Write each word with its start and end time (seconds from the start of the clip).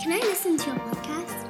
Can 0.00 0.12
I 0.12 0.16
listen 0.16 0.56
to 0.56 0.70
your 0.70 0.78
podcast? 0.78 1.44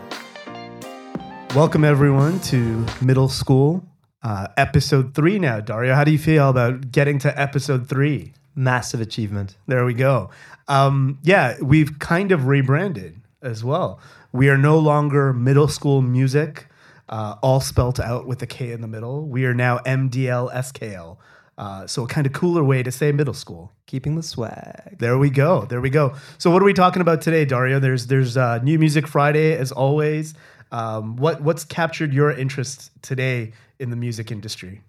Welcome 1.55 1.85
everyone 1.85 2.41
to 2.41 2.85
middle 3.01 3.29
school, 3.29 3.85
uh, 4.25 4.49
episode 4.57 5.15
three 5.15 5.39
now. 5.39 5.61
Dario, 5.61 5.95
how 5.95 6.03
do 6.03 6.11
you 6.11 6.19
feel 6.19 6.49
about 6.49 6.91
getting 6.91 7.21
to 7.21 7.41
episode 7.41 7.89
three? 7.89 8.33
Massive 8.57 9.01
achievement. 9.01 9.57
There 9.69 9.85
we 9.85 9.95
go. 9.95 10.31
Um, 10.67 11.21
yeah, 11.23 11.59
we've 11.63 12.01
kind 12.01 12.33
of 12.33 12.49
rebranded 12.49 13.21
as 13.41 13.63
well. 13.63 14.01
We 14.33 14.49
are 14.49 14.59
no 14.59 14.81
longer 14.81 15.33
middle 15.33 15.69
school 15.69 16.03
music, 16.03 16.67
uh, 17.09 17.37
all 17.43 17.61
spelt 17.61 18.01
out 18.01 18.27
with 18.27 18.43
a 18.43 18.49
K 18.49 18.73
in 18.73 18.81
the 18.81 18.89
middle. 18.89 19.29
We 19.29 19.45
are 19.45 19.55
now 19.55 19.79
MDL 19.87 20.53
SKL. 20.53 21.19
Uh, 21.59 21.87
so 21.87 22.05
a 22.05 22.07
kind 22.07 22.27
of 22.27 22.33
cooler 22.33 22.65
way 22.65 22.83
to 22.83 22.91
say 22.91 23.13
middle 23.13 23.35
school. 23.35 23.73
Keeping 23.87 24.17
the 24.17 24.23
swag. 24.23 24.97
There 24.99 25.19
we 25.19 25.31
go. 25.31 25.67
There 25.67 25.81
we 25.81 25.91
go. 25.91 26.15
So 26.39 26.51
what 26.51 26.63
are 26.63 26.65
we 26.65 26.73
talking 26.73 27.03
about 27.03 27.21
today, 27.21 27.45
Dario? 27.45 27.79
There's 27.79 28.07
there's 28.07 28.37
uh, 28.37 28.59
New 28.63 28.79
Music 28.79 29.07
Friday 29.07 29.57
as 29.57 29.71
always. 29.73 30.35
Um, 30.73 31.17
what 31.17 31.43
what's 31.43 31.65
captured 31.65 32.15
your 32.15 32.31
interest 32.31 32.91
today 33.03 33.53
in 33.79 33.91
the 33.91 33.97
music 33.97 34.31
industry? 34.31 34.81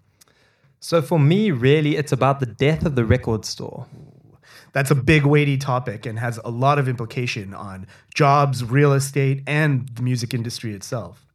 So 0.80 1.02
for 1.02 1.20
me, 1.20 1.52
really, 1.52 1.96
it's 1.96 2.12
about 2.12 2.40
the 2.40 2.46
death 2.46 2.86
of 2.86 2.96
the 2.96 3.06
record 3.06 3.46
store. 3.46 3.88
That's 4.74 4.90
a 4.90 4.96
big 4.96 5.26
weighty 5.26 5.58
topic 5.58 6.06
and 6.06 6.18
has 6.20 6.40
a 6.44 6.50
lot 6.50 6.80
of 6.80 6.88
implication 6.88 7.54
on 7.54 7.88
jobs, 8.14 8.64
real 8.64 8.94
estate, 8.94 9.44
and 9.46 9.90
the 9.90 10.02
music 10.02 10.34
industry 10.34 10.74
itself. 10.74 11.28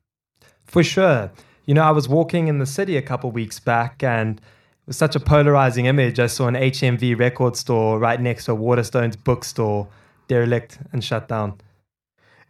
For 0.65 0.83
sure. 0.83 1.31
You 1.67 1.75
know, 1.75 1.83
I 1.83 1.91
was 1.91 2.09
walking 2.09 2.49
in 2.49 2.59
the 2.59 2.67
city 2.67 2.97
a 2.97 3.03
couple 3.03 3.31
weeks 3.31 3.61
back 3.61 4.03
and 4.03 4.41
was 4.87 4.97
such 4.97 5.17
a 5.17 5.21
polarizing 5.21 5.87
image. 5.87 6.19
I 6.19 6.27
saw 6.27 6.47
an 6.47 6.55
HMV 6.55 7.19
record 7.19 7.57
store 7.57 7.99
right 7.99 8.21
next 8.21 8.45
to 8.45 8.53
a 8.53 8.57
Waterstones 8.57 9.23
bookstore, 9.23 9.89
derelict 10.29 10.79
and 10.93 11.03
shut 11.03 11.29
down. 11.29 11.61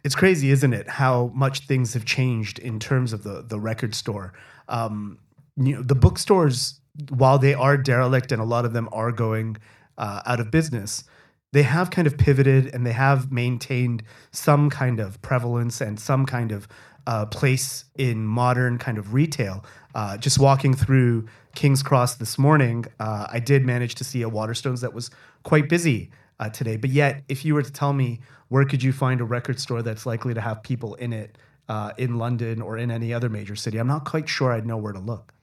It's 0.03 0.15
crazy, 0.15 0.51
isn't 0.51 0.73
it? 0.73 0.87
How 0.87 1.31
much 1.33 1.61
things 1.61 1.93
have 1.93 2.05
changed 2.05 2.59
in 2.59 2.79
terms 2.79 3.13
of 3.13 3.23
the 3.23 3.41
the 3.41 3.59
record 3.59 3.95
store. 3.95 4.33
Um, 4.69 5.19
you 5.57 5.75
know, 5.75 5.81
the 5.81 5.95
bookstores, 5.95 6.79
while 7.09 7.39
they 7.39 7.53
are 7.53 7.77
derelict 7.77 8.31
and 8.31 8.41
a 8.41 8.45
lot 8.45 8.65
of 8.65 8.73
them 8.73 8.87
are 8.91 9.11
going 9.11 9.57
uh, 9.97 10.21
out 10.25 10.39
of 10.39 10.51
business, 10.51 11.03
they 11.51 11.63
have 11.63 11.89
kind 11.89 12.07
of 12.07 12.17
pivoted 12.17 12.73
and 12.73 12.85
they 12.85 12.91
have 12.91 13.31
maintained 13.31 14.03
some 14.31 14.69
kind 14.69 14.99
of 14.99 15.21
prevalence 15.21 15.81
and 15.81 15.99
some 15.99 16.25
kind 16.25 16.51
of 16.51 16.67
uh, 17.07 17.25
place 17.25 17.85
in 17.97 18.25
modern 18.25 18.77
kind 18.77 18.97
of 18.97 19.13
retail. 19.13 19.65
Uh, 19.95 20.17
just 20.17 20.37
walking 20.37 20.75
through 20.75 21.25
King's 21.57 21.81
Cross 21.81 22.17
this 22.17 22.37
morning, 22.37 22.85
uh, 22.99 23.25
I 23.31 23.39
did 23.39 23.65
manage 23.65 23.95
to 23.95 24.03
see 24.03 24.21
a 24.21 24.29
Waterstones 24.29 24.81
that 24.81 24.93
was 24.93 25.09
quite 25.41 25.67
busy 25.67 26.11
uh, 26.39 26.49
today. 26.49 26.77
But 26.77 26.91
yet, 26.91 27.23
if 27.29 27.43
you 27.43 27.55
were 27.55 27.63
to 27.63 27.71
tell 27.71 27.93
me 27.93 28.19
where 28.49 28.63
could 28.63 28.83
you 28.83 28.93
find 28.93 29.21
a 29.21 29.23
record 29.23 29.59
store 29.59 29.81
that's 29.81 30.05
likely 30.05 30.35
to 30.35 30.39
have 30.41 30.61
people 30.61 30.93
in 30.95 31.13
it 31.13 31.35
uh, 31.67 31.93
in 31.97 32.19
London 32.19 32.61
or 32.61 32.77
in 32.77 32.91
any 32.91 33.11
other 33.11 33.27
major 33.27 33.55
city, 33.55 33.79
I'm 33.79 33.87
not 33.87 34.05
quite 34.05 34.29
sure 34.29 34.51
I'd 34.51 34.67
know 34.67 34.77
where 34.77 34.93
to 34.93 34.99
look. 34.99 35.33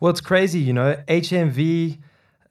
Well, 0.00 0.10
it's 0.10 0.20
crazy, 0.20 0.58
you 0.58 0.74
know, 0.74 1.02
HMV 1.08 1.96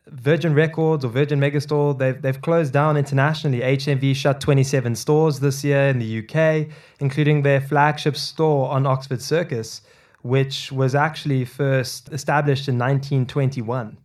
Virgin 0.08 0.56
Records 0.56 1.06
or 1.06 1.10
Virgin 1.10 1.40
Megastore, 1.40 1.96
they've, 1.96 2.20
they've 2.20 2.42
closed 2.42 2.74
down 2.74 2.98
internationally. 2.98 3.60
HMV 3.60 4.16
shut 4.16 4.42
27 4.42 4.96
stores 4.96 5.40
this 5.40 5.64
year 5.64 5.88
in 5.88 6.00
the 6.00 6.26
UK, 6.28 6.68
including 7.00 7.44
their 7.44 7.62
flagship 7.62 8.18
store 8.18 8.72
on 8.72 8.88
Oxford 8.88 9.22
Circus, 9.22 9.84
which 10.24 10.72
was 10.72 10.96
actually 10.96 11.46
first 11.46 12.12
established 12.12 12.68
in 12.68 12.76
1921. 12.80 13.98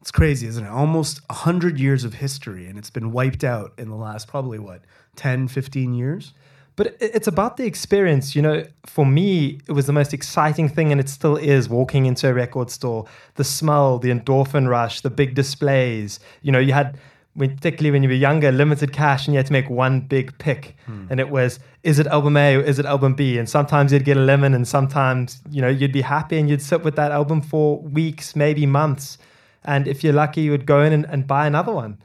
It's 0.00 0.10
crazy, 0.10 0.48
isn't 0.48 0.64
it? 0.64 0.68
Almost 0.68 1.20
100 1.28 1.78
years 1.78 2.02
of 2.02 2.14
history, 2.14 2.66
and 2.66 2.76
it's 2.76 2.90
been 2.90 3.12
wiped 3.12 3.44
out 3.44 3.72
in 3.78 3.88
the 3.88 3.94
last 3.94 4.26
probably, 4.26 4.58
what, 4.58 4.82
10, 5.14 5.46
15 5.46 5.94
years? 5.94 6.32
But 6.74 6.96
it's 7.00 7.28
about 7.28 7.58
the 7.58 7.66
experience. 7.66 8.34
You 8.34 8.42
know, 8.42 8.64
for 8.86 9.04
me, 9.04 9.60
it 9.68 9.72
was 9.72 9.86
the 9.86 9.92
most 9.92 10.14
exciting 10.14 10.68
thing, 10.68 10.90
and 10.90 11.00
it 11.00 11.08
still 11.08 11.36
is 11.36 11.68
walking 11.68 12.06
into 12.06 12.28
a 12.28 12.34
record 12.34 12.70
store. 12.70 13.04
The 13.34 13.44
smell, 13.44 13.98
the 13.98 14.10
endorphin 14.10 14.68
rush, 14.68 15.02
the 15.02 15.10
big 15.10 15.34
displays. 15.34 16.18
You 16.40 16.50
know, 16.50 16.58
you 16.58 16.72
had, 16.72 16.98
particularly 17.36 17.90
when 17.90 18.02
you 18.02 18.08
were 18.08 18.14
younger, 18.14 18.52
limited 18.52 18.92
cash, 18.92 19.26
and 19.26 19.34
you 19.34 19.38
had 19.38 19.46
to 19.46 19.52
make 19.52 19.70
one 19.70 20.00
big 20.00 20.36
pick. 20.38 20.76
Hmm. 20.86 21.06
And 21.10 21.20
it 21.20 21.30
was, 21.30 21.58
is 21.82 21.98
it 21.98 22.06
album 22.06 22.36
A 22.36 22.56
or 22.56 22.60
is 22.60 22.78
it 22.78 22.86
album 22.86 23.14
B? 23.14 23.38
And 23.38 23.48
sometimes 23.48 23.92
you'd 23.92 24.04
get 24.04 24.16
a 24.16 24.20
lemon, 24.20 24.54
and 24.54 24.66
sometimes, 24.66 25.40
you 25.50 25.60
know, 25.62 25.68
you'd 25.68 25.92
be 25.92 26.02
happy 26.02 26.38
and 26.38 26.48
you'd 26.48 26.62
sit 26.62 26.82
with 26.82 26.96
that 26.96 27.12
album 27.12 27.40
for 27.40 27.78
weeks, 27.80 28.36
maybe 28.36 28.66
months. 28.66 29.18
And 29.64 29.86
if 29.86 30.02
you're 30.02 30.12
lucky, 30.12 30.42
you 30.42 30.50
would 30.50 30.66
go 30.66 30.82
in 30.82 30.92
and, 30.92 31.06
and 31.06 31.26
buy 31.26 31.46
another 31.46 31.72
one. 31.72 31.98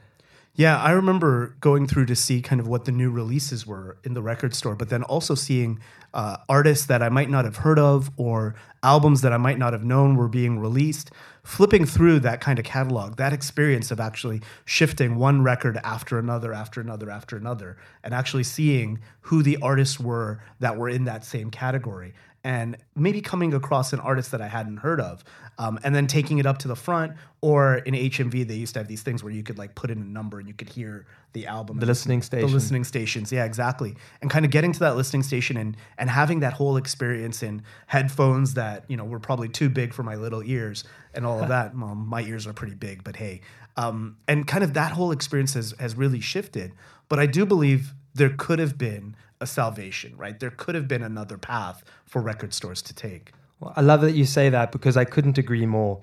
Yeah, 0.58 0.76
I 0.76 0.90
remember 0.90 1.54
going 1.60 1.86
through 1.86 2.06
to 2.06 2.16
see 2.16 2.42
kind 2.42 2.60
of 2.60 2.66
what 2.66 2.84
the 2.84 2.90
new 2.90 3.12
releases 3.12 3.64
were 3.64 3.96
in 4.02 4.14
the 4.14 4.22
record 4.22 4.56
store, 4.56 4.74
but 4.74 4.88
then 4.88 5.04
also 5.04 5.36
seeing 5.36 5.78
uh, 6.12 6.38
artists 6.48 6.86
that 6.86 7.00
I 7.00 7.10
might 7.10 7.30
not 7.30 7.44
have 7.44 7.58
heard 7.58 7.78
of 7.78 8.10
or 8.16 8.56
albums 8.82 9.20
that 9.20 9.32
I 9.32 9.36
might 9.36 9.56
not 9.56 9.72
have 9.72 9.84
known 9.84 10.16
were 10.16 10.26
being 10.26 10.58
released. 10.58 11.12
Flipping 11.44 11.86
through 11.86 12.18
that 12.20 12.40
kind 12.40 12.58
of 12.58 12.64
catalog, 12.64 13.18
that 13.18 13.32
experience 13.32 13.92
of 13.92 14.00
actually 14.00 14.42
shifting 14.64 15.14
one 15.14 15.44
record 15.44 15.78
after 15.84 16.18
another, 16.18 16.52
after 16.52 16.80
another, 16.80 17.08
after 17.08 17.36
another, 17.36 17.76
and 18.02 18.12
actually 18.12 18.42
seeing 18.42 18.98
who 19.20 19.44
the 19.44 19.58
artists 19.62 20.00
were 20.00 20.42
that 20.58 20.76
were 20.76 20.88
in 20.88 21.04
that 21.04 21.24
same 21.24 21.52
category 21.52 22.14
and 22.44 22.76
maybe 22.94 23.20
coming 23.20 23.52
across 23.52 23.92
an 23.92 24.00
artist 24.00 24.30
that 24.30 24.40
I 24.40 24.48
hadn't 24.48 24.78
heard 24.78 25.00
of, 25.00 25.24
um, 25.58 25.78
and 25.82 25.94
then 25.94 26.06
taking 26.06 26.38
it 26.38 26.46
up 26.46 26.58
to 26.58 26.68
the 26.68 26.76
front. 26.76 27.12
Or 27.40 27.76
in 27.76 27.94
HMV, 27.94 28.46
they 28.48 28.54
used 28.54 28.74
to 28.74 28.80
have 28.80 28.88
these 28.88 29.02
things 29.02 29.22
where 29.22 29.32
you 29.32 29.42
could 29.42 29.58
like 29.58 29.74
put 29.74 29.90
in 29.90 29.98
a 30.00 30.04
number 30.04 30.38
and 30.38 30.48
you 30.48 30.54
could 30.54 30.68
hear 30.68 31.06
the 31.34 31.46
album, 31.46 31.78
the 31.78 31.86
listening 31.86 32.22
station, 32.22 32.48
the 32.48 32.52
listening 32.52 32.84
stations. 32.84 33.30
Yeah, 33.30 33.44
exactly. 33.44 33.94
And 34.22 34.30
kind 34.30 34.44
of 34.44 34.50
getting 34.50 34.72
to 34.72 34.78
that 34.80 34.96
listening 34.96 35.22
station 35.22 35.56
and 35.56 35.76
and 35.98 36.10
having 36.10 36.40
that 36.40 36.54
whole 36.54 36.76
experience 36.76 37.42
in 37.42 37.62
headphones 37.86 38.54
that 38.54 38.84
you 38.88 38.96
know 38.96 39.04
were 39.04 39.20
probably 39.20 39.48
too 39.48 39.68
big 39.68 39.92
for 39.92 40.02
my 40.02 40.16
little 40.16 40.42
ears 40.42 40.84
and 41.14 41.24
all 41.24 41.40
of 41.40 41.48
that. 41.54 41.76
well, 41.76 41.94
my 41.94 42.22
ears 42.22 42.46
are 42.46 42.52
pretty 42.52 42.74
big, 42.74 43.04
but 43.04 43.16
hey, 43.16 43.40
um, 43.76 44.16
and 44.26 44.46
kind 44.46 44.64
of 44.64 44.74
that 44.74 44.92
whole 44.92 45.12
experience 45.12 45.54
has 45.54 45.74
has 45.78 45.94
really 45.94 46.20
shifted. 46.20 46.72
But 47.08 47.18
I 47.20 47.26
do 47.26 47.46
believe 47.46 47.94
there 48.14 48.30
could 48.30 48.58
have 48.58 48.76
been 48.76 49.14
a 49.40 49.46
salvation, 49.46 50.16
right? 50.16 50.38
There 50.38 50.50
could 50.50 50.74
have 50.74 50.88
been 50.88 51.02
another 51.02 51.38
path 51.38 51.84
for 52.04 52.20
record 52.20 52.52
stores 52.52 52.82
to 52.82 52.94
take. 52.94 53.32
Well, 53.60 53.72
I 53.76 53.80
love 53.80 54.00
that 54.02 54.12
you 54.12 54.24
say 54.24 54.48
that 54.50 54.72
because 54.72 54.96
I 54.96 55.04
couldn't 55.04 55.38
agree 55.38 55.66
more. 55.66 56.00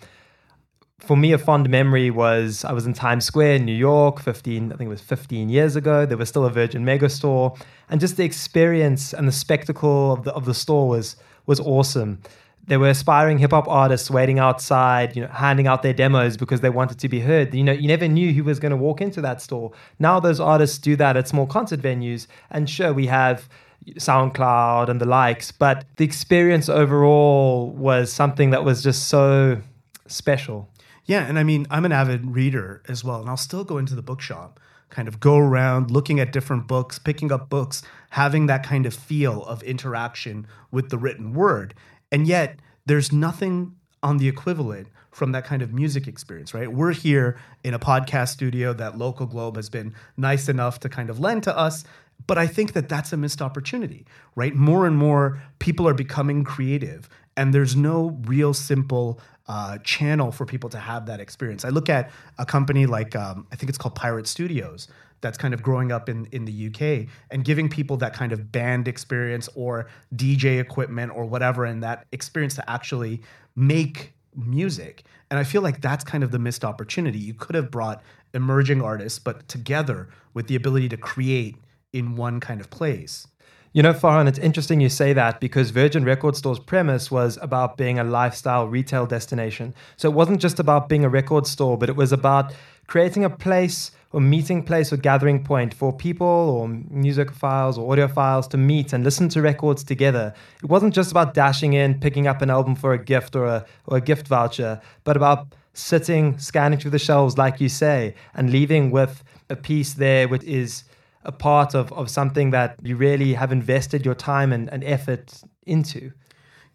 For 0.99 1.15
me, 1.17 1.33
a 1.33 1.37
fond 1.37 1.69
memory 1.69 2.09
was 2.09 2.63
I 2.63 2.71
was 2.71 2.85
in 2.85 2.93
Times 2.93 3.25
Square 3.25 3.55
in 3.55 3.65
New 3.65 3.75
York, 3.75 4.21
15, 4.21 4.71
I 4.71 4.75
think 4.75 4.87
it 4.87 4.89
was 4.89 5.01
15 5.01 5.49
years 5.49 5.75
ago. 5.75 6.05
There 6.05 6.17
was 6.17 6.29
still 6.29 6.45
a 6.45 6.49
Virgin 6.49 6.85
Megastore. 6.85 7.59
And 7.89 7.99
just 7.99 8.17
the 8.17 8.23
experience 8.23 9.13
and 9.13 9.27
the 9.27 9.31
spectacle 9.33 10.13
of 10.13 10.23
the, 10.23 10.33
of 10.33 10.45
the 10.45 10.53
store 10.53 10.87
was, 10.87 11.17
was 11.45 11.59
awesome 11.59 12.21
there 12.67 12.79
were 12.79 12.89
aspiring 12.89 13.37
hip 13.37 13.51
hop 13.51 13.67
artists 13.67 14.09
waiting 14.09 14.39
outside, 14.39 15.15
you 15.15 15.21
know, 15.21 15.27
handing 15.27 15.67
out 15.67 15.83
their 15.83 15.93
demos 15.93 16.35
because 16.35 16.61
they 16.61 16.69
wanted 16.69 16.97
to 16.99 17.09
be 17.09 17.19
heard. 17.19 17.53
You 17.53 17.63
know, 17.63 17.71
you 17.71 17.87
never 17.87 18.07
knew 18.07 18.33
who 18.33 18.43
was 18.43 18.59
going 18.59 18.71
to 18.71 18.77
walk 18.77 19.01
into 19.01 19.21
that 19.21 19.41
store. 19.41 19.71
Now 19.99 20.19
those 20.19 20.39
artists 20.39 20.77
do 20.77 20.95
that 20.95 21.15
at 21.15 21.27
small 21.27 21.45
concert 21.45 21.79
venues, 21.79 22.27
and 22.49 22.69
sure, 22.69 22.93
we 22.93 23.07
have 23.07 23.47
SoundCloud 23.93 24.89
and 24.89 24.99
the 24.99 25.05
likes, 25.05 25.51
but 25.51 25.85
the 25.97 26.05
experience 26.05 26.69
overall 26.69 27.69
was 27.71 28.11
something 28.11 28.49
that 28.49 28.63
was 28.63 28.83
just 28.83 29.07
so 29.07 29.61
special. 30.07 30.69
Yeah, 31.05 31.25
and 31.27 31.37
I 31.37 31.43
mean, 31.43 31.67
I'm 31.69 31.85
an 31.85 31.91
avid 31.91 32.33
reader 32.33 32.81
as 32.87 33.03
well, 33.03 33.21
and 33.21 33.29
I'll 33.29 33.37
still 33.37 33.63
go 33.63 33.77
into 33.77 33.95
the 33.95 34.01
bookshop, 34.01 34.59
kind 34.89 35.07
of 35.07 35.19
go 35.19 35.37
around 35.37 35.91
looking 35.91 36.19
at 36.19 36.31
different 36.31 36.67
books, 36.67 36.97
picking 36.97 37.31
up 37.31 37.49
books, 37.49 37.83
having 38.11 38.47
that 38.47 38.63
kind 38.63 38.85
of 38.85 38.93
feel 38.93 39.43
of 39.43 39.61
interaction 39.63 40.47
with 40.71 40.89
the 40.89 40.97
written 40.97 41.33
word. 41.33 41.75
And 42.11 42.27
yet, 42.27 42.59
there's 42.85 43.11
nothing 43.11 43.75
on 44.01 44.17
the 44.17 44.27
equivalent 44.27 44.87
from 45.11 45.31
that 45.31 45.45
kind 45.45 45.61
of 45.61 45.73
music 45.73 46.07
experience, 46.07 46.53
right? 46.53 46.71
We're 46.71 46.91
here 46.91 47.37
in 47.63 47.73
a 47.73 47.79
podcast 47.79 48.29
studio 48.29 48.73
that 48.73 48.97
Local 48.97 49.25
Globe 49.25 49.55
has 49.55 49.69
been 49.69 49.93
nice 50.17 50.49
enough 50.49 50.79
to 50.81 50.89
kind 50.89 51.09
of 51.09 51.19
lend 51.19 51.43
to 51.43 51.57
us. 51.57 51.85
But 52.27 52.37
I 52.37 52.47
think 52.47 52.73
that 52.73 52.89
that's 52.89 53.13
a 53.13 53.17
missed 53.17 53.41
opportunity, 53.41 54.05
right? 54.35 54.55
More 54.55 54.87
and 54.87 54.97
more 54.97 55.41
people 55.59 55.87
are 55.87 55.93
becoming 55.93 56.43
creative, 56.43 57.07
and 57.37 57.53
there's 57.53 57.75
no 57.75 58.17
real 58.25 58.53
simple 58.53 59.19
uh, 59.47 59.77
channel 59.79 60.31
for 60.31 60.45
people 60.45 60.69
to 60.71 60.79
have 60.79 61.05
that 61.05 61.19
experience. 61.19 61.63
I 61.63 61.69
look 61.69 61.89
at 61.89 62.11
a 62.39 62.45
company 62.45 62.85
like, 62.87 63.15
um, 63.15 63.45
I 63.51 63.55
think 63.55 63.69
it's 63.69 63.77
called 63.77 63.95
Pirate 63.95 64.27
Studios, 64.27 64.87
that's 65.21 65.37
kind 65.37 65.53
of 65.53 65.63
growing 65.63 65.91
up 65.91 66.09
in, 66.09 66.27
in 66.31 66.45
the 66.45 66.67
UK 66.67 67.07
and 67.31 67.43
giving 67.43 67.69
people 67.69 67.97
that 67.97 68.13
kind 68.13 68.31
of 68.31 68.51
band 68.51 68.87
experience 68.87 69.49
or 69.55 69.87
DJ 70.15 70.59
equipment 70.59 71.11
or 71.15 71.25
whatever, 71.25 71.65
and 71.65 71.81
that 71.83 72.05
experience 72.11 72.55
to 72.55 72.69
actually 72.69 73.21
make 73.55 74.13
music. 74.35 75.03
And 75.31 75.39
I 75.39 75.43
feel 75.43 75.61
like 75.61 75.81
that's 75.81 76.03
kind 76.03 76.23
of 76.23 76.31
the 76.31 76.39
missed 76.39 76.63
opportunity. 76.63 77.17
You 77.17 77.33
could 77.33 77.55
have 77.55 77.71
brought 77.71 78.03
emerging 78.33 78.81
artists, 78.81 79.17
but 79.17 79.47
together 79.47 80.09
with 80.33 80.47
the 80.47 80.55
ability 80.55 80.89
to 80.89 80.97
create 80.97 81.55
in 81.95 82.15
one 82.15 82.39
kind 82.39 82.59
of 82.61 82.69
place. 82.69 83.27
You 83.73 83.83
know, 83.83 83.93
Farhan, 83.93 84.27
it's 84.27 84.39
interesting 84.39 84.79
you 84.79 84.87
say 84.87 85.11
that 85.13 85.41
because 85.41 85.69
Virgin 85.71 86.05
Record 86.05 86.35
Store's 86.37 86.59
premise 86.59 87.11
was 87.11 87.37
about 87.41 87.75
being 87.75 87.99
a 87.99 88.03
lifestyle 88.03 88.67
retail 88.67 89.05
destination. 89.05 89.73
So 89.97 90.09
it 90.09 90.13
wasn't 90.13 90.39
just 90.39 90.59
about 90.59 90.87
being 90.87 91.03
a 91.03 91.09
record 91.09 91.45
store, 91.45 91.77
but 91.77 91.89
it 91.89 91.95
was 91.97 92.13
about 92.13 92.53
creating 92.87 93.25
a 93.25 93.29
place 93.29 93.91
a 94.15 94.19
meeting 94.21 94.63
place 94.63 94.93
or 94.93 94.97
gathering 94.97 95.43
point 95.43 95.73
for 95.73 95.91
people 95.91 96.25
or 96.25 96.69
music 96.69 97.31
files 97.31 97.77
or 97.77 97.93
audiophiles 97.93 98.49
to 98.49 98.57
meet 98.57 98.93
and 98.93 99.03
listen 99.03 99.27
to 99.27 99.41
records 99.41 99.83
together. 99.83 100.33
It 100.63 100.69
wasn't 100.69 100.93
just 100.93 101.11
about 101.11 101.33
dashing 101.33 101.73
in, 101.73 101.99
picking 101.99 102.25
up 102.25 102.41
an 102.41 102.49
album 102.49 102.75
for 102.75 102.93
a 102.93 102.97
gift 102.97 103.35
or 103.35 103.45
a, 103.45 103.65
or 103.87 103.97
a 103.97 104.01
gift 104.01 104.29
voucher, 104.29 104.79
but 105.03 105.17
about 105.17 105.47
sitting, 105.73 106.37
scanning 106.37 106.79
through 106.79 106.91
the 106.91 106.99
shelves, 106.99 107.37
like 107.37 107.59
you 107.59 107.67
say, 107.67 108.15
and 108.33 108.51
leaving 108.51 108.89
with 108.89 109.21
a 109.49 109.55
piece 109.57 109.93
there 109.93 110.29
which 110.29 110.43
is 110.43 110.85
a 111.25 111.31
part 111.31 111.75
of, 111.75 111.91
of 111.93 112.09
something 112.09 112.51
that 112.51 112.77
you 112.83 112.95
really 112.95 113.33
have 113.33 113.51
invested 113.51 114.05
your 114.05 114.15
time 114.15 114.53
and, 114.53 114.71
and 114.71 114.83
effort 114.83 115.41
into. 115.65 116.11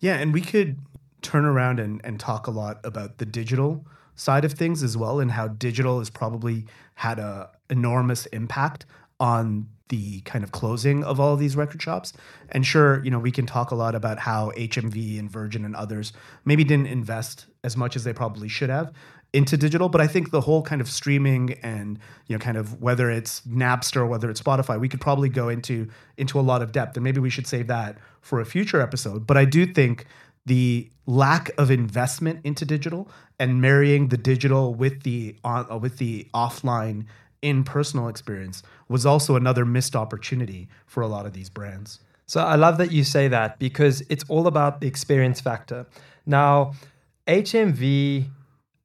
Yeah, 0.01 0.17
and 0.17 0.33
we 0.33 0.41
could 0.41 0.79
turn 1.23 1.45
around 1.45 1.81
and, 1.81 2.01
and 2.05 2.19
talk 2.19 2.47
a 2.47 2.51
lot 2.51 2.81
about 2.85 3.19
the 3.19 3.27
digital 3.27 3.87
side 4.17 4.45
of 4.45 4.53
things 4.53 4.83
as 4.83 4.97
well 4.97 5.21
and 5.21 5.31
how 5.31 5.49
digital 5.49 5.99
has 5.99 6.11
probably 6.11 6.67
had 6.95 7.19
a 7.19 7.51
enormous 7.71 8.27
impact 8.27 8.85
on 9.19 9.69
the 9.89 10.21
kind 10.21 10.45
of 10.45 10.53
closing 10.53 11.03
of 11.03 11.19
all 11.19 11.35
of 11.35 11.41
these 11.41 11.57
record 11.57 11.83
shops. 11.83 12.13
And 12.51 12.65
sure, 12.65 13.05
you 13.05 13.11
know, 13.11 13.19
we 13.19 13.33
can 13.33 13.45
talk 13.45 13.71
a 13.71 13.75
lot 13.75 13.95
about 13.95 14.21
how 14.21 14.53
HMV 14.57 15.19
and 15.19 15.31
Virgin 15.31 15.65
and 15.65 15.75
others 15.75 16.13
maybe 16.45 16.65
didn't 16.65 16.87
invest 16.87 17.47
as 17.65 17.77
much 17.77 17.97
as 17.97 18.05
they 18.05 18.13
probably 18.13 18.49
should 18.49 18.71
have 18.71 18.93
into 19.33 19.57
digital, 19.57 19.89
but 19.89 20.01
I 20.01 20.07
think 20.07 20.31
the 20.31 20.41
whole 20.41 20.63
kind 20.63 20.81
of 20.81 20.89
streaming 20.89 21.53
and 21.63 21.99
you 22.27 22.37
know 22.37 22.41
kind 22.41 22.57
of 22.57 22.81
whether 22.83 23.11
it's 23.11 23.43
Napster 23.43 23.99
or 23.99 24.07
whether 24.07 24.29
it's 24.31 24.43
Spotify, 24.43 24.79
we 24.81 24.89
could 24.89 25.01
probably 25.01 25.29
go 25.29 25.49
into 25.49 25.89
into 26.17 26.39
a 26.39 26.43
lot 26.43 26.63
of 26.63 26.73
depth 26.73 26.97
and 26.97 27.05
maybe 27.05 27.21
we 27.21 27.31
should 27.31 27.47
save 27.47 27.67
that 27.69 27.97
for 28.21 28.41
a 28.41 28.47
future 28.47 28.81
episode. 28.81 29.27
But 29.27 29.37
I 29.37 29.45
do 29.45 29.67
think 29.67 30.07
the 30.47 30.91
lack 31.07 31.51
of 31.59 31.71
investment 31.71 32.41
into 32.45 32.65
digital 32.65 33.09
and 33.39 33.61
marrying 33.61 34.09
the 34.09 34.17
digital 34.17 34.75
with 34.75 35.03
the 35.03 35.37
on, 35.45 35.67
uh, 35.71 35.77
with 35.77 35.99
the 35.99 36.27
offline 36.35 37.07
in 37.43 37.65
personal 37.65 38.09
experience 38.09 38.63
was 38.89 39.07
also 39.07 39.37
another 39.37 39.65
missed 39.65 39.97
opportunity 39.97 40.69
for 40.87 41.03
a 41.03 41.07
lot 41.07 41.27
of 41.27 41.33
these 41.33 41.49
brands. 41.49 42.01
So 42.27 42.41
I 42.41 42.55
love 42.55 42.79
that 42.79 42.93
you 42.93 43.03
say 43.03 43.29
that 43.29 43.59
because 43.59 44.03
it's 44.09 44.25
all 44.29 44.47
about 44.47 44.81
the 44.81 44.87
experience 44.87 45.41
factor. 45.41 45.87
Now, 46.27 46.75
HMV 47.27 48.27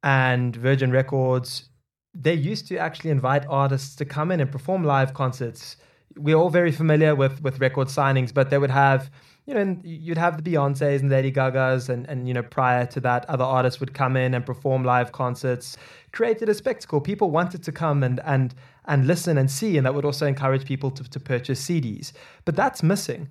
and 0.06 0.56
Virgin 0.56 0.92
Records, 0.92 1.70
they 2.14 2.34
used 2.34 2.68
to 2.68 2.78
actually 2.78 3.10
invite 3.10 3.46
artists 3.50 3.96
to 3.98 4.06
come 4.06 4.32
in 4.32 4.40
and 4.40 4.50
perform 4.50 4.86
live 4.86 5.14
concerts. 5.14 5.76
We're 6.16 6.38
all 6.38 6.52
very 6.52 6.72
familiar 6.72 7.14
with 7.16 7.42
with 7.42 7.60
record 7.60 7.90
signings, 7.90 8.34
but 8.34 8.50
they 8.50 8.58
would 8.58 8.72
have 8.72 9.12
you 9.46 9.54
know, 9.54 9.78
you'd 9.84 10.18
have 10.18 10.44
the 10.44 10.52
Beyonces 10.52 11.02
and 11.02 11.12
Lady 11.12 11.32
Gagas, 11.32 11.88
and, 11.88 12.08
and 12.10 12.28
you 12.28 12.34
know, 12.34 12.42
prior 12.42 12.88
to 12.88 13.00
that, 13.02 13.30
other 13.30 13.44
artists 13.44 13.80
would 13.80 13.94
come 13.94 14.18
in 14.18 14.34
and 14.34 14.44
perform 14.44 14.84
live 14.84 15.12
concerts, 15.12 15.78
created 16.12 16.50
a 16.50 16.54
spectacle. 16.56 17.00
People 17.00 17.30
wanted 17.30 17.62
to 17.64 17.72
come 17.72 18.02
and 18.04 18.20
and 18.26 18.56
and 18.86 19.06
listen 19.06 19.38
and 19.38 19.50
see, 19.52 19.78
and 19.78 19.86
that 19.86 19.94
would 19.94 20.06
also 20.06 20.26
encourage 20.26 20.66
people 20.66 20.90
to, 20.92 21.04
to 21.04 21.20
purchase 21.20 21.64
CDs. 21.64 22.12
But 22.44 22.56
that's 22.56 22.82
missing. 22.82 23.30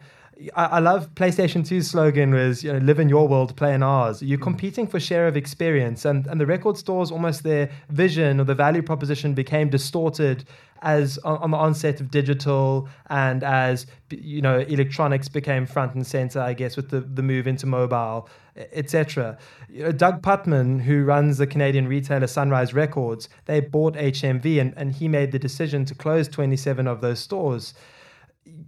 I, 0.55 0.65
I 0.65 0.79
love 0.79 1.15
PlayStation 1.15 1.63
2's 1.63 1.91
slogan 1.91 2.35
was, 2.35 2.65
you 2.65 2.73
know, 2.73 2.79
live 2.79 2.99
in 2.99 3.09
your 3.09 3.29
world, 3.29 3.57
play 3.57 3.75
in 3.75 3.83
ours. 3.83 4.23
You're 4.23 4.39
mm. 4.39 4.43
competing 4.43 4.87
for 4.87 4.99
share 4.99 5.27
of 5.27 5.37
experience, 5.37 6.05
and, 6.05 6.27
and 6.27 6.41
the 6.41 6.47
record 6.47 6.77
stores 6.77 7.11
almost 7.11 7.43
their 7.43 7.71
vision 7.91 8.41
or 8.41 8.45
the 8.45 8.55
value 8.55 8.83
proposition 8.83 9.35
became 9.35 9.69
distorted 9.69 10.45
as 10.83 11.19
on, 11.19 11.39
on 11.39 11.51
the 11.51 11.57
onset 11.57 12.01
of 12.01 12.11
digital 12.11 12.89
and 13.09 13.43
as 13.43 13.87
you 14.11 14.43
know 14.43 14.59
electronics 14.59 15.29
became 15.29 15.67
front 15.67 15.95
and 15.95 16.07
center, 16.07 16.41
I 16.41 16.53
guess, 16.53 16.77
with 16.77 16.91
the, 16.91 17.01
the 17.01 17.23
move 17.23 17.47
into 17.47 17.67
mobile, 17.67 18.29
etc. 18.57 19.39
You 19.69 19.85
know, 19.85 19.93
Doug 19.93 20.23
Putman, 20.23 20.83
who 20.83 21.05
runs 21.05 21.39
the 21.39 21.47
Canadian 21.47 21.89
retailer 21.89 22.27
Sunrise 22.27 22.75
Records, 22.75 23.29
they 23.47 23.61
bought 23.61 23.95
HMV 23.95 24.61
and, 24.61 24.75
and 24.77 24.93
he 24.93 25.09
made 25.09 25.33
the 25.33 25.39
decision 25.39 25.85
to 25.87 25.95
close 25.95 26.29
27 26.29 26.87
of 26.87 27.01
those 27.01 27.19
stores 27.19 27.75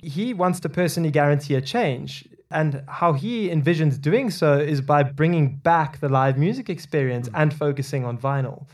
he 0.02 0.34
wants 0.34 0.60
to 0.60 0.68
personally 0.68 1.10
guarantee 1.10 1.54
a 1.54 1.60
change. 1.60 2.28
And 2.50 2.84
how 2.86 3.12
he 3.12 3.48
envisions 3.48 4.00
doing 4.00 4.30
so 4.30 4.56
is 4.58 4.80
by 4.80 5.02
bringing 5.02 5.56
back 5.56 5.98
the 5.98 6.08
live 6.08 6.38
music 6.38 6.70
experience 6.70 7.28
and 7.34 7.52
focusing 7.52 8.04
on 8.04 8.18
vinyl. 8.18 8.66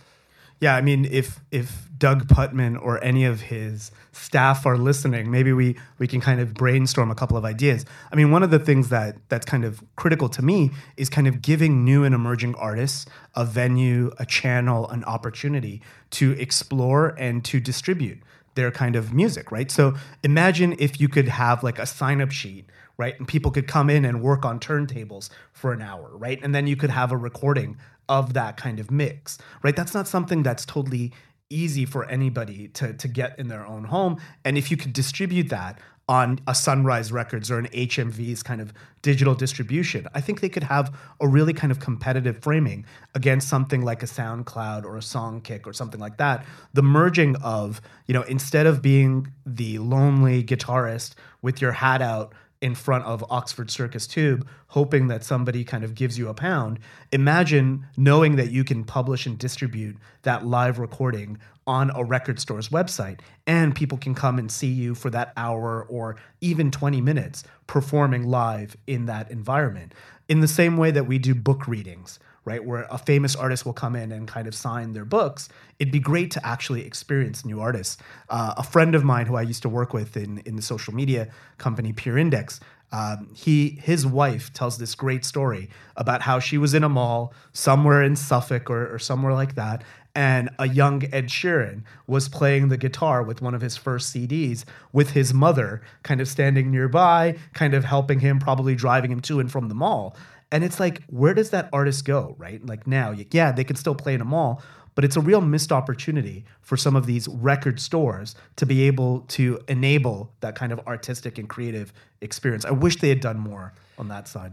Yeah, 0.62 0.76
I 0.76 0.80
mean, 0.80 1.06
if 1.06 1.40
if 1.50 1.88
Doug 1.98 2.28
Putman 2.28 2.80
or 2.80 3.02
any 3.02 3.24
of 3.24 3.40
his 3.40 3.90
staff 4.12 4.64
are 4.64 4.78
listening, 4.78 5.28
maybe 5.28 5.52
we 5.52 5.74
we 5.98 6.06
can 6.06 6.20
kind 6.20 6.38
of 6.38 6.54
brainstorm 6.54 7.10
a 7.10 7.16
couple 7.16 7.36
of 7.36 7.44
ideas. 7.44 7.84
I 8.12 8.14
mean, 8.14 8.30
one 8.30 8.44
of 8.44 8.52
the 8.52 8.60
things 8.60 8.88
that 8.90 9.16
that's 9.28 9.44
kind 9.44 9.64
of 9.64 9.82
critical 9.96 10.28
to 10.28 10.40
me 10.40 10.70
is 10.96 11.08
kind 11.08 11.26
of 11.26 11.42
giving 11.42 11.84
new 11.84 12.04
and 12.04 12.14
emerging 12.14 12.54
artists 12.54 13.06
a 13.34 13.44
venue, 13.44 14.12
a 14.20 14.24
channel, 14.24 14.88
an 14.90 15.02
opportunity 15.02 15.82
to 16.10 16.30
explore 16.38 17.08
and 17.18 17.44
to 17.46 17.58
distribute 17.58 18.20
their 18.54 18.70
kind 18.70 18.96
of 18.96 19.12
music, 19.12 19.50
right? 19.50 19.70
So 19.70 19.94
imagine 20.22 20.76
if 20.78 21.00
you 21.00 21.08
could 21.08 21.28
have 21.28 21.62
like 21.62 21.78
a 21.78 21.86
sign 21.86 22.20
up 22.20 22.30
sheet, 22.30 22.66
right? 22.96 23.18
And 23.18 23.26
people 23.26 23.50
could 23.50 23.66
come 23.66 23.88
in 23.88 24.04
and 24.04 24.22
work 24.22 24.44
on 24.44 24.60
turntables 24.60 25.30
for 25.52 25.72
an 25.72 25.82
hour, 25.82 26.10
right? 26.14 26.38
And 26.42 26.54
then 26.54 26.66
you 26.66 26.76
could 26.76 26.90
have 26.90 27.12
a 27.12 27.16
recording 27.16 27.78
of 28.08 28.34
that 28.34 28.56
kind 28.56 28.78
of 28.78 28.90
mix, 28.90 29.38
right? 29.62 29.74
That's 29.74 29.94
not 29.94 30.06
something 30.06 30.42
that's 30.42 30.66
totally 30.66 31.12
easy 31.48 31.84
for 31.84 32.04
anybody 32.06 32.68
to, 32.68 32.94
to 32.94 33.08
get 33.08 33.38
in 33.38 33.48
their 33.48 33.66
own 33.66 33.84
home. 33.84 34.18
And 34.44 34.56
if 34.56 34.70
you 34.70 34.76
could 34.76 34.92
distribute 34.92 35.48
that 35.50 35.78
on 36.12 36.38
a 36.46 36.54
Sunrise 36.54 37.10
Records 37.10 37.50
or 37.50 37.58
an 37.58 37.68
HMV's 37.68 38.42
kind 38.42 38.60
of 38.60 38.74
digital 39.00 39.34
distribution. 39.34 40.06
I 40.12 40.20
think 40.20 40.42
they 40.42 40.50
could 40.50 40.64
have 40.64 40.94
a 41.22 41.26
really 41.26 41.54
kind 41.54 41.70
of 41.70 41.80
competitive 41.80 42.42
framing 42.42 42.84
against 43.14 43.48
something 43.48 43.80
like 43.80 44.02
a 44.02 44.06
SoundCloud 44.06 44.84
or 44.84 44.98
a 44.98 45.00
Songkick 45.00 45.66
or 45.66 45.72
something 45.72 45.98
like 45.98 46.18
that. 46.18 46.44
The 46.74 46.82
merging 46.82 47.36
of, 47.36 47.80
you 48.04 48.12
know, 48.12 48.24
instead 48.24 48.66
of 48.66 48.82
being 48.82 49.32
the 49.46 49.78
lonely 49.78 50.44
guitarist 50.44 51.14
with 51.40 51.62
your 51.62 51.72
hat 51.72 52.02
out 52.02 52.34
in 52.62 52.76
front 52.76 53.04
of 53.04 53.24
Oxford 53.28 53.70
Circus 53.70 54.06
Tube, 54.06 54.46
hoping 54.68 55.08
that 55.08 55.24
somebody 55.24 55.64
kind 55.64 55.82
of 55.82 55.96
gives 55.96 56.16
you 56.16 56.28
a 56.28 56.34
pound. 56.34 56.78
Imagine 57.10 57.86
knowing 57.96 58.36
that 58.36 58.52
you 58.52 58.62
can 58.62 58.84
publish 58.84 59.26
and 59.26 59.36
distribute 59.36 59.96
that 60.22 60.46
live 60.46 60.78
recording 60.78 61.38
on 61.66 61.90
a 61.94 62.04
record 62.04 62.40
store's 62.40 62.68
website, 62.68 63.20
and 63.46 63.74
people 63.74 63.98
can 63.98 64.14
come 64.14 64.38
and 64.38 64.50
see 64.50 64.68
you 64.68 64.94
for 64.94 65.10
that 65.10 65.32
hour 65.36 65.84
or 65.88 66.16
even 66.40 66.70
20 66.70 67.00
minutes 67.00 67.42
performing 67.66 68.26
live 68.28 68.76
in 68.86 69.06
that 69.06 69.30
environment. 69.30 69.92
In 70.28 70.40
the 70.40 70.48
same 70.48 70.76
way 70.76 70.92
that 70.92 71.06
we 71.06 71.18
do 71.18 71.34
book 71.34 71.66
readings, 71.66 72.20
right? 72.44 72.64
Where 72.64 72.86
a 72.90 72.98
famous 72.98 73.36
artist 73.36 73.64
will 73.64 73.72
come 73.72 73.94
in 73.94 74.12
and 74.12 74.26
kind 74.26 74.48
of 74.48 74.54
sign 74.54 74.92
their 74.92 75.04
books. 75.04 75.48
It'd 75.78 75.92
be 75.92 76.00
great 76.00 76.30
to 76.32 76.46
actually 76.46 76.84
experience 76.84 77.44
new 77.44 77.60
artists. 77.60 77.98
Uh, 78.28 78.54
a 78.56 78.62
friend 78.62 78.94
of 78.94 79.04
mine 79.04 79.26
who 79.26 79.36
I 79.36 79.42
used 79.42 79.62
to 79.62 79.68
work 79.68 79.92
with 79.92 80.16
in, 80.16 80.38
in 80.38 80.56
the 80.56 80.62
social 80.62 80.94
media 80.94 81.28
company 81.58 81.92
Peer 81.92 82.18
Index, 82.18 82.60
um, 82.92 83.30
he 83.34 83.80
his 83.82 84.06
wife 84.06 84.52
tells 84.52 84.76
this 84.76 84.94
great 84.94 85.24
story 85.24 85.70
about 85.96 86.20
how 86.20 86.38
she 86.38 86.58
was 86.58 86.74
in 86.74 86.84
a 86.84 86.90
mall 86.90 87.32
somewhere 87.52 88.02
in 88.02 88.16
Suffolk 88.16 88.68
or, 88.68 88.94
or 88.94 88.98
somewhere 88.98 89.32
like 89.32 89.54
that, 89.54 89.82
and 90.14 90.50
a 90.58 90.68
young 90.68 91.02
Ed 91.12 91.28
Sheeran 91.28 91.84
was 92.06 92.28
playing 92.28 92.68
the 92.68 92.76
guitar 92.76 93.22
with 93.22 93.40
one 93.40 93.54
of 93.54 93.62
his 93.62 93.76
first 93.76 94.14
CDs 94.14 94.64
with 94.92 95.12
his 95.12 95.32
mother 95.32 95.80
kind 96.02 96.20
of 96.20 96.28
standing 96.28 96.70
nearby, 96.70 97.36
kind 97.54 97.72
of 97.72 97.84
helping 97.84 98.20
him, 98.20 98.38
probably 98.38 98.74
driving 98.74 99.10
him 99.10 99.20
to 99.22 99.40
and 99.40 99.50
from 99.50 99.68
the 99.68 99.74
mall. 99.74 100.14
And 100.52 100.62
it's 100.62 100.78
like, 100.78 101.02
where 101.06 101.34
does 101.34 101.50
that 101.50 101.70
artist 101.72 102.04
go, 102.04 102.36
right? 102.38 102.64
Like 102.64 102.86
now, 102.86 103.14
yeah, 103.32 103.50
they 103.50 103.64
can 103.64 103.74
still 103.74 103.94
play 103.94 104.14
in 104.14 104.20
a 104.20 104.24
mall, 104.24 104.62
but 104.94 105.04
it's 105.04 105.16
a 105.16 105.20
real 105.20 105.40
missed 105.40 105.72
opportunity 105.72 106.44
for 106.60 106.76
some 106.76 106.94
of 106.94 107.06
these 107.06 107.26
record 107.26 107.80
stores 107.80 108.36
to 108.56 108.66
be 108.66 108.82
able 108.82 109.20
to 109.20 109.58
enable 109.66 110.30
that 110.40 110.54
kind 110.54 110.70
of 110.70 110.78
artistic 110.86 111.38
and 111.38 111.48
creative 111.48 111.92
experience. 112.20 112.66
I 112.66 112.70
wish 112.72 112.96
they 112.96 113.08
had 113.08 113.20
done 113.20 113.38
more 113.38 113.72
on 113.96 114.08
that 114.08 114.28
side. 114.28 114.52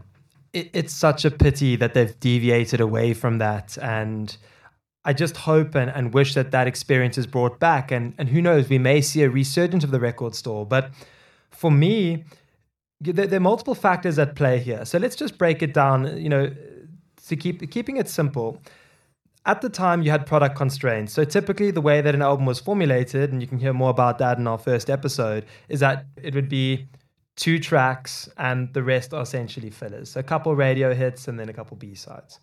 It, 0.54 0.70
it's 0.72 0.94
such 0.94 1.26
a 1.26 1.30
pity 1.30 1.76
that 1.76 1.92
they've 1.92 2.18
deviated 2.18 2.80
away 2.80 3.12
from 3.12 3.36
that. 3.38 3.76
And 3.76 4.34
I 5.04 5.12
just 5.12 5.36
hope 5.36 5.74
and, 5.74 5.90
and 5.90 6.14
wish 6.14 6.32
that 6.32 6.50
that 6.52 6.66
experience 6.66 7.18
is 7.18 7.26
brought 7.26 7.60
back. 7.60 7.90
And, 7.90 8.14
and 8.16 8.30
who 8.30 8.40
knows, 8.40 8.70
we 8.70 8.78
may 8.78 9.02
see 9.02 9.22
a 9.22 9.28
resurgence 9.28 9.84
of 9.84 9.90
the 9.90 10.00
record 10.00 10.34
store. 10.34 10.64
But 10.64 10.90
for 11.50 11.70
me, 11.70 12.24
there, 13.00 13.34
are 13.34 13.40
multiple 13.40 13.74
factors 13.74 14.18
at 14.18 14.36
play 14.36 14.58
here. 14.58 14.84
So 14.84 14.98
let's 14.98 15.16
just 15.16 15.38
break 15.38 15.62
it 15.62 15.72
down, 15.72 16.18
you 16.18 16.28
know, 16.28 16.52
to 17.26 17.36
keep 17.36 17.70
keeping 17.70 17.96
it 17.96 18.08
simple. 18.08 18.62
At 19.46 19.62
the 19.62 19.70
time, 19.70 20.02
you 20.02 20.10
had 20.10 20.26
product 20.26 20.54
constraints. 20.54 21.14
So 21.14 21.24
typically, 21.24 21.70
the 21.70 21.80
way 21.80 22.02
that 22.02 22.14
an 22.14 22.20
album 22.20 22.44
was 22.44 22.60
formulated, 22.60 23.32
and 23.32 23.40
you 23.40 23.48
can 23.48 23.58
hear 23.58 23.72
more 23.72 23.90
about 23.90 24.18
that 24.18 24.36
in 24.38 24.46
our 24.46 24.58
first 24.58 24.90
episode, 24.90 25.46
is 25.68 25.80
that 25.80 26.04
it 26.22 26.34
would 26.34 26.48
be 26.50 26.88
two 27.36 27.58
tracks 27.58 28.28
and 28.36 28.72
the 28.74 28.82
rest 28.82 29.14
are 29.14 29.22
essentially 29.22 29.70
fillers. 29.70 30.10
So 30.10 30.20
a 30.20 30.22
couple 30.22 30.54
radio 30.54 30.92
hits 30.92 31.26
and 31.26 31.40
then 31.40 31.48
a 31.48 31.54
couple 31.54 31.74
B 31.78 31.94
sides. 31.94 32.38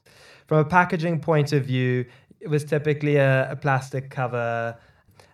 From 0.48 0.58
a 0.58 0.66
packaging 0.66 1.20
point 1.20 1.54
of 1.54 1.66
view, 1.66 2.06
it 2.40 2.48
was 2.48 2.64
typically 2.64 3.18
a, 3.18 3.52
a 3.52 3.56
plastic 3.56 4.10
cover, 4.10 4.76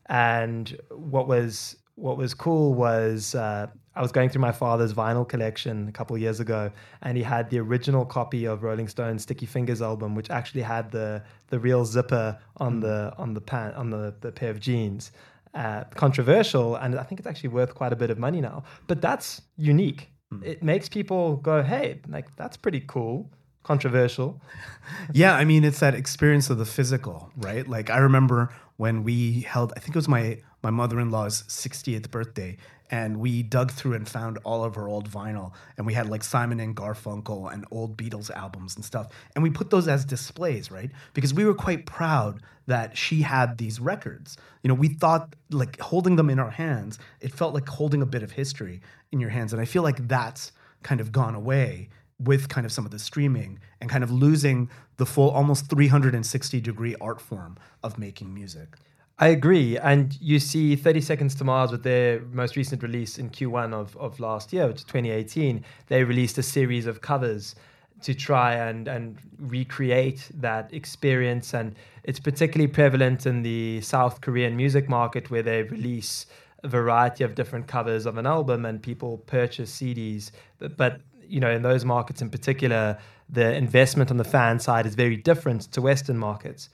and 0.07 0.77
what 0.89 1.27
was 1.29 1.77
what 1.95 2.17
was 2.17 2.33
cool 2.33 2.73
was 2.73 3.35
uh, 3.35 3.67
I 3.95 4.01
was 4.01 4.11
going 4.11 4.29
through 4.29 4.41
my 4.41 4.51
father's 4.51 4.93
vinyl 4.93 5.27
collection 5.27 5.87
a 5.87 5.91
couple 5.91 6.17
years 6.17 6.39
ago, 6.39 6.71
and 7.01 7.15
he 7.17 7.23
had 7.23 7.49
the 7.49 7.59
original 7.59 8.05
copy 8.05 8.45
of 8.45 8.63
Rolling 8.63 8.87
Stone's 8.87 9.23
Sticky 9.23 9.45
Fingers 9.45 9.81
album, 9.81 10.15
which 10.15 10.29
actually 10.29 10.63
had 10.63 10.91
the 10.91 11.23
the 11.47 11.59
real 11.59 11.85
zipper 11.85 12.37
on 12.57 12.79
the 12.79 13.13
on 13.17 13.33
the 13.33 13.41
pant 13.41 13.75
on 13.75 13.89
the, 13.91 14.13
the 14.21 14.31
pair 14.31 14.49
of 14.49 14.59
jeans. 14.59 15.11
uh, 15.53 15.83
controversial, 15.95 16.75
and 16.75 16.97
I 16.99 17.03
think 17.03 17.19
it's 17.19 17.27
actually 17.27 17.49
worth 17.49 17.75
quite 17.75 17.93
a 17.93 17.95
bit 17.95 18.09
of 18.09 18.17
money 18.17 18.41
now. 18.41 18.63
But 18.87 19.01
that's 19.01 19.41
unique. 19.57 20.09
Mm. 20.33 20.43
It 20.43 20.63
makes 20.63 20.89
people 20.89 21.37
go, 21.37 21.61
"Hey, 21.61 22.01
like 22.07 22.35
that's 22.35 22.57
pretty 22.57 22.81
cool." 22.81 23.29
Controversial. 23.63 24.41
yeah, 25.13 25.35
I 25.35 25.45
mean, 25.45 25.63
it's 25.63 25.79
that 25.79 25.95
experience 25.95 26.49
of 26.49 26.57
the 26.57 26.65
physical, 26.65 27.31
right? 27.37 27.67
Like 27.67 27.89
I 27.89 27.97
remember 27.97 28.53
when 28.77 29.03
we 29.03 29.41
held, 29.41 29.71
I 29.77 29.79
think 29.79 29.95
it 29.95 29.95
was 29.95 30.09
my 30.09 30.41
my 30.61 30.69
mother 30.69 30.99
in 30.99 31.11
law's 31.11 31.43
60th 31.43 32.09
birthday, 32.09 32.57
and 32.93 33.17
we 33.17 33.41
dug 33.41 33.71
through 33.71 33.95
and 33.95 34.07
found 34.07 34.37
all 34.43 34.63
of 34.63 34.75
her 34.75 34.87
old 34.87 35.09
vinyl 35.09 35.51
and 35.77 35.87
we 35.87 35.95
had 35.95 36.07
like 36.07 36.23
Simon 36.23 36.59
and 36.59 36.75
Garfunkel 36.75 37.51
and 37.51 37.65
old 37.71 37.97
Beatles 37.97 38.29
albums 38.29 38.75
and 38.75 38.85
stuff 38.85 39.07
and 39.33 39.41
we 39.41 39.49
put 39.49 39.71
those 39.71 39.87
as 39.87 40.05
displays 40.05 40.69
right? 40.69 40.91
Because 41.15 41.33
we 41.33 41.43
were 41.43 41.55
quite 41.55 41.87
proud 41.87 42.39
that 42.67 42.95
she 42.95 43.23
had 43.23 43.57
these 43.57 43.79
records. 43.79 44.37
You 44.61 44.67
know 44.67 44.75
we 44.75 44.89
thought 44.89 45.35
like 45.49 45.79
holding 45.79 46.17
them 46.17 46.29
in 46.29 46.37
our 46.37 46.51
hands 46.51 46.99
it 47.19 47.33
felt 47.33 47.55
like 47.55 47.67
holding 47.67 48.03
a 48.03 48.05
bit 48.05 48.21
of 48.21 48.33
history 48.33 48.79
in 49.11 49.19
your 49.19 49.31
hands 49.31 49.53
and 49.53 49.61
I 49.61 49.65
feel 49.65 49.81
like 49.81 50.07
that's 50.07 50.51
kind 50.83 51.01
of 51.01 51.11
gone 51.11 51.33
away 51.33 51.89
with 52.19 52.47
kind 52.47 52.63
of 52.63 52.71
some 52.71 52.85
of 52.85 52.91
the 52.91 52.99
streaming 52.99 53.57
and 53.81 53.89
kind 53.89 54.03
of 54.03 54.11
losing 54.11 54.69
the 54.97 55.05
full 55.07 55.31
almost 55.31 55.67
360 55.67 56.61
degree 56.61 56.95
art 57.01 57.19
form 57.19 57.57
of 57.81 57.97
making 57.97 58.31
music 58.31 58.77
I 59.19 59.27
agree. 59.27 59.77
And 59.77 60.17
you 60.19 60.39
see 60.39 60.75
30 60.75 61.01
Seconds 61.01 61.35
to 61.35 61.43
Mars 61.43 61.71
with 61.71 61.83
their 61.83 62.21
most 62.31 62.55
recent 62.55 62.81
release 62.81 63.19
in 63.19 63.29
Q1 63.29 63.73
of, 63.73 63.95
of 63.97 64.19
last 64.19 64.51
year, 64.51 64.67
which 64.67 64.77
is 64.77 64.83
2018. 64.85 65.63
They 65.87 66.03
released 66.03 66.37
a 66.37 66.43
series 66.43 66.87
of 66.87 67.01
covers 67.01 67.55
to 68.01 68.13
try 68.13 68.55
and, 68.55 68.87
and 68.87 69.17
recreate 69.39 70.29
that 70.33 70.73
experience. 70.73 71.53
And 71.53 71.75
it's 72.03 72.19
particularly 72.19 72.71
prevalent 72.71 73.25
in 73.25 73.43
the 73.43 73.81
South 73.81 74.19
Korean 74.21 74.57
music 74.57 74.89
market 74.89 75.29
where 75.29 75.43
they 75.43 75.63
release 75.63 76.25
a 76.63 76.67
variety 76.67 77.23
of 77.23 77.35
different 77.35 77.67
covers 77.67 78.05
of 78.05 78.17
an 78.17 78.25
album 78.25 78.65
and 78.65 78.81
people 78.81 79.19
purchase 79.19 79.71
CDs. 79.79 80.31
But, 80.57 80.75
but 80.75 81.01
you 81.27 81.39
know, 81.39 81.51
in 81.51 81.61
those 81.61 81.85
markets 81.85 82.21
in 82.21 82.29
particular, 82.29 82.97
the 83.29 83.53
investment 83.53 84.11
on 84.11 84.17
the 84.17 84.23
fan 84.23 84.59
side 84.59 84.85
is 84.85 84.95
very 84.95 85.17
different 85.17 85.71
to 85.73 85.81
Western 85.81 86.17
markets. 86.17 86.69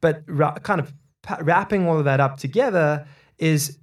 But 0.00 0.24
kind 0.62 0.80
of 0.80 0.92
wrapping 1.40 1.86
all 1.86 1.98
of 1.98 2.04
that 2.04 2.20
up 2.20 2.36
together 2.36 3.06
is 3.38 3.78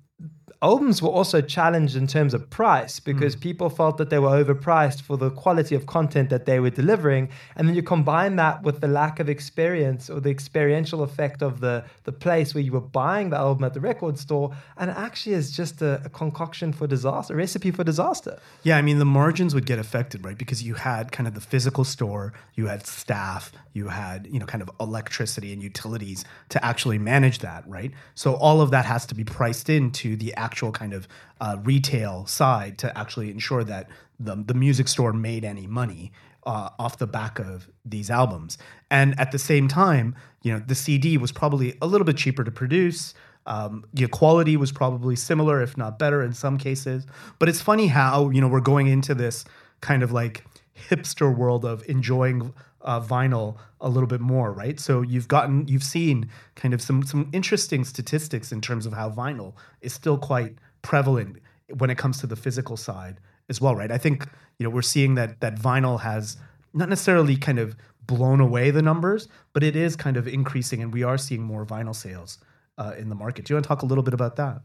albums 0.62 1.02
were 1.02 1.10
also 1.10 1.40
challenged 1.40 1.96
in 1.96 2.08
terms 2.08 2.34
of 2.34 2.50
price 2.50 3.00
because 3.00 3.36
mm. 3.36 3.42
people 3.42 3.70
felt 3.70 3.98
that 3.98 4.10
they 4.10 4.18
were 4.18 4.44
overpriced 4.44 5.02
for 5.02 5.16
the 5.18 5.30
quality 5.30 5.76
of 5.76 5.86
content 5.86 6.30
that 6.30 6.46
they 6.46 6.60
were 6.60 6.70
delivering. 6.70 7.30
And 7.56 7.68
then 7.68 7.76
you 7.76 7.84
combine 7.84 8.38
that 8.38 8.64
with 8.64 8.82
the 8.82 8.88
lack 8.88 9.20
of 9.20 9.30
experience 9.30 10.10
or 10.10 10.20
the 10.20 10.32
experiential 10.32 11.04
effect 11.04 11.44
of 11.44 11.60
the, 11.60 11.86
the 12.06 12.12
place 12.12 12.56
where 12.56 12.64
you 12.64 12.72
were 12.72 12.82
buying 12.82 13.30
the 13.30 13.38
album 13.38 13.66
at 13.66 13.74
the 13.74 13.80
record 13.80 14.18
store. 14.18 14.56
And 14.78 14.90
it 14.90 14.98
actually 14.98 15.36
is 15.36 15.52
just 15.52 15.82
a, 15.82 16.02
a 16.04 16.10
concoction 16.10 16.74
for 16.74 16.88
disaster, 16.88 17.34
a 17.34 17.38
recipe 17.38 17.70
for 17.70 17.84
disaster. 17.84 18.40
Yeah, 18.64 18.78
I 18.78 18.82
mean, 18.82 18.98
the 18.98 19.06
margins 19.06 19.54
would 19.54 19.66
get 19.66 19.78
affected, 19.78 20.26
right? 20.26 20.38
Because 20.38 20.64
you 20.64 20.74
had 20.74 21.12
kind 21.12 21.28
of 21.28 21.36
the 21.36 21.42
physical 21.42 21.84
store, 21.84 22.34
you 22.56 22.68
had 22.68 22.88
staff, 22.88 23.52
you 23.74 23.90
had, 23.90 24.28
you 24.32 24.40
know, 24.40 24.46
kind 24.46 24.64
of 24.64 24.72
electricity 24.80 25.54
and 25.54 25.62
utilities 25.62 26.26
to 26.50 26.64
actually 26.66 26.98
manage 26.98 27.40
that, 27.40 27.64
right? 27.68 27.92
So 28.16 28.34
all 28.36 28.60
of 28.60 28.72
that 28.72 28.86
has 28.86 29.06
to 29.08 29.16
be 29.16 29.24
priced 29.24 29.70
into 29.70 30.16
the 30.16 30.34
actual 30.48 30.72
kind 30.72 30.94
of 30.94 31.08
uh, 31.42 31.58
retail 31.72 32.26
side 32.26 32.78
to 32.78 32.88
actually 32.98 33.30
ensure 33.30 33.64
that 33.66 33.90
the, 34.18 34.34
the 34.50 34.54
music 34.54 34.88
store 34.88 35.12
made 35.12 35.44
any 35.44 35.68
money 35.68 36.12
uh, 36.46 36.70
off 36.80 36.98
the 36.98 37.06
back 37.20 37.38
of 37.38 37.68
these 37.84 38.10
albums. 38.10 38.58
And 38.90 39.20
at 39.20 39.34
the 39.34 39.40
same 39.40 39.68
time, 39.68 40.16
you 40.44 40.54
know, 40.54 40.60
the 40.66 40.76
CD 40.84 41.18
was 41.18 41.34
probably 41.34 41.78
a 41.82 41.88
little 41.88 42.06
bit 42.06 42.16
cheaper 42.16 42.46
to 42.46 42.52
produce. 42.52 43.14
Um, 43.46 43.84
your 43.94 44.08
quality 44.08 44.56
was 44.56 44.72
probably 44.72 45.18
similar, 45.18 45.62
if 45.62 45.76
not 45.76 46.00
better, 46.00 46.24
in 46.24 46.34
some 46.34 46.58
cases. 46.58 47.06
But 47.40 47.50
it's 47.50 47.62
funny 47.62 47.88
how 47.88 48.30
you 48.30 48.40
know 48.42 48.48
we're 48.48 48.70
going 48.74 48.88
into 48.88 49.14
this 49.14 49.44
kind 49.82 50.02
of 50.04 50.12
like 50.14 50.46
hipster 50.90 51.36
world 51.36 51.66
of 51.66 51.84
enjoying 51.90 52.54
uh, 52.82 53.02
vinyl 53.02 53.58
a 53.82 53.90
little 53.90 54.08
bit 54.08 54.22
more, 54.22 54.52
right? 54.52 54.80
So 54.80 55.02
you've 55.02 55.28
gotten, 55.28 55.68
you've 55.68 55.84
seen 55.84 56.30
kind 56.56 56.74
of 56.74 56.82
some 56.82 57.04
some 57.04 57.30
interesting 57.34 57.84
statistics 57.84 58.52
in 58.52 58.62
terms 58.62 58.86
of 58.86 58.94
how 58.94 59.10
vinyl 59.10 59.54
is 59.82 59.94
still 59.94 60.18
quite 60.18 60.56
prevalent 60.82 61.38
when 61.78 61.90
it 61.90 61.98
comes 61.98 62.20
to 62.20 62.28
the 62.28 62.36
physical 62.36 62.78
side 62.78 63.20
as 63.50 63.60
well, 63.60 63.76
right? 63.76 63.92
I 63.92 63.98
think 63.98 64.28
you 64.58 64.64
know 64.64 64.70
we're 64.70 64.82
seeing 64.82 65.16
that 65.16 65.42
that 65.42 65.56
vinyl 65.56 66.02
has 66.02 66.38
not 66.74 66.90
necessarily 66.90 67.36
kind 67.36 67.60
of 67.60 67.76
blown 68.06 68.40
away 68.40 68.72
the 68.72 68.82
numbers, 68.82 69.28
but 69.54 69.64
it 69.64 69.76
is 69.76 69.96
kind 69.96 70.18
of 70.18 70.28
increasing, 70.28 70.82
and 70.82 70.94
we 70.94 71.04
are 71.04 71.18
seeing 71.18 71.42
more 71.42 71.66
vinyl 71.66 71.96
sales 71.96 72.40
uh, 72.78 72.94
in 72.98 73.10
the 73.10 73.16
market. 73.16 73.46
Do 73.46 73.54
you 73.54 73.56
want 73.56 73.66
to 73.66 73.68
talk 73.68 73.82
a 73.82 73.86
little 73.86 74.04
bit 74.04 74.14
about 74.14 74.36
that? 74.38 74.62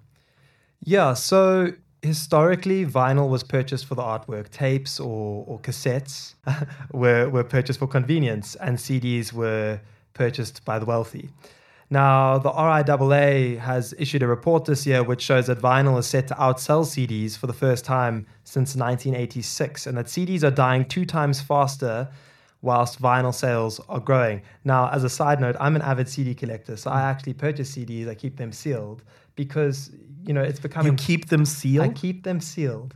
Yeah. 0.84 1.14
So 1.14 1.72
historically, 2.02 2.84
vinyl 2.84 3.28
was 3.28 3.42
purchased 3.44 3.86
for 3.86 3.94
the 3.94 4.02
artwork. 4.02 4.50
Tapes 4.50 4.98
or, 5.00 5.44
or 5.46 5.58
cassettes 5.60 6.34
were, 6.92 7.28
were 7.28 7.44
purchased 7.44 7.78
for 7.78 7.86
convenience, 7.86 8.56
and 8.56 8.76
CDs 8.76 9.32
were 9.32 9.80
purchased 10.12 10.64
by 10.64 10.78
the 10.78 10.84
wealthy. 10.84 11.30
Now, 11.88 12.38
the 12.38 12.50
RIAA 12.50 13.58
has 13.58 13.94
issued 13.98 14.22
a 14.22 14.26
report 14.26 14.64
this 14.64 14.86
year 14.86 15.02
which 15.02 15.20
shows 15.20 15.46
that 15.48 15.58
vinyl 15.58 15.98
is 15.98 16.06
set 16.06 16.26
to 16.28 16.34
outsell 16.34 16.86
CDs 16.86 17.36
for 17.36 17.46
the 17.46 17.52
first 17.52 17.84
time 17.84 18.26
since 18.44 18.74
1986, 18.74 19.86
and 19.86 19.98
that 19.98 20.06
CDs 20.06 20.42
are 20.42 20.50
dying 20.50 20.86
two 20.86 21.04
times 21.04 21.40
faster 21.40 22.08
whilst 22.62 23.02
vinyl 23.02 23.34
sales 23.34 23.80
are 23.88 24.00
growing. 24.00 24.40
Now, 24.64 24.88
as 24.90 25.04
a 25.04 25.10
side 25.10 25.40
note, 25.40 25.56
I'm 25.60 25.76
an 25.76 25.82
avid 25.82 26.08
CD 26.08 26.34
collector, 26.34 26.76
so 26.76 26.90
I 26.90 27.02
actually 27.02 27.34
purchase 27.34 27.76
CDs, 27.76 28.08
I 28.08 28.14
keep 28.14 28.36
them 28.36 28.52
sealed 28.52 29.02
because 29.34 29.90
you 30.26 30.32
know, 30.32 30.42
it's 30.42 30.60
becoming. 30.60 30.92
You 30.92 30.98
keep 30.98 31.28
them 31.28 31.44
sealed. 31.44 31.84
I 31.84 31.92
keep 31.92 32.24
them 32.24 32.40
sealed. 32.40 32.94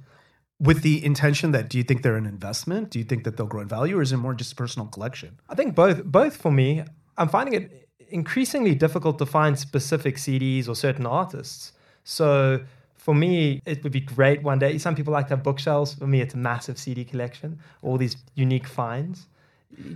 With 0.58 0.82
the 0.82 1.04
intention 1.04 1.52
that, 1.52 1.68
do 1.68 1.76
you 1.76 1.84
think 1.84 2.02
they're 2.02 2.16
an 2.16 2.26
investment? 2.26 2.90
Do 2.90 2.98
you 2.98 3.04
think 3.04 3.24
that 3.24 3.36
they'll 3.36 3.46
grow 3.46 3.60
in 3.60 3.68
value, 3.68 3.98
or 3.98 4.02
is 4.02 4.12
it 4.12 4.16
more 4.16 4.32
just 4.32 4.52
a 4.52 4.56
personal 4.56 4.88
collection? 4.88 5.38
I 5.48 5.54
think 5.54 5.74
both. 5.74 6.04
Both 6.04 6.36
for 6.36 6.50
me. 6.50 6.82
I'm 7.18 7.28
finding 7.28 7.54
it 7.60 7.88
increasingly 8.08 8.74
difficult 8.74 9.18
to 9.18 9.26
find 9.26 9.58
specific 9.58 10.16
CDs 10.16 10.68
or 10.68 10.74
certain 10.74 11.06
artists. 11.06 11.72
So 12.04 12.60
for 12.94 13.14
me, 13.14 13.60
it 13.66 13.82
would 13.82 13.92
be 13.92 14.00
great 14.00 14.42
one 14.42 14.58
day. 14.58 14.78
Some 14.78 14.94
people 14.94 15.12
like 15.12 15.28
to 15.28 15.36
have 15.36 15.42
bookshelves. 15.42 15.94
For 15.94 16.06
me, 16.06 16.20
it's 16.20 16.34
a 16.34 16.38
massive 16.38 16.78
CD 16.78 17.04
collection, 17.04 17.58
all 17.82 17.98
these 17.98 18.16
unique 18.34 18.66
finds. 18.66 19.26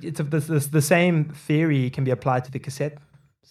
It's 0.03 0.21
a, 0.21 0.23
this, 0.23 0.47
this, 0.47 0.67
the 0.67 0.83
same 0.83 1.27
theory 1.27 1.91
can 1.91 2.05
be 2.05 2.11
applied 2.11 2.45
to 2.45 2.51
the 2.51 2.59
cassette. 2.59 2.99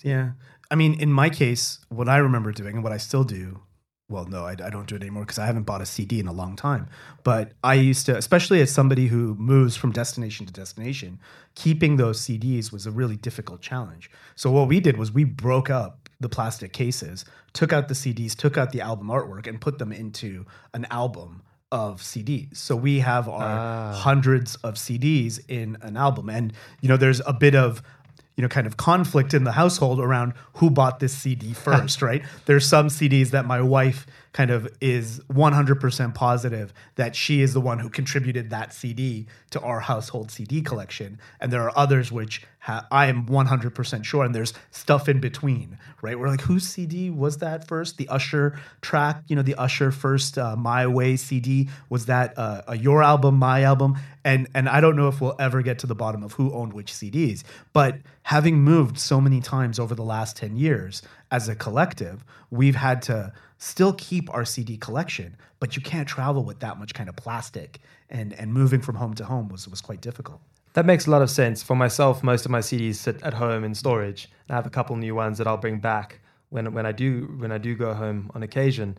Yeah. 0.01 0.31
I 0.71 0.75
mean, 0.75 0.99
in 0.99 1.11
my 1.11 1.29
case, 1.29 1.79
what 1.89 2.07
I 2.07 2.17
remember 2.17 2.51
doing 2.51 2.75
and 2.75 2.83
what 2.83 2.93
I 2.93 2.97
still 2.97 3.23
do, 3.23 3.61
well, 4.09 4.25
no, 4.25 4.45
I, 4.45 4.51
I 4.51 4.69
don't 4.69 4.87
do 4.87 4.95
it 4.95 5.01
anymore 5.01 5.23
because 5.23 5.39
I 5.39 5.45
haven't 5.45 5.63
bought 5.63 5.81
a 5.81 5.85
CD 5.85 6.19
in 6.19 6.27
a 6.27 6.33
long 6.33 6.55
time. 6.55 6.87
But 7.23 7.53
I 7.63 7.75
used 7.75 8.05
to, 8.07 8.17
especially 8.17 8.61
as 8.61 8.71
somebody 8.71 9.07
who 9.07 9.35
moves 9.35 9.75
from 9.75 9.91
destination 9.91 10.45
to 10.45 10.53
destination, 10.53 11.19
keeping 11.55 11.97
those 11.97 12.19
CDs 12.19 12.71
was 12.71 12.85
a 12.85 12.91
really 12.91 13.15
difficult 13.15 13.61
challenge. 13.61 14.09
So 14.35 14.51
what 14.51 14.67
we 14.67 14.79
did 14.79 14.97
was 14.97 15.11
we 15.11 15.23
broke 15.23 15.69
up 15.69 16.09
the 16.19 16.29
plastic 16.29 16.73
cases, 16.73 17.23
took 17.53 17.71
out 17.71 17.87
the 17.87 17.93
CDs, 17.93 18.35
took 18.35 18.57
out 18.57 18.71
the 18.71 18.81
album 18.81 19.07
artwork, 19.07 19.47
and 19.47 19.61
put 19.61 19.79
them 19.79 19.91
into 19.91 20.45
an 20.73 20.85
album 20.91 21.43
of 21.71 22.01
CDs. 22.01 22.57
So 22.57 22.75
we 22.75 22.99
have 22.99 23.27
our 23.29 23.43
ah. 23.43 23.93
hundreds 23.93 24.55
of 24.57 24.75
CDs 24.75 25.39
in 25.47 25.77
an 25.81 25.97
album. 25.97 26.29
And, 26.29 26.53
you 26.81 26.89
know, 26.89 26.97
there's 26.97 27.21
a 27.25 27.33
bit 27.33 27.55
of 27.55 27.81
you 28.35 28.41
know, 28.41 28.47
kind 28.47 28.65
of 28.65 28.77
conflict 28.77 29.33
in 29.33 29.43
the 29.43 29.51
household 29.51 29.99
around 29.99 30.31
who 30.53 30.69
bought 30.69 31.01
this 31.01 31.11
CD 31.11 31.51
first, 31.65 32.01
right? 32.01 32.23
There's 32.45 32.65
some 32.65 32.87
CDs 32.87 33.31
that 33.31 33.45
my 33.45 33.61
wife 33.61 34.07
kind 34.31 34.51
of 34.51 34.67
is 34.79 35.19
100% 35.31 36.13
positive 36.15 36.73
that 36.95 37.15
she 37.15 37.41
is 37.41 37.53
the 37.53 37.61
one 37.61 37.79
who 37.79 37.89
contributed 37.89 38.49
that 38.51 38.73
CD 38.73 39.27
to 39.49 39.59
our 39.61 39.79
household 39.79 40.31
CD 40.31 40.61
collection. 40.61 41.19
And 41.39 41.51
there 41.51 41.63
are 41.63 41.73
others 41.75 42.11
which 42.11 42.43
ha- 42.59 42.85
I 42.91 43.07
am 43.07 43.25
100% 43.25 44.05
sure, 44.05 44.23
and 44.23 44.35
there's 44.35 44.53
stuff 44.71 45.09
in 45.09 45.19
between, 45.19 45.79
right? 46.01 46.19
We're 46.19 46.29
like, 46.29 46.41
whose 46.41 46.67
CD 46.67 47.09
was 47.09 47.37
that 47.37 47.67
first? 47.67 47.97
The 47.97 48.07
Usher 48.09 48.59
track, 48.81 49.23
you 49.27 49.35
know, 49.35 49.41
the 49.41 49.55
Usher 49.55 49.91
first 49.91 50.37
uh, 50.37 50.55
My 50.55 50.85
Way 50.85 51.15
CD. 51.15 51.69
Was 51.89 52.05
that 52.05 52.37
uh, 52.37 52.61
a 52.67 52.77
Your 52.77 53.01
album, 53.01 53.35
My 53.35 53.63
album? 53.63 53.97
And, 54.23 54.47
and 54.53 54.69
I 54.69 54.81
don't 54.81 54.95
know 54.95 55.07
if 55.07 55.21
we'll 55.21 55.35
ever 55.39 55.61
get 55.61 55.79
to 55.79 55.87
the 55.87 55.95
bottom 55.95 56.23
of 56.23 56.33
who 56.33 56.53
owned 56.53 56.73
which 56.73 56.91
CDs. 56.91 57.43
But 57.73 57.97
having 58.23 58.61
moved 58.61 58.99
so 58.99 59.19
many 59.19 59.41
times 59.41 59.79
over 59.79 59.95
the 59.95 60.03
last 60.03 60.37
10 60.37 60.55
years 60.55 61.01
as 61.31 61.47
a 61.47 61.55
collective, 61.55 62.23
we've 62.49 62.75
had 62.75 63.01
to 63.03 63.33
still 63.57 63.93
keep 63.93 64.33
our 64.33 64.45
CD 64.45 64.77
collection, 64.77 65.35
but 65.59 65.75
you 65.75 65.81
can't 65.81 66.07
travel 66.07 66.43
with 66.43 66.59
that 66.59 66.79
much 66.79 66.93
kind 66.93 67.09
of 67.09 67.15
plastic. 67.15 67.79
And, 68.09 68.33
and 68.33 68.51
moving 68.51 68.81
from 68.81 68.95
home 68.95 69.13
to 69.15 69.25
home 69.25 69.49
was, 69.49 69.67
was 69.67 69.81
quite 69.81 70.01
difficult. 70.01 70.41
That 70.73 70.85
makes 70.85 71.07
a 71.07 71.11
lot 71.11 71.21
of 71.21 71.29
sense. 71.29 71.61
For 71.61 71.75
myself, 71.75 72.23
most 72.23 72.45
of 72.45 72.51
my 72.51 72.59
CDs 72.59 72.95
sit 72.95 73.21
at 73.21 73.33
home 73.33 73.63
in 73.63 73.75
storage. 73.75 74.29
I 74.49 74.55
have 74.55 74.65
a 74.65 74.69
couple 74.69 74.95
new 74.95 75.13
ones 75.13 75.37
that 75.37 75.47
I'll 75.47 75.57
bring 75.57 75.79
back 75.79 76.19
when, 76.49 76.73
when 76.73 76.85
I 76.85 76.91
do 76.91 77.35
when 77.37 77.51
I 77.51 77.57
do 77.57 77.75
go 77.75 77.93
home 77.93 78.31
on 78.33 78.43
occasion. 78.43 78.97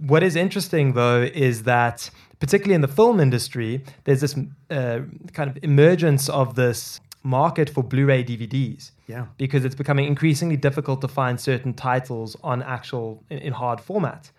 What 0.00 0.22
is 0.22 0.36
interesting 0.36 0.92
though 0.92 1.22
is 1.22 1.64
that 1.64 2.10
particularly 2.38 2.74
in 2.74 2.80
the 2.80 2.88
film 2.88 3.20
industry, 3.20 3.84
there's 4.04 4.20
this 4.20 4.36
uh, 4.70 5.00
kind 5.32 5.50
of 5.50 5.58
emergence 5.62 6.28
of 6.28 6.54
this 6.54 7.00
market 7.24 7.68
for 7.70 7.82
Blu-ray 7.82 8.22
DVDs. 8.22 8.92
Yeah. 9.08 9.26
Because 9.36 9.64
it's 9.64 9.74
becoming 9.74 10.06
increasingly 10.06 10.56
difficult 10.56 11.00
to 11.00 11.08
find 11.08 11.40
certain 11.40 11.74
titles 11.74 12.36
on 12.44 12.62
actual 12.62 13.24
in, 13.30 13.38
in 13.38 13.52
hard 13.52 13.80
format. 13.80 14.30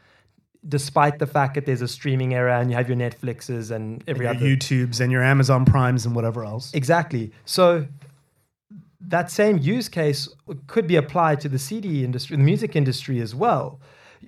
Despite 0.68 1.20
the 1.20 1.28
fact 1.28 1.56
that 1.56 1.66
there's 1.66 1.82
a 1.82 1.88
streaming 1.88 2.34
era 2.34 2.60
and 2.60 2.72
you 2.72 2.78
have 2.78 2.88
your 2.88 2.98
Netflixes 2.98 3.70
and 3.72 4.04
every 4.08 4.26
Your 4.26 4.36
other 4.36 4.46
YouTubes 4.46 5.00
and 5.00 5.12
your 5.12 5.24
Amazon 5.24 5.66
Primes 5.66 6.06
and 6.06 6.16
whatever 6.16 6.46
else. 6.46 6.74
Exactly. 6.74 7.32
So 7.46 7.86
that 9.02 9.30
same 9.30 9.58
use 9.58 9.90
case 9.90 10.28
could 10.68 10.88
be 10.88 10.96
applied 10.96 11.40
to 11.42 11.50
the 11.50 11.60
CD 11.60 12.04
industry, 12.04 12.38
the 12.38 12.44
music 12.44 12.76
industry 12.76 13.20
as 13.20 13.36
well. 13.36 13.80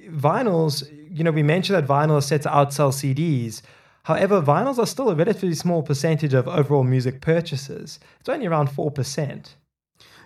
Vinyls, 0.10 0.88
you 1.12 1.24
know, 1.24 1.32
we 1.32 1.44
mentioned 1.44 1.76
that 1.78 1.88
vinyl 1.88 2.20
is 2.20 2.26
set 2.26 2.44
to 2.44 2.50
outsell 2.50 2.92
CDs. 2.92 3.62
However, 4.08 4.42
vinyls 4.42 4.80
are 4.80 4.86
still 4.86 5.10
a 5.10 5.16
relatively 5.16 5.54
small 5.54 5.84
percentage 5.84 6.34
of 6.34 6.48
overall 6.48 6.86
music 6.86 7.20
purchases. 7.20 8.00
It's 8.22 8.30
only 8.30 8.46
around 8.48 8.70
4%. 8.70 9.50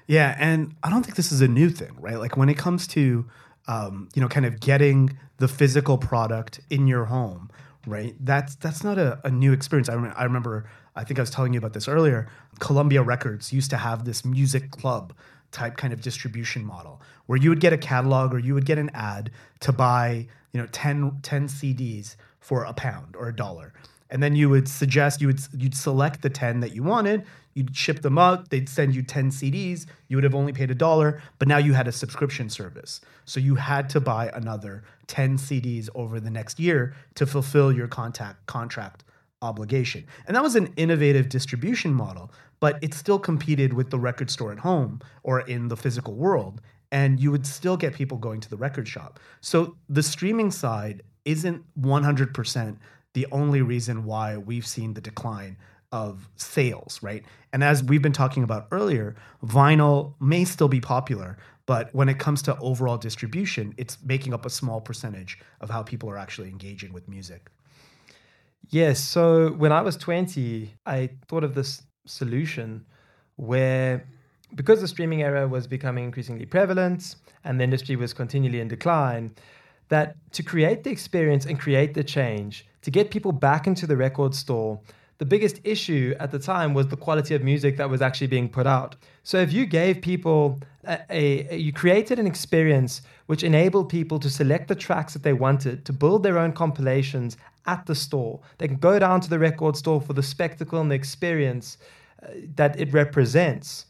Yeah, 0.05 0.35
and 0.37 0.75
I 0.83 0.91
don't 0.91 1.01
think 1.01 1.15
this 1.15 1.31
is 1.31 1.41
a 1.41 1.47
new 1.47 1.71
thing, 1.71 1.97
right? 1.99 2.19
Like 2.19 2.37
when 2.37 2.47
it 2.47 2.59
comes 2.59 2.85
to, 2.89 3.25
um, 3.67 4.07
you 4.13 4.21
know, 4.21 4.27
kind 4.27 4.45
of 4.45 4.59
getting 4.59 5.17
the 5.37 5.47
physical 5.47 5.97
product 5.97 6.59
in 6.69 6.85
your 6.85 7.05
home, 7.05 7.49
right? 7.87 8.13
That's 8.19 8.53
that's 8.55 8.83
not 8.83 8.99
a, 8.99 9.19
a 9.23 9.31
new 9.31 9.51
experience. 9.51 9.89
I, 9.89 9.95
rem- 9.95 10.13
I 10.15 10.25
remember, 10.25 10.69
I 10.95 11.03
think 11.03 11.17
I 11.17 11.23
was 11.23 11.31
telling 11.31 11.51
you 11.51 11.57
about 11.57 11.73
this 11.73 11.87
earlier. 11.87 12.29
Columbia 12.59 13.01
Records 13.01 13.51
used 13.51 13.71
to 13.71 13.77
have 13.77 14.05
this 14.05 14.23
music 14.23 14.69
club 14.69 15.11
type 15.49 15.77
kind 15.77 15.91
of 15.91 16.01
distribution 16.01 16.63
model 16.63 17.01
where 17.25 17.39
you 17.39 17.49
would 17.49 17.59
get 17.59 17.73
a 17.73 17.79
catalog 17.79 18.31
or 18.31 18.37
you 18.37 18.53
would 18.53 18.67
get 18.67 18.77
an 18.77 18.91
ad 18.93 19.31
to 19.61 19.73
buy, 19.73 20.27
you 20.53 20.61
know, 20.61 20.67
10, 20.71 21.21
10 21.23 21.47
CDs 21.47 22.15
for 22.41 22.63
a 22.65 22.73
pound 22.73 23.15
or 23.15 23.29
a 23.29 23.35
dollar. 23.35 23.73
And 24.09 24.21
then 24.21 24.35
you 24.35 24.49
would 24.49 24.67
suggest 24.67 25.21
you 25.21 25.27
would 25.27 25.39
you'd 25.57 25.75
select 25.75 26.21
the 26.21 26.29
10 26.29 26.59
that 26.59 26.75
you 26.75 26.83
wanted, 26.83 27.25
you'd 27.53 27.75
ship 27.75 28.01
them 28.01 28.17
out, 28.17 28.49
they'd 28.49 28.67
send 28.67 28.93
you 28.93 29.01
10 29.01 29.31
CDs, 29.31 29.85
you 30.09 30.17
would 30.17 30.25
have 30.25 30.35
only 30.35 30.51
paid 30.51 30.69
a 30.69 30.75
dollar, 30.75 31.21
but 31.39 31.47
now 31.47 31.57
you 31.57 31.71
had 31.73 31.87
a 31.87 31.91
subscription 31.91 32.49
service. 32.49 32.99
So 33.23 33.39
you 33.39 33.55
had 33.55 33.89
to 33.91 34.01
buy 34.01 34.29
another 34.33 34.83
10 35.07 35.37
CDs 35.37 35.87
over 35.95 36.19
the 36.19 36.29
next 36.29 36.59
year 36.59 36.93
to 37.15 37.25
fulfill 37.25 37.71
your 37.71 37.87
contact 37.87 38.45
contract 38.47 39.05
obligation. 39.41 40.05
And 40.27 40.35
that 40.35 40.43
was 40.43 40.55
an 40.55 40.73
innovative 40.75 41.29
distribution 41.29 41.93
model, 41.93 42.31
but 42.59 42.77
it 42.81 42.93
still 42.93 43.17
competed 43.17 43.73
with 43.73 43.89
the 43.89 43.99
record 43.99 44.29
store 44.29 44.51
at 44.51 44.59
home 44.59 44.99
or 45.23 45.41
in 45.41 45.69
the 45.69 45.77
physical 45.77 46.15
world. 46.15 46.61
And 46.91 47.19
you 47.19 47.31
would 47.31 47.47
still 47.47 47.77
get 47.77 47.93
people 47.93 48.17
going 48.17 48.41
to 48.41 48.49
the 48.49 48.57
record 48.57 48.87
shop. 48.87 49.19
So 49.39 49.77
the 49.87 50.03
streaming 50.03 50.51
side 50.51 51.01
isn't 51.25 51.63
100% 51.79 52.77
the 53.13 53.27
only 53.31 53.61
reason 53.61 54.05
why 54.05 54.37
we've 54.37 54.65
seen 54.65 54.93
the 54.93 55.01
decline 55.01 55.57
of 55.91 56.29
sales, 56.37 56.99
right? 57.01 57.23
And 57.51 57.63
as 57.63 57.83
we've 57.83 58.01
been 58.01 58.13
talking 58.13 58.43
about 58.43 58.67
earlier, 58.71 59.15
vinyl 59.43 60.13
may 60.21 60.45
still 60.45 60.69
be 60.69 60.79
popular, 60.79 61.37
but 61.65 61.93
when 61.93 62.07
it 62.07 62.17
comes 62.17 62.41
to 62.43 62.57
overall 62.59 62.97
distribution, 62.97 63.73
it's 63.77 63.97
making 64.03 64.33
up 64.33 64.45
a 64.45 64.49
small 64.49 64.79
percentage 64.79 65.37
of 65.59 65.69
how 65.69 65.83
people 65.83 66.09
are 66.09 66.17
actually 66.17 66.49
engaging 66.49 66.93
with 66.93 67.07
music. 67.09 67.49
Yes. 68.69 68.99
So 68.99 69.51
when 69.51 69.71
I 69.71 69.81
was 69.81 69.97
20, 69.97 70.73
I 70.85 71.09
thought 71.27 71.43
of 71.43 71.55
this 71.55 71.83
solution 72.05 72.85
where, 73.35 74.07
because 74.55 74.79
the 74.81 74.87
streaming 74.87 75.23
era 75.23 75.47
was 75.47 75.67
becoming 75.67 76.05
increasingly 76.05 76.45
prevalent 76.45 77.15
and 77.43 77.59
the 77.59 77.63
industry 77.65 77.95
was 77.97 78.13
continually 78.13 78.61
in 78.61 78.67
decline, 78.67 79.35
that 79.91 80.15
to 80.31 80.41
create 80.41 80.83
the 80.83 80.89
experience 80.89 81.45
and 81.45 81.59
create 81.59 81.93
the 81.93 82.03
change, 82.03 82.65
to 82.81 82.89
get 82.89 83.11
people 83.11 83.33
back 83.33 83.67
into 83.67 83.85
the 83.85 83.97
record 83.97 84.33
store, 84.33 84.79
the 85.17 85.25
biggest 85.25 85.59
issue 85.65 86.15
at 86.17 86.31
the 86.31 86.39
time 86.39 86.73
was 86.73 86.87
the 86.87 86.95
quality 86.95 87.35
of 87.35 87.43
music 87.43 87.75
that 87.77 87.89
was 87.89 88.01
actually 88.01 88.27
being 88.27 88.49
put 88.49 88.65
out. 88.65 88.95
So 89.23 89.37
if 89.37 89.51
you 89.51 89.65
gave 89.65 90.01
people 90.01 90.59
a, 90.87 90.99
a, 91.09 91.57
you 91.57 91.73
created 91.73 92.19
an 92.19 92.25
experience 92.25 93.01
which 93.27 93.43
enabled 93.43 93.89
people 93.89 94.17
to 94.19 94.29
select 94.29 94.69
the 94.69 94.75
tracks 94.75 95.11
that 95.13 95.23
they 95.23 95.33
wanted, 95.33 95.85
to 95.85 95.93
build 95.93 96.23
their 96.23 96.39
own 96.39 96.53
compilations 96.53 97.37
at 97.67 97.85
the 97.85 97.93
store. 97.93 98.39
They 98.59 98.67
can 98.69 98.77
go 98.77 98.97
down 98.97 99.19
to 99.21 99.29
the 99.29 99.39
record 99.39 99.75
store 99.75 99.99
for 99.99 100.13
the 100.13 100.23
spectacle 100.23 100.79
and 100.79 100.89
the 100.89 100.95
experience 100.95 101.77
uh, 102.23 102.27
that 102.55 102.79
it 102.79 102.93
represents 102.93 103.87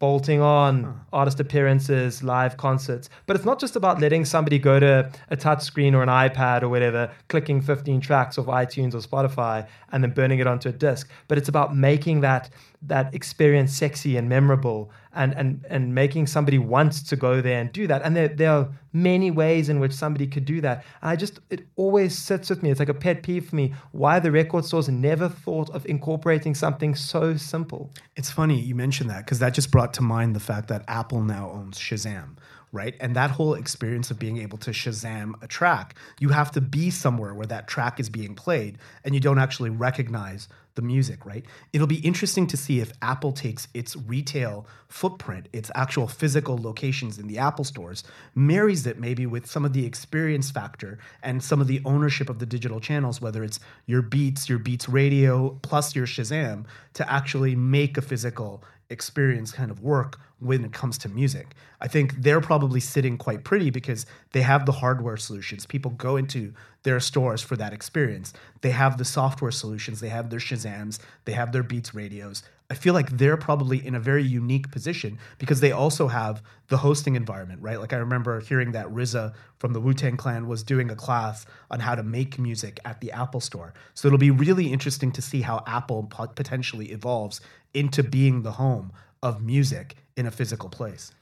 bolting 0.00 0.40
on 0.40 0.98
artist 1.12 1.38
appearances, 1.38 2.24
live 2.24 2.56
concerts. 2.56 3.08
But 3.26 3.36
it's 3.36 3.44
not 3.44 3.60
just 3.60 3.76
about 3.76 4.00
letting 4.00 4.24
somebody 4.24 4.58
go 4.58 4.80
to 4.80 5.12
a 5.28 5.36
touch 5.36 5.62
screen 5.62 5.94
or 5.94 6.02
an 6.02 6.08
iPad 6.08 6.62
or 6.62 6.68
whatever, 6.68 7.12
clicking 7.28 7.60
15 7.60 8.00
tracks 8.00 8.38
off 8.38 8.46
iTunes 8.46 8.94
or 8.94 8.98
Spotify 9.06 9.68
and 9.92 10.02
then 10.02 10.10
burning 10.10 10.38
it 10.38 10.46
onto 10.46 10.70
a 10.70 10.72
disc. 10.72 11.08
But 11.28 11.38
it's 11.38 11.48
about 11.48 11.76
making 11.76 12.22
that 12.22 12.50
that 12.82 13.14
experience 13.14 13.76
sexy 13.76 14.16
and 14.16 14.28
memorable 14.28 14.90
and 15.12 15.34
and 15.34 15.64
and 15.68 15.94
making 15.94 16.26
somebody 16.26 16.56
want 16.56 16.92
to 16.92 17.16
go 17.16 17.40
there 17.40 17.60
and 17.60 17.72
do 17.72 17.86
that. 17.86 18.02
And 18.02 18.16
there, 18.16 18.28
there 18.28 18.50
are 18.50 18.68
many 18.92 19.30
ways 19.30 19.68
in 19.68 19.80
which 19.80 19.92
somebody 19.92 20.26
could 20.26 20.44
do 20.44 20.60
that. 20.62 20.84
And 21.02 21.10
I 21.10 21.16
just 21.16 21.40
it 21.50 21.66
always 21.76 22.16
sits 22.16 22.48
with 22.48 22.62
me. 22.62 22.70
It's 22.70 22.80
like 22.80 22.88
a 22.88 22.94
pet 22.94 23.22
peeve 23.22 23.48
for 23.48 23.56
me 23.56 23.74
why 23.92 24.18
the 24.18 24.30
record 24.30 24.64
stores 24.64 24.88
never 24.88 25.28
thought 25.28 25.68
of 25.70 25.84
incorporating 25.86 26.54
something 26.54 26.94
so 26.94 27.36
simple. 27.36 27.90
It's 28.16 28.30
funny 28.30 28.58
you 28.58 28.74
mentioned 28.74 29.10
that 29.10 29.24
because 29.24 29.40
that 29.40 29.52
just 29.52 29.70
brought 29.70 29.92
to 29.94 30.02
mind 30.02 30.34
the 30.34 30.40
fact 30.40 30.68
that 30.68 30.84
Apple 30.88 31.22
now 31.22 31.50
owns 31.50 31.78
Shazam, 31.78 32.36
right? 32.72 32.94
And 33.00 33.14
that 33.16 33.32
whole 33.32 33.54
experience 33.54 34.10
of 34.10 34.18
being 34.18 34.38
able 34.38 34.58
to 34.58 34.70
Shazam 34.70 35.34
a 35.42 35.46
track, 35.46 35.96
you 36.18 36.30
have 36.30 36.50
to 36.52 36.60
be 36.60 36.90
somewhere 36.90 37.34
where 37.34 37.46
that 37.46 37.68
track 37.68 38.00
is 38.00 38.08
being 38.08 38.34
played 38.34 38.78
and 39.04 39.14
you 39.14 39.20
don't 39.20 39.38
actually 39.38 39.70
recognize 39.70 40.48
the 40.80 40.86
music, 40.86 41.26
right? 41.26 41.44
It'll 41.72 41.86
be 41.86 42.00
interesting 42.00 42.46
to 42.46 42.56
see 42.56 42.80
if 42.80 42.92
Apple 43.02 43.32
takes 43.32 43.68
its 43.74 43.96
retail 43.96 44.66
footprint, 44.88 45.48
its 45.52 45.70
actual 45.74 46.08
physical 46.08 46.56
locations 46.56 47.18
in 47.18 47.26
the 47.26 47.38
Apple 47.38 47.64
stores, 47.64 48.02
marries 48.34 48.86
it 48.86 48.98
maybe 48.98 49.26
with 49.26 49.46
some 49.46 49.64
of 49.64 49.72
the 49.72 49.84
experience 49.84 50.50
factor 50.50 50.98
and 51.22 51.42
some 51.42 51.60
of 51.60 51.66
the 51.66 51.82
ownership 51.84 52.30
of 52.30 52.38
the 52.38 52.46
digital 52.46 52.80
channels, 52.80 53.20
whether 53.20 53.44
it's 53.44 53.60
your 53.86 54.02
Beats, 54.02 54.48
your 54.48 54.58
Beats 54.58 54.88
radio, 54.88 55.50
plus 55.62 55.94
your 55.94 56.06
Shazam, 56.06 56.64
to 56.94 57.12
actually 57.12 57.54
make 57.54 57.98
a 57.98 58.02
physical 58.02 58.64
experience 58.90 59.52
kind 59.52 59.70
of 59.70 59.80
work 59.80 60.18
when 60.40 60.64
it 60.64 60.72
comes 60.72 60.98
to 60.98 61.08
music. 61.08 61.54
I 61.80 61.88
think 61.88 62.14
they're 62.22 62.40
probably 62.40 62.80
sitting 62.80 63.16
quite 63.16 63.44
pretty 63.44 63.70
because 63.70 64.04
they 64.32 64.42
have 64.42 64.66
the 64.66 64.72
hardware 64.72 65.16
solutions. 65.16 65.64
People 65.66 65.92
go 65.92 66.16
into 66.16 66.52
their 66.82 67.00
stores 67.00 67.42
for 67.42 67.56
that 67.56 67.72
experience. 67.72 68.32
They 68.62 68.70
have 68.70 68.98
the 68.98 69.04
software 69.04 69.50
solutions, 69.50 70.00
they 70.00 70.08
have 70.08 70.30
their 70.30 70.40
Shazams, 70.40 70.98
they 71.24 71.32
have 71.32 71.52
their 71.52 71.62
Beats 71.62 71.94
radios. 71.94 72.42
I 72.70 72.74
feel 72.74 72.94
like 72.94 73.10
they're 73.10 73.36
probably 73.36 73.84
in 73.84 73.96
a 73.96 74.00
very 74.00 74.22
unique 74.22 74.70
position 74.70 75.18
because 75.38 75.58
they 75.58 75.72
also 75.72 76.06
have 76.06 76.40
the 76.68 76.76
hosting 76.76 77.16
environment, 77.16 77.60
right? 77.60 77.80
Like 77.80 77.92
I 77.92 77.96
remember 77.96 78.40
hearing 78.40 78.70
that 78.72 78.86
RZA 78.86 79.34
from 79.58 79.72
the 79.72 79.80
Wu 79.80 79.92
Tang 79.92 80.16
Clan 80.16 80.46
was 80.46 80.62
doing 80.62 80.88
a 80.88 80.94
class 80.94 81.46
on 81.68 81.80
how 81.80 81.96
to 81.96 82.04
make 82.04 82.38
music 82.38 82.78
at 82.84 83.00
the 83.00 83.10
Apple 83.10 83.40
Store. 83.40 83.74
So 83.94 84.06
it'll 84.06 84.18
be 84.18 84.30
really 84.30 84.72
interesting 84.72 85.10
to 85.12 85.20
see 85.20 85.40
how 85.40 85.64
Apple 85.66 86.04
potentially 86.36 86.92
evolves 86.92 87.40
into 87.74 88.04
being 88.04 88.42
the 88.42 88.52
home 88.52 88.92
of 89.20 89.42
music 89.42 89.96
in 90.16 90.26
a 90.26 90.30
physical 90.30 90.68
place. 90.68 91.12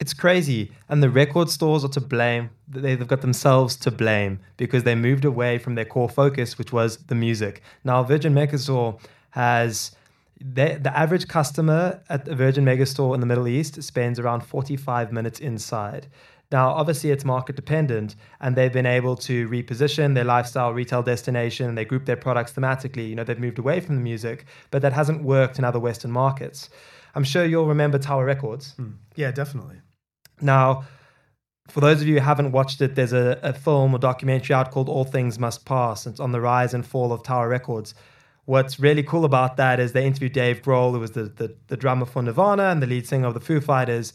It's 0.00 0.14
crazy. 0.14 0.72
And 0.88 1.02
the 1.02 1.10
record 1.10 1.48
stores 1.48 1.84
are 1.84 1.88
to 1.88 2.00
blame. 2.00 2.50
They've 2.68 3.06
got 3.06 3.22
themselves 3.22 3.76
to 3.76 3.90
blame 3.90 4.40
because 4.58 4.84
they 4.84 4.94
moved 4.94 5.24
away 5.24 5.58
from 5.58 5.76
their 5.76 5.84
core 5.84 6.08
focus, 6.08 6.58
which 6.58 6.72
was 6.72 6.98
the 7.08 7.14
music. 7.14 7.62
Now, 7.84 8.02
Virgin 8.02 8.34
Megastore 8.34 9.00
has 9.30 9.92
they, 10.40 10.76
the 10.76 10.96
average 10.96 11.28
customer 11.28 12.02
at 12.08 12.24
the 12.24 12.34
Virgin 12.34 12.64
Megastore 12.64 13.14
in 13.14 13.20
the 13.20 13.26
Middle 13.26 13.46
East 13.46 13.82
spends 13.82 14.18
around 14.18 14.40
45 14.40 15.12
minutes 15.12 15.38
inside. 15.40 16.08
Now, 16.52 16.70
obviously, 16.70 17.10
it's 17.10 17.24
market 17.24 17.54
dependent, 17.54 18.16
and 18.40 18.56
they've 18.56 18.72
been 18.72 18.86
able 18.86 19.16
to 19.18 19.48
reposition 19.48 20.14
their 20.14 20.24
lifestyle 20.24 20.72
retail 20.72 21.02
destination 21.02 21.68
and 21.68 21.78
they 21.78 21.84
group 21.84 22.06
their 22.06 22.16
products 22.16 22.52
thematically. 22.52 23.08
You 23.08 23.14
know, 23.14 23.22
they've 23.22 23.38
moved 23.38 23.58
away 23.58 23.78
from 23.80 23.94
the 23.94 24.00
music, 24.00 24.46
but 24.70 24.82
that 24.82 24.92
hasn't 24.92 25.22
worked 25.22 25.58
in 25.58 25.64
other 25.64 25.78
Western 25.78 26.10
markets. 26.10 26.68
I'm 27.14 27.24
sure 27.24 27.44
you'll 27.44 27.66
remember 27.66 27.98
Tower 27.98 28.24
Records. 28.24 28.74
Mm. 28.78 28.94
Yeah, 29.14 29.30
definitely. 29.30 29.76
Now, 30.40 30.84
for 31.68 31.80
those 31.80 32.00
of 32.00 32.08
you 32.08 32.14
who 32.14 32.20
haven't 32.20 32.50
watched 32.50 32.80
it, 32.80 32.96
there's 32.96 33.12
a, 33.12 33.38
a 33.42 33.52
film 33.52 33.94
or 33.94 33.98
documentary 33.98 34.54
out 34.54 34.72
called 34.72 34.88
All 34.88 35.04
Things 35.04 35.38
Must 35.38 35.64
Pass. 35.64 36.06
It's 36.06 36.18
on 36.18 36.32
the 36.32 36.40
rise 36.40 36.74
and 36.74 36.84
fall 36.84 37.12
of 37.12 37.22
Tower 37.22 37.48
Records. 37.48 37.94
What's 38.50 38.80
really 38.80 39.04
cool 39.04 39.24
about 39.24 39.58
that 39.58 39.78
is 39.78 39.92
they 39.92 40.04
interviewed 40.04 40.32
Dave 40.32 40.60
Grohl, 40.60 40.90
who 40.90 40.98
was 40.98 41.12
the, 41.12 41.22
the, 41.22 41.54
the 41.68 41.76
drummer 41.76 42.04
for 42.04 42.20
Nirvana 42.20 42.64
and 42.64 42.82
the 42.82 42.86
lead 42.88 43.06
singer 43.06 43.28
of 43.28 43.34
the 43.34 43.38
Foo 43.38 43.60
Fighters. 43.60 44.12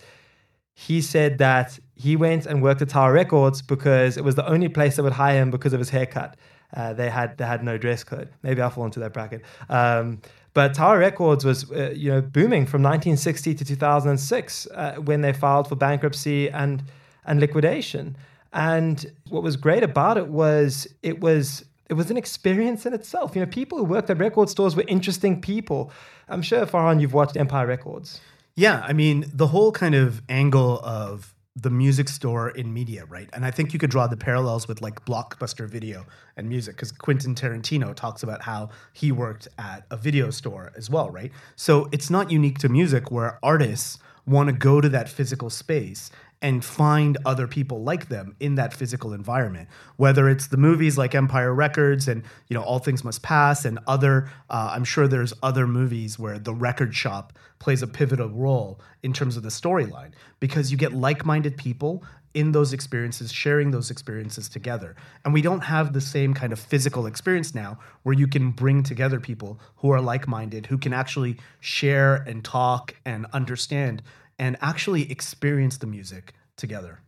He 0.74 1.02
said 1.02 1.38
that 1.38 1.80
he 1.95 2.17
went 2.17 2.45
and 2.45 2.62
worked 2.62 2.82
at 2.82 2.89
Tower 2.89 3.13
Records 3.13 3.62
because 3.62 4.17
it 4.17 4.26
was 4.26 4.36
the 4.36 4.45
only 4.45 4.67
place 4.67 4.98
that 4.98 5.04
would 5.04 5.13
hire 5.13 5.41
him 5.41 5.52
because 5.52 5.71
of 5.71 5.80
his 5.80 5.89
haircut. 5.89 6.36
Uh, 6.76 6.91
they 6.91 7.10
had 7.10 7.38
they 7.38 7.45
had 7.45 7.63
no 7.63 7.78
dress 7.78 8.04
code. 8.04 8.28
Maybe 8.43 8.62
I 8.62 8.67
fall 8.67 8.84
into 8.84 9.00
that 9.00 9.13
bracket. 9.13 9.41
Um, 9.69 10.19
but 10.54 10.74
Tower 10.74 11.00
Records 11.00 11.45
was 11.45 11.71
uh, 11.71 11.91
you 11.95 12.12
know 12.12 12.19
booming 12.19 12.65
from 12.65 12.84
1960 12.84 13.56
to 13.56 13.63
2006 13.63 14.67
uh, 14.67 14.95
when 14.95 15.21
they 15.21 15.32
filed 15.32 15.69
for 15.69 15.78
bankruptcy 15.78 16.50
and 16.50 16.84
and 17.24 17.39
liquidation. 17.39 18.17
And 18.52 19.10
what 19.30 19.43
was 19.43 19.56
great 19.56 19.84
about 19.84 20.17
it 20.17 20.28
was 20.28 20.89
it 21.04 21.21
was 21.21 21.63
it 21.89 21.93
was 21.93 22.10
an 22.10 22.17
experience 22.17 22.86
in 22.86 22.93
itself. 22.93 23.36
You 23.36 23.41
know, 23.41 23.48
people 23.48 23.78
who 23.78 23.84
worked 23.84 24.10
at 24.10 24.17
record 24.17 24.50
stores 24.50 24.76
were 24.76 24.86
interesting 24.88 25.39
people. 25.41 25.91
I'm 26.28 26.41
sure, 26.41 26.65
Farhan, 26.65 27.00
you've 27.00 27.13
watched 27.13 27.38
Empire 27.38 27.67
Records. 27.67 28.21
Yeah, 28.56 28.84
I 28.88 28.93
mean, 28.93 29.26
the 29.34 29.48
whole 29.48 29.71
kind 29.71 29.95
of 29.95 30.21
angle 30.30 30.80
of 30.80 31.34
the 31.58 31.69
music 31.69 32.10
store 32.10 32.50
in 32.50 32.74
media, 32.74 33.06
right? 33.06 33.30
And 33.32 33.45
I 33.45 33.52
think 33.52 33.71
you 33.71 33.80
could 33.80 33.89
draw 33.89 34.08
the 34.08 34.17
parallels 34.17 34.67
with 34.67 34.82
like 34.82 35.06
blockbuster 35.06 35.69
video 35.69 36.06
and 36.36 36.50
music 36.50 36.76
because 36.76 36.91
Quentin 36.91 37.34
Tarantino 37.34 37.95
talks 37.95 38.24
about 38.24 38.41
how 38.41 38.69
he 38.91 39.12
worked 39.12 39.48
at 39.58 39.86
a 39.89 39.95
video 39.95 40.32
store 40.32 40.74
as 40.76 40.89
well, 40.89 41.10
right? 41.10 41.32
So 41.56 41.88
it's 41.93 42.10
not 42.10 42.30
unique 42.30 42.60
to 42.60 42.69
music 42.69 43.10
where 43.10 43.39
artists 43.41 44.00
want 44.26 44.48
to 44.48 44.54
go 44.54 44.82
to 44.82 44.89
that 44.89 45.08
physical 45.08 45.50
space 45.50 46.12
and 46.45 46.63
find 46.63 47.17
other 47.25 47.47
people 47.47 47.81
like 47.81 48.08
them 48.08 48.36
in 48.39 48.53
that 48.53 48.71
physical 48.71 49.13
environment. 49.13 49.67
Whether 49.95 50.29
it's 50.29 50.45
the 50.45 50.58
movies 50.58 50.95
like 50.95 51.15
empire 51.15 51.51
records 51.51 52.08
and 52.08 52.21
you 52.49 52.53
know 52.53 52.62
all 52.62 52.77
things 52.77 53.03
must 53.03 53.23
pass 53.23 53.65
and 53.65 53.79
other 53.88 54.29
uh, 54.51 54.69
i'm 54.75 54.84
sure 54.84 55.08
there's 55.08 55.34
other 55.41 55.65
movies 55.65 56.19
where 56.19 56.38
the 56.38 56.53
record 56.53 56.93
shop 56.93 57.34
plays 57.58 57.81
a 57.81 57.88
pivotal 57.88 58.29
role 58.29 58.79
in 59.01 59.12
terms 59.12 59.38
of 59.38 59.41
the 59.41 59.49
storyline 59.49 60.12
because 60.39 60.71
you 60.71 60.77
get 60.77 60.93
like-minded 60.93 61.58
people 61.58 62.03
in 62.36 62.51
those 62.51 62.73
experiences 62.73 63.31
sharing 63.31 63.71
those 63.71 63.89
experiences 63.89 64.49
together. 64.49 64.93
And 65.23 65.34
we 65.34 65.41
don't 65.41 65.62
have 65.62 65.93
the 65.93 66.01
same 66.01 66.34
kind 66.34 66.51
of 66.51 66.60
physical 66.60 67.08
experience 67.08 67.55
now 67.55 67.79
where 68.03 68.13
you 68.13 68.27
can 68.27 68.51
bring 68.51 68.84
together 68.84 69.21
people 69.21 69.58
who 69.77 69.89
are 69.91 70.01
like-minded 70.01 70.65
who 70.65 70.77
can 70.77 70.91
actually 70.91 71.38
share 71.62 72.15
and 72.27 72.43
talk 72.43 72.93
and 73.05 73.25
understand 73.31 74.03
and 74.39 74.58
actually 74.62 75.12
experience 75.12 75.78
the 75.78 75.88
music 75.88 76.34
together. 76.58 77.02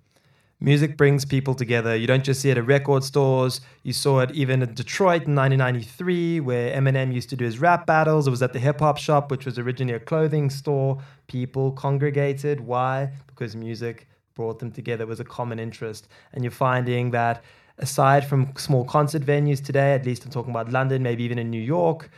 Music 0.59 0.97
brings 0.97 1.23
people 1.23 1.53
together. 1.53 1.95
You 1.95 2.07
don't 2.07 2.23
just 2.23 2.41
see 2.41 2.49
it 2.49 2.57
at 2.57 2.65
record 2.65 3.03
stores. 3.03 3.61
You 3.83 3.93
saw 3.93 4.21
it 4.21 4.31
even 4.31 4.63
in 4.63 4.73
Detroit 4.73 5.27
in 5.27 5.35
1993, 5.35 6.39
where 6.39 6.75
Eminem 6.75 7.13
used 7.13 7.29
to 7.29 7.35
do 7.35 7.45
his 7.45 7.59
rap 7.59 7.85
battles. 7.85 8.25
It 8.25 8.31
was 8.31 8.41
at 8.41 8.53
the 8.53 8.59
hip 8.59 8.79
hop 8.79 8.97
shop, 8.97 9.29
which 9.29 9.45
was 9.45 9.59
originally 9.59 9.93
a 9.93 9.99
clothing 9.99 10.49
store. 10.49 10.99
People 11.27 11.73
congregated. 11.73 12.59
Why? 12.59 13.11
Because 13.27 13.55
music 13.55 14.07
brought 14.33 14.57
them 14.57 14.71
together. 14.71 15.03
It 15.03 15.07
was 15.07 15.19
a 15.19 15.25
common 15.25 15.59
interest. 15.59 16.07
And 16.33 16.43
you're 16.43 16.49
finding 16.49 17.11
that 17.11 17.43
aside 17.77 18.25
from 18.25 18.51
small 18.57 18.83
concert 18.83 19.21
venues 19.21 19.63
today, 19.63 19.93
at 19.93 20.07
least 20.07 20.25
I'm 20.25 20.31
talking 20.31 20.51
about 20.51 20.71
London, 20.71 21.03
maybe 21.03 21.23
even 21.23 21.37
in 21.37 21.51
New 21.51 21.61
York, 21.61 22.09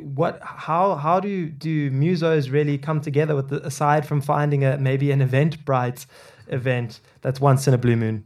what 0.00 0.40
how 0.42 0.96
how 0.96 1.20
do 1.20 1.48
do 1.48 1.90
musos 1.90 2.50
really 2.50 2.78
come 2.78 3.00
together 3.00 3.36
with 3.36 3.48
the, 3.48 3.64
aside 3.64 4.06
from 4.06 4.20
finding 4.20 4.64
a 4.64 4.76
maybe 4.78 5.10
an 5.10 5.20
Eventbrite 5.20 6.06
event 6.48 7.00
that's 7.20 7.40
once 7.40 7.68
in 7.68 7.74
a 7.74 7.78
blue 7.78 7.96
moon? 7.96 8.24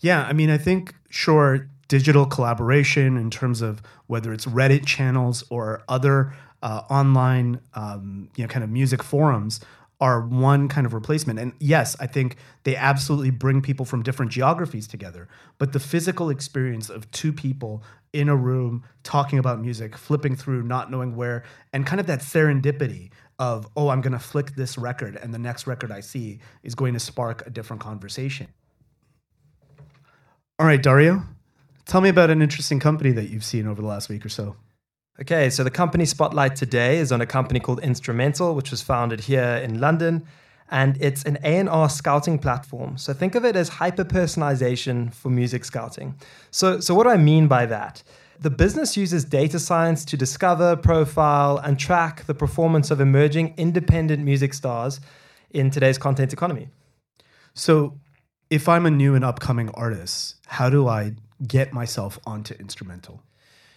Yeah 0.00 0.24
i 0.24 0.32
mean 0.32 0.50
i 0.50 0.58
think 0.58 0.94
sure 1.08 1.68
digital 1.88 2.26
collaboration 2.26 3.16
in 3.16 3.30
terms 3.30 3.62
of 3.62 3.82
whether 4.06 4.32
it's 4.32 4.46
reddit 4.46 4.84
channels 4.84 5.42
or 5.48 5.82
other 5.88 6.34
uh, 6.62 6.82
online 6.90 7.60
um, 7.74 8.28
you 8.36 8.44
know 8.44 8.48
kind 8.48 8.64
of 8.64 8.70
music 8.70 9.02
forums 9.02 9.60
are 10.00 10.20
one 10.20 10.68
kind 10.68 10.86
of 10.86 10.94
replacement. 10.94 11.38
And 11.38 11.52
yes, 11.58 11.96
I 11.98 12.06
think 12.06 12.36
they 12.62 12.76
absolutely 12.76 13.30
bring 13.30 13.60
people 13.60 13.84
from 13.84 14.02
different 14.02 14.30
geographies 14.30 14.86
together. 14.86 15.28
But 15.58 15.72
the 15.72 15.80
physical 15.80 16.30
experience 16.30 16.88
of 16.88 17.10
two 17.10 17.32
people 17.32 17.82
in 18.12 18.28
a 18.28 18.36
room 18.36 18.84
talking 19.02 19.38
about 19.38 19.60
music, 19.60 19.96
flipping 19.96 20.36
through, 20.36 20.62
not 20.62 20.90
knowing 20.90 21.16
where, 21.16 21.44
and 21.72 21.84
kind 21.84 22.00
of 22.00 22.06
that 22.06 22.20
serendipity 22.20 23.10
of, 23.38 23.68
oh, 23.76 23.88
I'm 23.88 24.00
going 24.00 24.12
to 24.12 24.18
flick 24.18 24.54
this 24.54 24.78
record, 24.78 25.16
and 25.16 25.32
the 25.32 25.38
next 25.38 25.66
record 25.66 25.92
I 25.92 26.00
see 26.00 26.40
is 26.62 26.74
going 26.74 26.94
to 26.94 27.00
spark 27.00 27.46
a 27.46 27.50
different 27.50 27.82
conversation. 27.82 28.48
All 30.58 30.66
right, 30.66 30.82
Dario, 30.82 31.22
tell 31.86 32.00
me 32.00 32.08
about 32.08 32.30
an 32.30 32.42
interesting 32.42 32.80
company 32.80 33.12
that 33.12 33.30
you've 33.30 33.44
seen 33.44 33.66
over 33.66 33.80
the 33.80 33.86
last 33.86 34.08
week 34.08 34.24
or 34.24 34.28
so. 34.28 34.56
Okay, 35.20 35.50
so 35.50 35.64
the 35.64 35.70
company 35.70 36.04
spotlight 36.04 36.54
today 36.54 36.98
is 36.98 37.10
on 37.10 37.20
a 37.20 37.26
company 37.26 37.58
called 37.58 37.80
Instrumental, 37.82 38.54
which 38.54 38.70
was 38.70 38.82
founded 38.82 39.18
here 39.22 39.60
in 39.64 39.80
London, 39.80 40.24
and 40.70 40.96
it's 41.00 41.24
an 41.24 41.38
A&R 41.42 41.88
scouting 41.88 42.38
platform. 42.38 42.96
So 42.96 43.12
think 43.12 43.34
of 43.34 43.44
it 43.44 43.56
as 43.56 43.68
hyper 43.68 44.04
personalization 44.04 45.12
for 45.12 45.28
music 45.28 45.64
scouting. 45.64 46.14
So, 46.52 46.78
so 46.78 46.94
what 46.94 47.02
do 47.02 47.10
I 47.10 47.16
mean 47.16 47.48
by 47.48 47.66
that? 47.66 48.04
The 48.38 48.50
business 48.50 48.96
uses 48.96 49.24
data 49.24 49.58
science 49.58 50.04
to 50.04 50.16
discover, 50.16 50.76
profile, 50.76 51.58
and 51.58 51.80
track 51.80 52.24
the 52.26 52.34
performance 52.34 52.92
of 52.92 53.00
emerging 53.00 53.54
independent 53.56 54.22
music 54.22 54.54
stars 54.54 55.00
in 55.50 55.72
today's 55.72 55.98
content 55.98 56.32
economy. 56.32 56.68
So, 57.54 57.98
if 58.50 58.68
I'm 58.68 58.86
a 58.86 58.90
new 58.90 59.16
and 59.16 59.24
upcoming 59.24 59.68
artist, 59.70 60.36
how 60.46 60.70
do 60.70 60.86
I 60.86 61.14
get 61.44 61.72
myself 61.72 62.20
onto 62.24 62.54
Instrumental? 62.54 63.20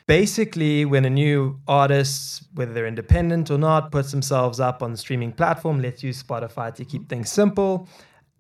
Basically 0.08 0.86
when 0.86 1.06
a 1.06 1.10
new 1.10 1.60
artist 1.68 2.44
whether 2.54 2.74
they're 2.74 2.88
independent 2.88 3.50
or 3.50 3.58
not 3.58 3.92
puts 3.92 4.12
themselves 4.12 4.60
up 4.60 4.82
on 4.84 4.92
the 4.92 4.98
streaming 4.98 5.32
platform 5.32 5.82
let's 5.82 6.04
use 6.04 6.22
spotify 6.22 6.74
to 6.74 6.84
keep 6.86 7.08
things 7.10 7.32
simple 7.32 7.88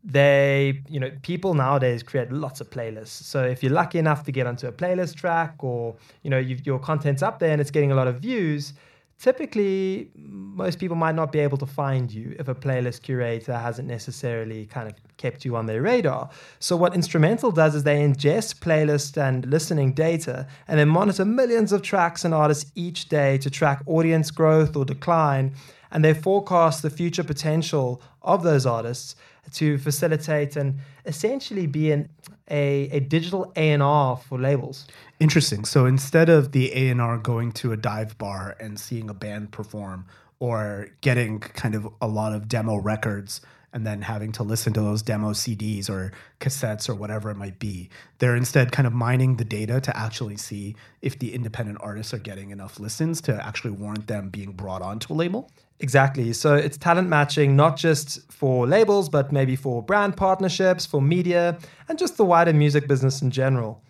they 0.03 0.81
you 0.87 0.99
know 0.99 1.11
people 1.21 1.53
nowadays 1.53 2.01
create 2.01 2.31
lots 2.31 2.59
of 2.59 2.69
playlists. 2.69 3.09
So 3.23 3.43
if 3.43 3.61
you're 3.61 3.71
lucky 3.71 3.99
enough 3.99 4.23
to 4.23 4.31
get 4.31 4.47
onto 4.47 4.67
a 4.67 4.71
playlist 4.71 5.15
track 5.15 5.55
or 5.59 5.95
you 6.23 6.29
know 6.29 6.39
your 6.39 6.79
content's 6.79 7.21
up 7.21 7.39
there 7.39 7.51
and 7.51 7.61
it's 7.61 7.71
getting 7.71 7.91
a 7.91 7.95
lot 7.95 8.07
of 8.07 8.19
views 8.19 8.73
typically 9.21 10.09
most 10.15 10.79
people 10.79 10.97
might 10.97 11.13
not 11.13 11.31
be 11.31 11.39
able 11.39 11.57
to 11.57 11.65
find 11.65 12.11
you 12.11 12.35
if 12.39 12.47
a 12.47 12.55
playlist 12.55 13.03
curator 13.03 13.55
hasn't 13.55 13.87
necessarily 13.87 14.65
kind 14.65 14.89
of 14.89 14.95
kept 15.17 15.45
you 15.45 15.55
on 15.55 15.67
their 15.67 15.81
radar. 15.81 16.29
So 16.59 16.75
what 16.75 16.95
Instrumental 16.95 17.51
does 17.51 17.75
is 17.75 17.83
they 17.83 18.01
ingest 18.01 18.59
playlist 18.59 19.21
and 19.21 19.45
listening 19.45 19.93
data 19.93 20.47
and 20.67 20.79
then 20.79 20.89
monitor 20.89 21.23
millions 21.23 21.71
of 21.71 21.83
tracks 21.83 22.25
and 22.25 22.33
artists 22.33 22.71
each 22.73 23.09
day 23.09 23.37
to 23.37 23.49
track 23.51 23.83
audience 23.85 24.31
growth 24.31 24.75
or 24.75 24.85
decline 24.85 25.53
and 25.91 26.03
they 26.03 26.15
forecast 26.15 26.81
the 26.81 26.89
future 26.89 27.23
potential 27.23 28.01
of 28.23 28.41
those 28.41 28.65
artists 28.65 29.15
to 29.53 29.77
facilitate 29.77 30.55
and 30.55 30.79
essentially 31.05 31.67
being 31.67 32.09
a, 32.49 32.89
a 32.91 32.99
digital 32.99 33.51
A&R 33.55 34.17
for 34.17 34.39
labels. 34.39 34.87
Interesting. 35.19 35.65
So 35.65 35.85
instead 35.85 36.29
of 36.29 36.51
the 36.51 36.71
A&R 36.73 37.17
going 37.17 37.51
to 37.53 37.71
a 37.71 37.77
dive 37.77 38.17
bar 38.17 38.55
and 38.59 38.79
seeing 38.79 39.09
a 39.09 39.13
band 39.13 39.51
perform 39.51 40.05
or 40.39 40.89
getting 41.01 41.39
kind 41.39 41.75
of 41.75 41.87
a 42.01 42.07
lot 42.07 42.33
of 42.33 42.47
demo 42.47 42.75
records 42.75 43.41
and 43.73 43.85
then 43.85 44.01
having 44.01 44.31
to 44.33 44.43
listen 44.43 44.73
to 44.73 44.81
those 44.81 45.01
demo 45.01 45.31
CDs 45.31 45.89
or 45.89 46.11
cassettes 46.39 46.89
or 46.89 46.95
whatever 46.95 47.29
it 47.29 47.35
might 47.35 47.59
be. 47.59 47.89
They're 48.19 48.35
instead 48.35 48.71
kind 48.71 48.85
of 48.85 48.93
mining 48.93 49.37
the 49.37 49.45
data 49.45 49.79
to 49.79 49.97
actually 49.97 50.37
see 50.37 50.75
if 51.01 51.17
the 51.17 51.33
independent 51.33 51.77
artists 51.81 52.13
are 52.13 52.19
getting 52.19 52.49
enough 52.49 52.79
listens 52.79 53.21
to 53.21 53.45
actually 53.45 53.71
warrant 53.71 54.07
them 54.07 54.29
being 54.29 54.51
brought 54.51 54.81
onto 54.81 55.13
a 55.13 55.15
label. 55.15 55.49
Exactly. 55.81 56.31
So 56.33 56.53
it's 56.53 56.77
talent 56.77 57.09
matching, 57.09 57.55
not 57.55 57.75
just 57.75 58.31
for 58.31 58.67
labels, 58.67 59.09
but 59.09 59.31
maybe 59.31 59.55
for 59.55 59.81
brand 59.81 60.15
partnerships, 60.15 60.85
for 60.85 61.01
media, 61.01 61.57
and 61.89 61.97
just 61.97 62.17
the 62.17 62.23
wider 62.23 62.53
music 62.53 62.87
business 62.87 63.21
in 63.23 63.31
general. 63.31 63.83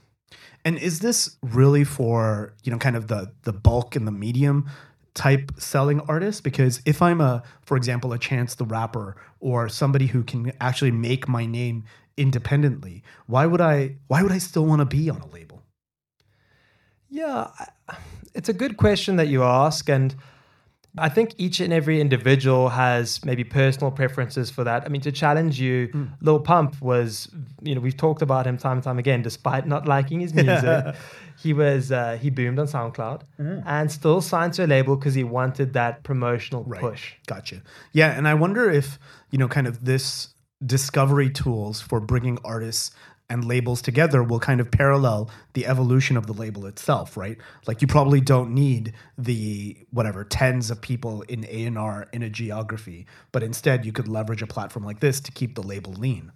And 0.63 0.77
is 0.77 1.01
this 1.01 1.36
really 1.41 1.84
for, 1.84 2.54
you 2.63 2.71
know, 2.71 2.77
kind 2.77 2.95
of 2.95 3.08
the 3.08 3.34
the 3.43 3.51
bulk 3.51 3.97
and 3.97 4.08
the 4.08 4.12
medium 4.12 4.69
type 5.13 5.51
selling 5.58 5.99
artist 6.08 6.43
because 6.45 6.82
if 6.86 7.01
I'm 7.01 7.19
a, 7.19 7.43
for 7.65 7.75
example, 7.75 8.13
a 8.13 8.17
Chance 8.17 8.56
the 8.56 8.63
Rapper 8.65 9.17
or 9.41 9.67
somebody 9.67 10.08
who 10.08 10.23
can 10.23 10.54
actually 10.62 10.91
make 10.91 11.27
my 11.27 11.45
name 11.45 11.84
independently, 12.15 13.04
why 13.27 13.45
would 13.45 13.60
I? 13.60 13.97
Why 14.08 14.23
would 14.23 14.32
I 14.32 14.38
still 14.38 14.65
want 14.65 14.80
to 14.80 14.86
be 14.86 15.10
on 15.10 15.19
a 15.19 15.27
label? 15.27 15.62
Yeah, 17.10 17.51
it's 18.34 18.47
a 18.47 18.54
good 18.54 18.77
question 18.77 19.17
that 19.17 19.27
you 19.27 19.43
ask, 19.43 19.89
and 19.89 20.15
I 20.97 21.08
think 21.08 21.36
each 21.38 21.62
and 21.62 21.71
every 21.71 22.01
individual 22.01 22.69
has 22.69 23.23
maybe 23.23 23.45
personal 23.45 23.91
preferences 23.91 24.49
for 24.49 24.65
that. 24.65 24.84
I 24.86 24.89
mean, 24.89 25.01
to 25.01 25.12
challenge 25.12 25.60
you, 25.60 25.88
mm. 25.88 26.12
Lil 26.19 26.39
Pump 26.39 26.82
was, 26.82 27.30
you 27.62 27.75
know, 27.75 27.82
we've 27.82 27.95
talked 27.95 28.21
about 28.21 28.45
him 28.45 28.58
time 28.58 28.73
and 28.73 28.84
time 28.84 28.99
again, 28.99 29.21
despite 29.21 29.65
not 29.65 29.88
liking 29.88 30.19
his 30.19 30.34
music. 30.34 30.95
he 31.41 31.54
was 31.54 31.91
uh, 31.91 32.17
he 32.21 32.30
boomed 32.30 32.60
on 32.60 32.67
SoundCloud 32.67 33.21
mm. 33.39 33.63
and 33.65 33.91
still 33.91 34.19
signed 34.19 34.54
to 34.56 34.65
a 34.65 34.67
label 34.67 34.97
because 34.97 35.13
he 35.13 35.23
wanted 35.23 35.73
that 35.73 36.04
promotional 36.04 36.63
right. 36.65 36.82
push. 36.82 37.13
Gotcha. 37.25 37.62
Yeah, 37.93 38.17
and 38.17 38.27
I 38.27 38.34
wonder 38.34 38.69
if 38.69 38.99
you 39.32 39.38
know, 39.38 39.47
kind 39.47 39.65
of 39.65 39.84
this 39.86 40.30
discovery 40.63 41.30
tools 41.30 41.82
for 41.82 41.99
bringing 41.99 42.38
artists 42.45 42.91
and 43.31 43.45
labels 43.45 43.81
together 43.81 44.21
will 44.21 44.39
kind 44.39 44.59
of 44.59 44.69
parallel 44.69 45.29
the 45.53 45.65
evolution 45.65 46.17
of 46.17 46.27
the 46.27 46.33
label 46.33 46.65
itself, 46.65 47.15
right? 47.15 47.37
Like 47.65 47.81
you 47.81 47.87
probably 47.87 48.19
don't 48.19 48.53
need 48.53 48.93
the 49.17 49.77
whatever 49.91 50.25
tens 50.25 50.69
of 50.69 50.81
people 50.81 51.21
in 51.23 51.45
A&R 51.45 52.09
in 52.11 52.23
a 52.23 52.29
geography, 52.29 53.07
but 53.31 53.41
instead 53.41 53.85
you 53.85 53.93
could 53.93 54.09
leverage 54.09 54.41
a 54.41 54.47
platform 54.47 54.83
like 54.83 54.99
this 54.99 55.21
to 55.21 55.31
keep 55.31 55.55
the 55.55 55.63
label 55.63 55.93
lean. 55.93 56.33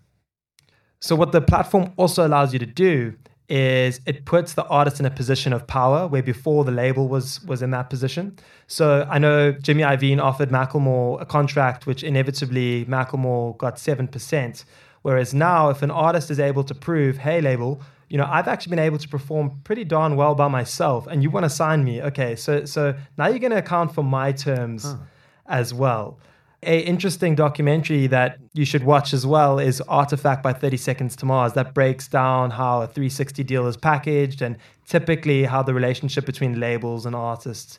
So 1.02 1.16
what 1.16 1.34
the 1.34 1.42
platform 1.42 1.92
also 1.98 2.26
allows 2.26 2.54
you 2.54 2.60
to 2.60 2.66
do 2.66 3.16
is 3.48 4.00
it 4.08 4.26
puts 4.26 4.54
the 4.54 4.66
artist 4.66 5.00
in 5.00 5.06
a 5.06 5.12
position 5.12 5.54
of 5.54 5.68
power 5.68 6.08
where 6.08 6.24
before 6.24 6.64
the 6.64 6.72
label 6.72 7.08
was 7.08 7.44
was 7.44 7.62
in 7.62 7.72
that 7.72 7.90
position. 7.90 8.40
So 8.68 9.08
I 9.10 9.20
know 9.20 9.52
Jimmy 9.52 9.84
Iovine 9.84 10.20
offered 10.20 10.50
Macklemore 10.50 11.22
a 11.22 11.26
contract 11.26 11.86
which 11.86 12.04
inevitably 12.04 12.86
Macklemore 12.86 13.58
got 13.58 13.76
7%. 13.76 14.66
Whereas 15.06 15.36
now, 15.36 15.70
if 15.70 15.84
an 15.84 15.92
artist 15.92 16.32
is 16.32 16.40
able 16.40 16.64
to 16.64 16.74
prove, 16.74 17.18
hey, 17.18 17.40
label, 17.40 17.80
you 18.10 18.18
know, 18.18 18.28
I've 18.28 18.48
actually 18.48 18.72
been 18.72 18.80
able 18.80 18.98
to 18.98 19.08
perform 19.08 19.62
pretty 19.64 19.84
darn 19.84 20.16
well 20.16 20.34
by 20.34 20.48
myself, 20.48 21.06
and 21.06 21.22
you 21.22 21.30
want 21.30 21.44
to 21.44 21.50
sign 21.52 21.84
me. 21.84 22.02
Okay, 22.02 22.36
so 22.36 22.66
so 22.66 22.96
now 23.16 23.28
you're 23.28 23.38
going 23.38 23.52
to 23.52 23.60
account 23.60 23.94
for 23.94 24.04
my 24.04 24.32
terms 24.32 24.84
huh. 24.84 24.98
as 25.46 25.76
well. 25.76 26.18
A 26.64 26.80
interesting 26.80 27.36
documentary 27.36 28.08
that 28.08 28.40
you 28.54 28.66
should 28.66 28.84
watch 28.84 29.14
as 29.14 29.28
well 29.28 29.60
is 29.60 29.80
Artifact 29.82 30.42
by 30.42 30.54
30 30.54 30.76
Seconds 30.78 31.16
to 31.18 31.28
Mars. 31.28 31.54
That 31.54 31.76
breaks 31.76 32.08
down 32.08 32.50
how 32.50 32.82
a 32.82 32.88
360 32.88 33.44
deal 33.44 33.68
is 33.68 33.78
packaged 33.78 34.42
and 34.42 34.58
typically 34.88 35.44
how 35.44 35.62
the 35.62 35.76
relationship 35.76 36.26
between 36.26 36.60
labels 36.60 37.06
and 37.06 37.16
artists 37.16 37.78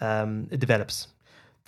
um, 0.00 0.44
develops. 0.44 1.08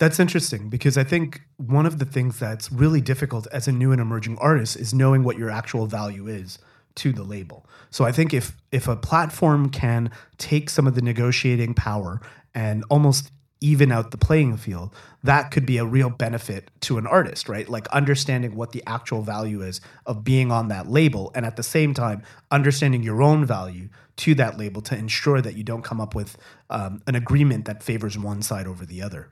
That's 0.01 0.19
interesting 0.19 0.67
because 0.69 0.97
I 0.97 1.03
think 1.03 1.41
one 1.57 1.85
of 1.85 1.99
the 1.99 2.05
things 2.05 2.39
that's 2.39 2.71
really 2.71 3.01
difficult 3.01 3.45
as 3.51 3.67
a 3.67 3.71
new 3.71 3.91
and 3.91 4.01
emerging 4.01 4.39
artist 4.39 4.75
is 4.75 4.95
knowing 4.95 5.23
what 5.23 5.37
your 5.37 5.51
actual 5.51 5.85
value 5.85 6.25
is 6.25 6.57
to 6.95 7.11
the 7.11 7.21
label. 7.21 7.67
So 7.91 8.03
I 8.03 8.11
think 8.11 8.33
if 8.33 8.57
if 8.71 8.87
a 8.87 8.95
platform 8.95 9.69
can 9.69 10.09
take 10.39 10.71
some 10.71 10.87
of 10.87 10.95
the 10.95 11.03
negotiating 11.03 11.75
power 11.75 12.19
and 12.55 12.83
almost 12.89 13.31
even 13.59 13.91
out 13.91 14.09
the 14.09 14.17
playing 14.17 14.57
field, 14.57 14.91
that 15.21 15.51
could 15.51 15.67
be 15.67 15.77
a 15.77 15.85
real 15.85 16.09
benefit 16.09 16.71
to 16.79 16.97
an 16.97 17.05
artist, 17.05 17.47
right? 17.47 17.69
Like 17.69 17.87
understanding 17.89 18.55
what 18.55 18.71
the 18.71 18.81
actual 18.87 19.21
value 19.21 19.61
is 19.61 19.81
of 20.07 20.23
being 20.23 20.51
on 20.51 20.69
that 20.69 20.89
label 20.89 21.31
and 21.35 21.45
at 21.45 21.57
the 21.57 21.63
same 21.63 21.93
time 21.93 22.23
understanding 22.49 23.03
your 23.03 23.21
own 23.21 23.45
value 23.45 23.89
to 24.15 24.33
that 24.33 24.57
label 24.57 24.81
to 24.81 24.97
ensure 24.97 25.41
that 25.41 25.55
you 25.55 25.63
don't 25.63 25.83
come 25.83 26.01
up 26.01 26.15
with 26.15 26.37
um, 26.71 27.03
an 27.05 27.13
agreement 27.13 27.65
that 27.65 27.83
favors 27.83 28.17
one 28.17 28.41
side 28.41 28.65
over 28.65 28.83
the 28.83 29.03
other. 29.03 29.31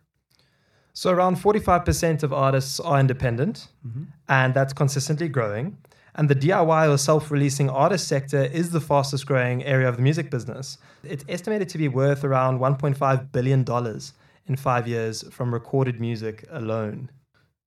So 1.00 1.12
around 1.12 1.38
45% 1.38 2.24
of 2.24 2.34
artists 2.34 2.78
are 2.78 3.00
independent, 3.00 3.70
mm-hmm. 3.88 4.04
and 4.28 4.54
that's 4.54 4.74
consistently 4.74 5.30
growing. 5.30 5.78
And 6.16 6.28
the 6.28 6.36
DIY 6.36 6.94
or 6.94 6.98
self 6.98 7.32
releasing 7.32 7.70
artist 7.70 8.06
sector 8.06 8.44
is 8.44 8.72
the 8.72 8.82
fastest 8.82 9.26
growing 9.26 9.64
area 9.64 9.88
of 9.88 9.96
the 9.96 10.02
music 10.02 10.30
business. 10.30 10.78
It's 11.06 11.24
estimated 11.30 11.70
to 11.70 11.78
be 11.78 11.88
worth 11.88 12.26
around 12.26 12.60
$1.5 12.60 13.32
billion 13.32 13.66
in 14.48 14.56
five 14.58 14.90
years 14.90 15.24
from 15.32 15.54
recorded 15.54 16.02
music 16.02 16.46
alone. 16.50 17.10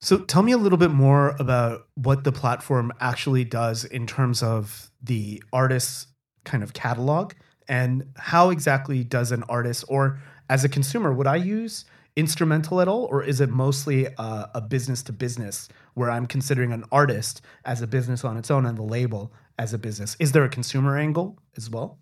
So 0.02 0.18
tell 0.18 0.42
me 0.42 0.52
a 0.52 0.58
little 0.58 0.76
bit 0.76 0.90
more 0.90 1.34
about 1.38 1.86
what 1.94 2.24
the 2.24 2.32
platform 2.32 2.92
actually 3.00 3.44
does 3.44 3.86
in 3.86 4.06
terms 4.06 4.42
of 4.42 4.90
the 5.02 5.42
artist's 5.54 6.08
kind 6.44 6.62
of 6.62 6.74
catalog 6.74 7.32
and 7.66 8.04
how 8.18 8.50
exactly 8.50 9.02
does 9.02 9.32
an 9.32 9.42
artist 9.44 9.86
or 9.88 10.18
as 10.50 10.64
a 10.64 10.68
consumer 10.68 11.14
would 11.14 11.26
I 11.26 11.36
use 11.36 11.86
instrumental 12.16 12.80
at 12.80 12.88
all 12.88 13.04
or 13.10 13.22
is 13.22 13.40
it 13.40 13.48
mostly 13.48 14.06
a, 14.06 14.50
a 14.54 14.60
business 14.60 15.02
to 15.04 15.12
business 15.12 15.68
where 15.94 16.10
I'm 16.10 16.26
considering 16.26 16.72
an 16.72 16.84
artist 16.92 17.40
as 17.64 17.80
a 17.80 17.86
business 17.86 18.24
on 18.24 18.36
its 18.36 18.50
own 18.50 18.66
and 18.66 18.76
the 18.76 18.82
label 18.82 19.32
as 19.58 19.72
a 19.72 19.78
business? 19.78 20.16
Is 20.18 20.32
there 20.32 20.44
a 20.44 20.48
consumer 20.48 20.98
angle 20.98 21.38
as 21.56 21.70
well? 21.70 21.98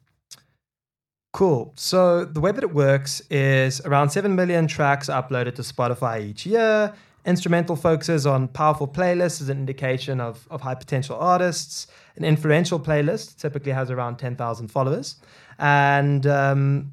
Cool. 1.32 1.72
So 1.76 2.24
the 2.24 2.40
way 2.40 2.50
that 2.50 2.64
it 2.64 2.74
works 2.74 3.22
is 3.30 3.80
around 3.82 4.10
7 4.10 4.34
million 4.34 4.66
tracks 4.66 5.08
uploaded 5.08 5.54
to 5.56 5.62
Spotify 5.62 6.22
each 6.22 6.44
year. 6.44 6.92
Instrumental 7.24 7.76
focuses 7.76 8.26
on 8.26 8.48
powerful 8.48 8.88
playlists 8.88 9.40
as 9.40 9.48
an 9.48 9.58
indication 9.58 10.20
of, 10.20 10.48
of 10.50 10.62
high 10.62 10.74
potential 10.74 11.16
artists. 11.16 11.86
An 12.16 12.24
influential 12.24 12.80
playlist 12.80 13.38
typically 13.38 13.72
has 13.72 13.90
around 13.90 14.16
10,000 14.16 14.68
followers. 14.68 15.16
And 15.58 16.26
um, 16.26 16.92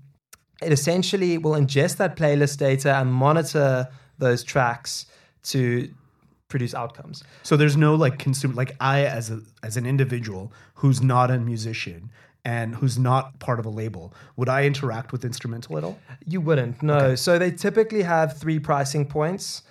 it 0.62 0.72
essentially 0.72 1.38
will 1.38 1.54
ingest 1.54 1.98
that 1.98 2.16
playlist 2.16 2.58
data 2.58 2.96
and 2.96 3.12
monitor 3.12 3.88
those 4.18 4.44
tracks 4.44 5.06
to 5.44 5.90
produce 6.50 6.74
outcomes. 6.74 7.24
So 7.44 7.58
there's 7.58 7.78
no 7.78 7.96
like 7.96 8.20
consumer 8.20 8.54
like 8.54 8.76
I 8.80 9.06
as 9.06 9.30
a 9.30 9.42
as 9.64 9.78
an 9.78 9.86
individual 9.86 10.52
who's 10.76 11.02
not 11.02 11.30
a 11.30 11.38
musician 11.38 12.10
and 12.46 12.76
who's 12.76 12.98
not 12.98 13.38
part 13.40 13.60
of 13.60 13.66
a 13.66 13.70
label, 13.70 14.14
would 14.38 14.48
I 14.48 14.64
interact 14.64 15.12
with 15.12 15.26
instrumental 15.26 15.78
at 15.78 15.84
all? 15.84 16.00
You 16.26 16.40
wouldn't. 16.40 16.82
No. 16.82 16.98
Okay. 16.98 17.16
So 17.18 17.38
they 17.38 17.52
typically 17.52 18.04
have 18.04 18.38
three 18.38 18.58
pricing 18.58 19.06
points. 19.06 19.64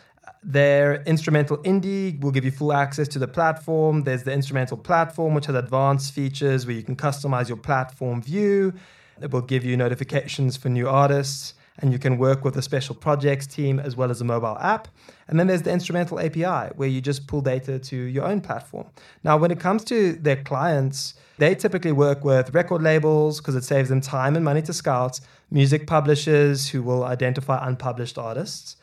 Their 0.43 1.03
instrumental 1.05 1.57
indie 1.59 2.21
will 2.21 2.33
give 2.33 2.45
you 2.45 2.51
full 2.51 2.75
access 2.75 3.09
to 3.09 3.19
the 3.19 3.27
platform. 3.27 4.03
There's 4.03 4.25
the 4.25 4.33
instrumental 4.33 4.77
platform, 4.77 5.33
which 5.33 5.47
has 5.47 5.57
advanced 5.57 6.13
features 6.13 6.67
where 6.67 6.77
you 6.77 6.83
can 6.83 6.97
customize 6.97 7.49
your 7.49 7.57
platform 7.57 8.21
view. 8.21 8.75
It 9.21 9.31
will 9.31 9.43
give 9.43 9.65
you 9.65 9.77
notifications 9.77 10.57
for 10.57 10.69
new 10.69 10.89
artists 10.89 11.55
and 11.79 11.93
you 11.93 11.99
can 11.99 12.17
work 12.19 12.45
with 12.45 12.57
a 12.57 12.63
special 12.63 12.95
projects 12.95 13.47
team 13.47 13.79
as 13.79 13.97
well 13.97 14.11
as 14.11 14.21
a 14.21 14.25
mobile 14.25 14.57
app. 14.61 14.89
And 15.29 15.39
then 15.39 15.47
there's 15.47 15.63
the 15.63 15.73
instrumental 15.73 16.19
API 16.19 16.73
where 16.77 16.89
you 16.89 17.01
just 17.01 17.27
pull 17.27 17.41
data 17.41 17.79
to 17.79 17.97
your 17.97 18.25
own 18.25 18.41
platform. 18.41 18.87
Now, 19.25 19.37
when 19.37 19.51
it 19.51 19.61
comes 19.61 19.85
to 19.85 20.15
their 20.15 20.43
clients, 20.43 21.15
they 21.39 21.55
typically 21.55 21.93
work 21.93 22.25
with 22.25 22.55
record 22.55 22.83
labels 22.83 23.41
because 23.41 23.55
it 23.55 23.65
saves 23.65 23.89
them 23.89 24.01
time 24.01 24.37
and 24.37 24.45
money 24.45 24.63
to 24.63 24.73
scout, 24.73 25.21
music 25.51 25.87
publishers 25.87 26.69
who 26.69 26.83
will 26.83 27.05
identify 27.05 27.67
unpublished 27.67 28.17
artists, 28.17 28.77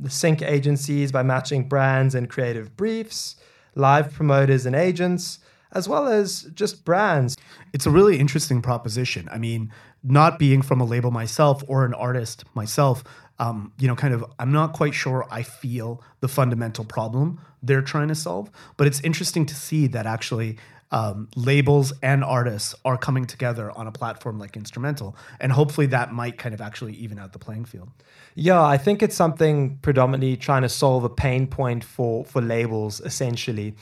the 0.00 0.10
sync 0.10 0.42
agencies 0.42 1.12
by 1.12 1.22
matching 1.22 1.68
brands 1.68 2.14
and 2.14 2.28
creative 2.28 2.76
briefs, 2.76 3.36
live 3.76 4.12
promoters 4.12 4.66
and 4.66 4.74
agents, 4.74 5.38
as 5.76 5.88
well 5.88 6.08
as 6.08 6.42
just 6.54 6.84
brands. 6.84 7.36
It's 7.74 7.86
a 7.86 7.90
really 7.90 8.18
interesting 8.18 8.62
proposition. 8.62 9.28
I 9.30 9.38
mean, 9.38 9.70
not 10.02 10.38
being 10.38 10.62
from 10.62 10.80
a 10.80 10.84
label 10.84 11.10
myself 11.10 11.62
or 11.68 11.84
an 11.84 11.94
artist 11.94 12.44
myself, 12.54 13.04
um, 13.38 13.72
you 13.78 13.86
know, 13.86 13.94
kind 13.94 14.14
of, 14.14 14.24
I'm 14.38 14.52
not 14.52 14.72
quite 14.72 14.94
sure 14.94 15.26
I 15.30 15.42
feel 15.42 16.02
the 16.20 16.28
fundamental 16.28 16.84
problem 16.84 17.38
they're 17.62 17.82
trying 17.82 18.08
to 18.08 18.14
solve. 18.14 18.50
But 18.78 18.86
it's 18.86 19.00
interesting 19.00 19.44
to 19.46 19.54
see 19.54 19.86
that 19.88 20.06
actually 20.06 20.56
um, 20.92 21.28
labels 21.36 21.92
and 22.02 22.24
artists 22.24 22.74
are 22.84 22.96
coming 22.96 23.26
together 23.26 23.70
on 23.72 23.86
a 23.86 23.92
platform 23.92 24.38
like 24.38 24.56
Instrumental. 24.56 25.16
And 25.40 25.52
hopefully 25.52 25.88
that 25.88 26.12
might 26.12 26.38
kind 26.38 26.54
of 26.54 26.60
actually 26.60 26.94
even 26.94 27.18
out 27.18 27.32
the 27.32 27.38
playing 27.38 27.66
field. 27.66 27.90
Yeah, 28.34 28.62
I 28.62 28.78
think 28.78 29.02
it's 29.02 29.16
something 29.16 29.78
predominantly 29.82 30.36
trying 30.36 30.62
to 30.62 30.68
solve 30.68 31.04
a 31.04 31.10
pain 31.10 31.46
point 31.46 31.84
for, 31.84 32.24
for 32.24 32.40
labels, 32.40 33.00
essentially. 33.00 33.74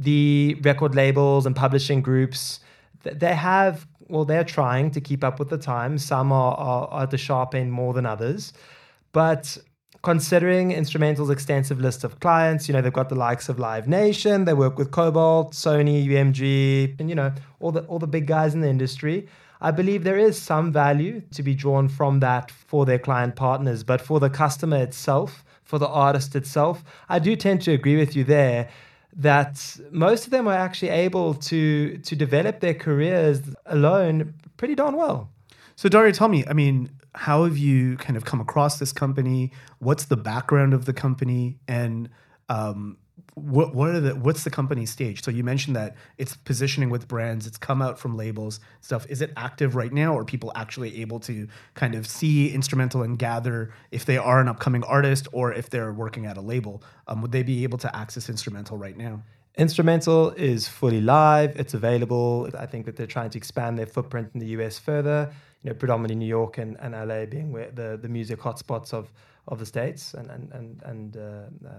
The 0.00 0.56
record 0.62 0.96
labels 0.96 1.46
and 1.46 1.54
publishing 1.54 2.02
groups, 2.02 2.60
they 3.02 3.34
have 3.34 3.86
well, 4.10 4.24
they're 4.24 4.44
trying 4.44 4.90
to 4.90 5.00
keep 5.00 5.22
up 5.22 5.38
with 5.38 5.50
the 5.50 5.58
times. 5.58 6.04
Some 6.04 6.32
are, 6.32 6.54
are, 6.56 6.88
are 6.88 7.02
at 7.04 7.10
the 7.10 7.18
sharp 7.18 7.54
end 7.54 7.72
more 7.72 7.94
than 7.94 8.06
others. 8.06 8.52
But 9.12 9.56
considering 10.02 10.72
Instrumental's 10.72 11.30
extensive 11.30 11.80
list 11.80 12.04
of 12.04 12.18
clients, 12.20 12.68
you 12.68 12.72
know, 12.72 12.80
they've 12.80 12.92
got 12.92 13.08
the 13.08 13.14
likes 13.14 13.48
of 13.48 13.58
Live 13.58 13.86
Nation, 13.86 14.44
they 14.44 14.54
work 14.54 14.78
with 14.78 14.90
Kobalt, 14.90 15.52
Sony, 15.52 16.06
UMG, 16.06 16.98
and 16.98 17.08
you 17.08 17.14
know, 17.14 17.32
all 17.60 17.72
the 17.72 17.82
all 17.82 17.98
the 17.98 18.06
big 18.06 18.26
guys 18.26 18.54
in 18.54 18.60
the 18.60 18.68
industry. 18.68 19.28
I 19.62 19.70
believe 19.70 20.04
there 20.04 20.18
is 20.18 20.40
some 20.40 20.72
value 20.72 21.20
to 21.32 21.42
be 21.42 21.54
drawn 21.54 21.88
from 21.88 22.20
that 22.20 22.50
for 22.50 22.86
their 22.86 22.98
client 22.98 23.36
partners, 23.36 23.84
but 23.84 24.00
for 24.00 24.18
the 24.18 24.30
customer 24.30 24.78
itself, 24.78 25.44
for 25.62 25.78
the 25.78 25.88
artist 25.88 26.34
itself, 26.34 26.82
I 27.10 27.18
do 27.18 27.36
tend 27.36 27.60
to 27.62 27.72
agree 27.72 27.96
with 27.96 28.16
you 28.16 28.24
there 28.24 28.70
that 29.16 29.76
most 29.90 30.24
of 30.24 30.30
them 30.30 30.46
are 30.46 30.54
actually 30.54 30.90
able 30.90 31.34
to 31.34 31.98
to 31.98 32.16
develop 32.16 32.60
their 32.60 32.74
careers 32.74 33.40
alone 33.66 34.34
pretty 34.56 34.74
darn 34.74 34.96
well. 34.96 35.30
So 35.76 35.88
Dario, 35.88 36.12
tell 36.12 36.28
me, 36.28 36.44
I 36.46 36.52
mean, 36.52 36.90
how 37.14 37.44
have 37.44 37.58
you 37.58 37.96
kind 37.96 38.16
of 38.16 38.24
come 38.24 38.40
across 38.40 38.78
this 38.78 38.92
company? 38.92 39.52
What's 39.78 40.04
the 40.04 40.16
background 40.16 40.74
of 40.74 40.84
the 40.84 40.92
company, 40.92 41.58
and 41.66 42.08
um, 42.48 42.98
what 43.34 43.74
what 43.74 43.90
are 43.90 44.00
the 44.00 44.14
what's 44.16 44.44
the 44.44 44.50
company 44.50 44.86
stage? 44.86 45.22
So 45.22 45.30
you 45.30 45.44
mentioned 45.44 45.76
that 45.76 45.96
it's 46.18 46.36
positioning 46.36 46.90
with 46.90 47.08
brands, 47.08 47.46
it's 47.46 47.58
come 47.58 47.82
out 47.82 47.98
from 47.98 48.16
labels 48.16 48.60
stuff. 48.80 49.06
Is 49.08 49.20
it 49.22 49.32
active 49.36 49.76
right 49.76 49.92
now, 49.92 50.14
or 50.14 50.24
people 50.24 50.52
actually 50.54 51.00
able 51.00 51.20
to 51.20 51.48
kind 51.74 51.94
of 51.94 52.06
see 52.06 52.52
instrumental 52.52 53.02
and 53.02 53.18
gather 53.18 53.72
if 53.90 54.04
they 54.04 54.18
are 54.18 54.40
an 54.40 54.48
upcoming 54.48 54.82
artist 54.84 55.28
or 55.32 55.52
if 55.52 55.70
they're 55.70 55.92
working 55.92 56.26
at 56.26 56.36
a 56.36 56.40
label? 56.40 56.82
Um, 57.06 57.22
would 57.22 57.32
they 57.32 57.42
be 57.42 57.62
able 57.62 57.78
to 57.78 57.96
access 57.96 58.28
instrumental 58.28 58.76
right 58.76 58.96
now? 58.96 59.22
Instrumental 59.56 60.30
is 60.30 60.68
fully 60.68 61.00
live. 61.00 61.56
It's 61.56 61.74
available. 61.74 62.48
I 62.56 62.66
think 62.66 62.86
that 62.86 62.96
they're 62.96 63.06
trying 63.06 63.30
to 63.30 63.38
expand 63.38 63.78
their 63.78 63.86
footprint 63.86 64.30
in 64.34 64.40
the 64.40 64.46
US 64.58 64.78
further. 64.78 65.32
You 65.62 65.70
know, 65.70 65.76
predominantly 65.76 66.16
New 66.16 66.26
York 66.26 66.58
and, 66.58 66.76
and 66.80 66.94
LA 66.94 67.26
being 67.26 67.52
where 67.52 67.70
the, 67.70 67.98
the 68.00 68.08
music 68.08 68.40
hotspots 68.40 68.94
of 68.94 69.10
of 69.50 69.58
the 69.58 69.66
states 69.66 70.14
and 70.14 70.30
and 70.30 70.52
and, 70.52 70.82
and 70.84 71.16
uh, 71.16 71.68
uh, 71.68 71.72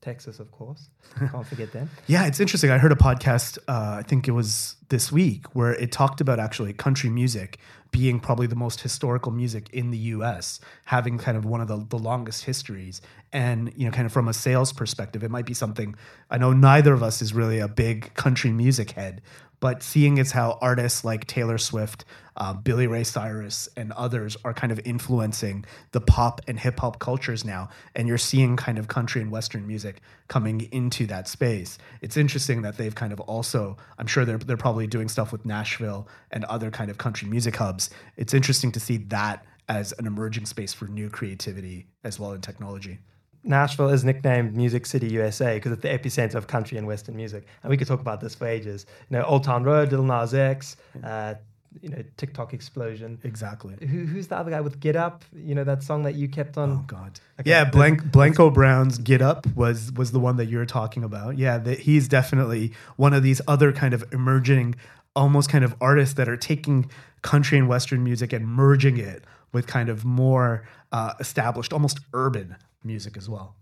Texas, 0.00 0.40
of 0.40 0.50
course. 0.50 0.90
Can't 1.18 1.46
forget 1.46 1.72
them. 1.72 1.88
yeah, 2.06 2.26
it's 2.26 2.40
interesting. 2.40 2.70
I 2.70 2.78
heard 2.78 2.92
a 2.92 2.96
podcast. 2.96 3.58
Uh, 3.68 3.96
I 4.00 4.02
think 4.02 4.28
it 4.28 4.32
was 4.32 4.76
this 4.92 5.10
week 5.10 5.46
where 5.54 5.72
it 5.72 5.90
talked 5.90 6.20
about 6.20 6.38
actually 6.38 6.70
country 6.74 7.08
music 7.08 7.58
being 7.92 8.20
probably 8.20 8.46
the 8.46 8.54
most 8.54 8.82
historical 8.82 9.32
music 9.32 9.70
in 9.72 9.90
the 9.90 9.96
U.S., 9.98 10.60
having 10.84 11.16
kind 11.16 11.34
of 11.34 11.46
one 11.46 11.62
of 11.62 11.66
the, 11.66 11.84
the 11.88 11.98
longest 11.98 12.44
histories, 12.44 13.00
and 13.32 13.72
you 13.74 13.86
know, 13.86 13.90
kind 13.90 14.04
of 14.04 14.12
from 14.12 14.28
a 14.28 14.34
sales 14.34 14.70
perspective, 14.70 15.24
it 15.24 15.30
might 15.30 15.46
be 15.46 15.54
something. 15.54 15.94
I 16.30 16.36
know 16.36 16.52
neither 16.52 16.92
of 16.92 17.02
us 17.02 17.22
is 17.22 17.32
really 17.32 17.58
a 17.58 17.68
big 17.68 18.12
country 18.12 18.50
music 18.50 18.90
head, 18.90 19.22
but 19.62 19.80
seeing 19.80 20.18
as 20.18 20.32
how 20.32 20.58
artists 20.60 21.04
like 21.04 21.24
Taylor 21.26 21.56
Swift, 21.56 22.04
uh, 22.36 22.52
Billy 22.52 22.88
Ray 22.88 23.04
Cyrus, 23.04 23.68
and 23.76 23.92
others 23.92 24.36
are 24.44 24.52
kind 24.52 24.72
of 24.72 24.80
influencing 24.84 25.64
the 25.92 26.00
pop 26.00 26.40
and 26.48 26.58
hip 26.58 26.80
hop 26.80 26.98
cultures 26.98 27.44
now, 27.44 27.68
and 27.94 28.08
you're 28.08 28.18
seeing 28.18 28.56
kind 28.56 28.76
of 28.76 28.88
country 28.88 29.20
and 29.20 29.30
Western 29.30 29.64
music 29.64 30.00
coming 30.26 30.62
into 30.72 31.06
that 31.06 31.28
space. 31.28 31.78
It's 32.00 32.16
interesting 32.16 32.62
that 32.62 32.76
they've 32.76 32.94
kind 32.94 33.12
of 33.12 33.20
also, 33.20 33.76
I'm 33.98 34.08
sure 34.08 34.24
they're 34.24 34.38
they're 34.38 34.56
probably 34.56 34.81
doing 34.86 35.08
stuff 35.08 35.32
with 35.32 35.44
Nashville 35.44 36.08
and 36.30 36.44
other 36.44 36.70
kind 36.70 36.90
of 36.90 36.98
country 36.98 37.28
music 37.28 37.56
hubs. 37.56 37.90
It's 38.16 38.34
interesting 38.34 38.72
to 38.72 38.80
see 38.80 38.98
that 39.08 39.44
as 39.68 39.92
an 39.98 40.06
emerging 40.06 40.46
space 40.46 40.72
for 40.72 40.86
new 40.86 41.08
creativity 41.08 41.86
as 42.04 42.18
well 42.18 42.32
in 42.32 42.40
technology. 42.40 42.98
Nashville 43.44 43.88
is 43.88 44.04
nicknamed 44.04 44.54
Music 44.54 44.86
City 44.86 45.08
USA 45.08 45.56
because 45.56 45.72
it's 45.72 45.82
the 45.82 45.88
epicenter 45.88 46.36
of 46.36 46.46
country 46.46 46.78
and 46.78 46.86
Western 46.86 47.16
music. 47.16 47.46
And 47.62 47.70
we 47.70 47.76
could 47.76 47.88
talk 47.88 48.00
about 48.00 48.20
this 48.20 48.34
for 48.34 48.46
ages. 48.46 48.86
You 49.10 49.18
know, 49.18 49.24
Old 49.24 49.42
Town 49.42 49.64
Road, 49.64 49.90
Lil 49.90 50.04
Nas 50.04 50.32
X, 50.32 50.76
uh, 51.02 51.34
you 51.80 51.88
know, 51.88 52.02
TikTok 52.16 52.52
explosion. 52.52 53.18
Exactly. 53.24 53.76
Who, 53.80 54.04
who's 54.04 54.28
the 54.28 54.36
other 54.36 54.50
guy 54.50 54.60
with 54.60 54.80
Get 54.80 54.96
Up? 54.96 55.24
You 55.34 55.54
know, 55.54 55.64
that 55.64 55.82
song 55.82 56.02
that 56.02 56.14
you 56.14 56.28
kept 56.28 56.58
on. 56.58 56.70
Oh 56.70 56.84
God. 56.86 57.18
Okay. 57.40 57.50
Yeah, 57.50 57.64
Blank 57.64 58.12
Blanco 58.12 58.50
Brown's 58.50 58.98
Get 58.98 59.22
Up 59.22 59.46
was 59.54 59.92
was 59.92 60.12
the 60.12 60.20
one 60.20 60.36
that 60.36 60.46
you 60.46 60.58
were 60.58 60.66
talking 60.66 61.04
about. 61.04 61.38
Yeah, 61.38 61.58
that 61.58 61.80
he's 61.80 62.08
definitely 62.08 62.72
one 62.96 63.12
of 63.12 63.22
these 63.22 63.40
other 63.48 63.72
kind 63.72 63.94
of 63.94 64.04
emerging, 64.12 64.74
almost 65.16 65.48
kind 65.48 65.64
of 65.64 65.74
artists 65.80 66.14
that 66.14 66.28
are 66.28 66.36
taking 66.36 66.90
country 67.22 67.58
and 67.58 67.68
Western 67.68 68.04
music 68.04 68.32
and 68.32 68.46
merging 68.46 68.98
it 68.98 69.24
with 69.52 69.66
kind 69.66 69.88
of 69.88 70.04
more 70.04 70.66
uh, 70.90 71.14
established, 71.20 71.72
almost 71.72 72.00
urban 72.12 72.56
music 72.84 73.16
as 73.16 73.28
well. 73.28 73.54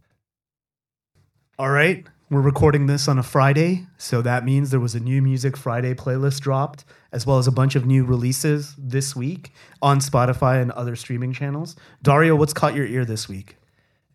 All 1.59 1.71
right, 1.71 2.07
we're 2.31 2.41
recording 2.41 2.87
this 2.87 3.09
on 3.09 3.19
a 3.19 3.25
Friday, 3.25 3.89
so 3.99 4.23
that 4.23 4.45
means 4.45 4.71
there 4.71 4.79
was 4.79 4.95
a 4.95 5.01
new 5.01 5.21
Music 5.21 5.57
Friday 5.57 5.95
playlist 5.95 6.39
dropped, 6.39 6.85
as 7.11 7.27
well 7.27 7.39
as 7.39 7.49
a 7.49 7.53
bunch 7.53 7.75
of 7.75 7.87
new 7.87 8.05
releases 8.05 8.73
this 8.79 9.17
week 9.17 9.53
on 9.83 9.99
Spotify 9.99 10.63
and 10.63 10.71
other 10.71 10.95
streaming 10.95 11.33
channels. 11.33 11.75
Dario, 12.03 12.37
what's 12.37 12.53
caught 12.53 12.77
your 12.77 12.87
ear 12.87 13.05
this 13.05 13.29
week? 13.29 13.57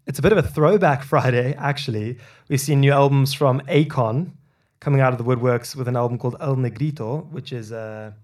It's 0.08 0.18
a 0.18 0.22
bit 0.22 0.32
of 0.32 0.38
a 0.38 0.48
throwback 0.48 1.04
Friday, 1.04 1.56
actually. 1.56 2.18
We've 2.48 2.62
seen 2.62 2.80
new 2.80 2.94
albums 2.94 3.34
from 3.34 3.60
Akon 3.62 4.32
coming 4.80 5.02
out 5.02 5.12
of 5.12 5.18
the 5.18 5.26
woodworks 5.26 5.76
with 5.76 5.90
an 5.90 5.98
album 5.98 6.18
called 6.18 6.38
El 6.40 6.56
Negrito, 6.56 7.28
which 7.32 7.52
is 7.52 7.74
a, 7.74 8.16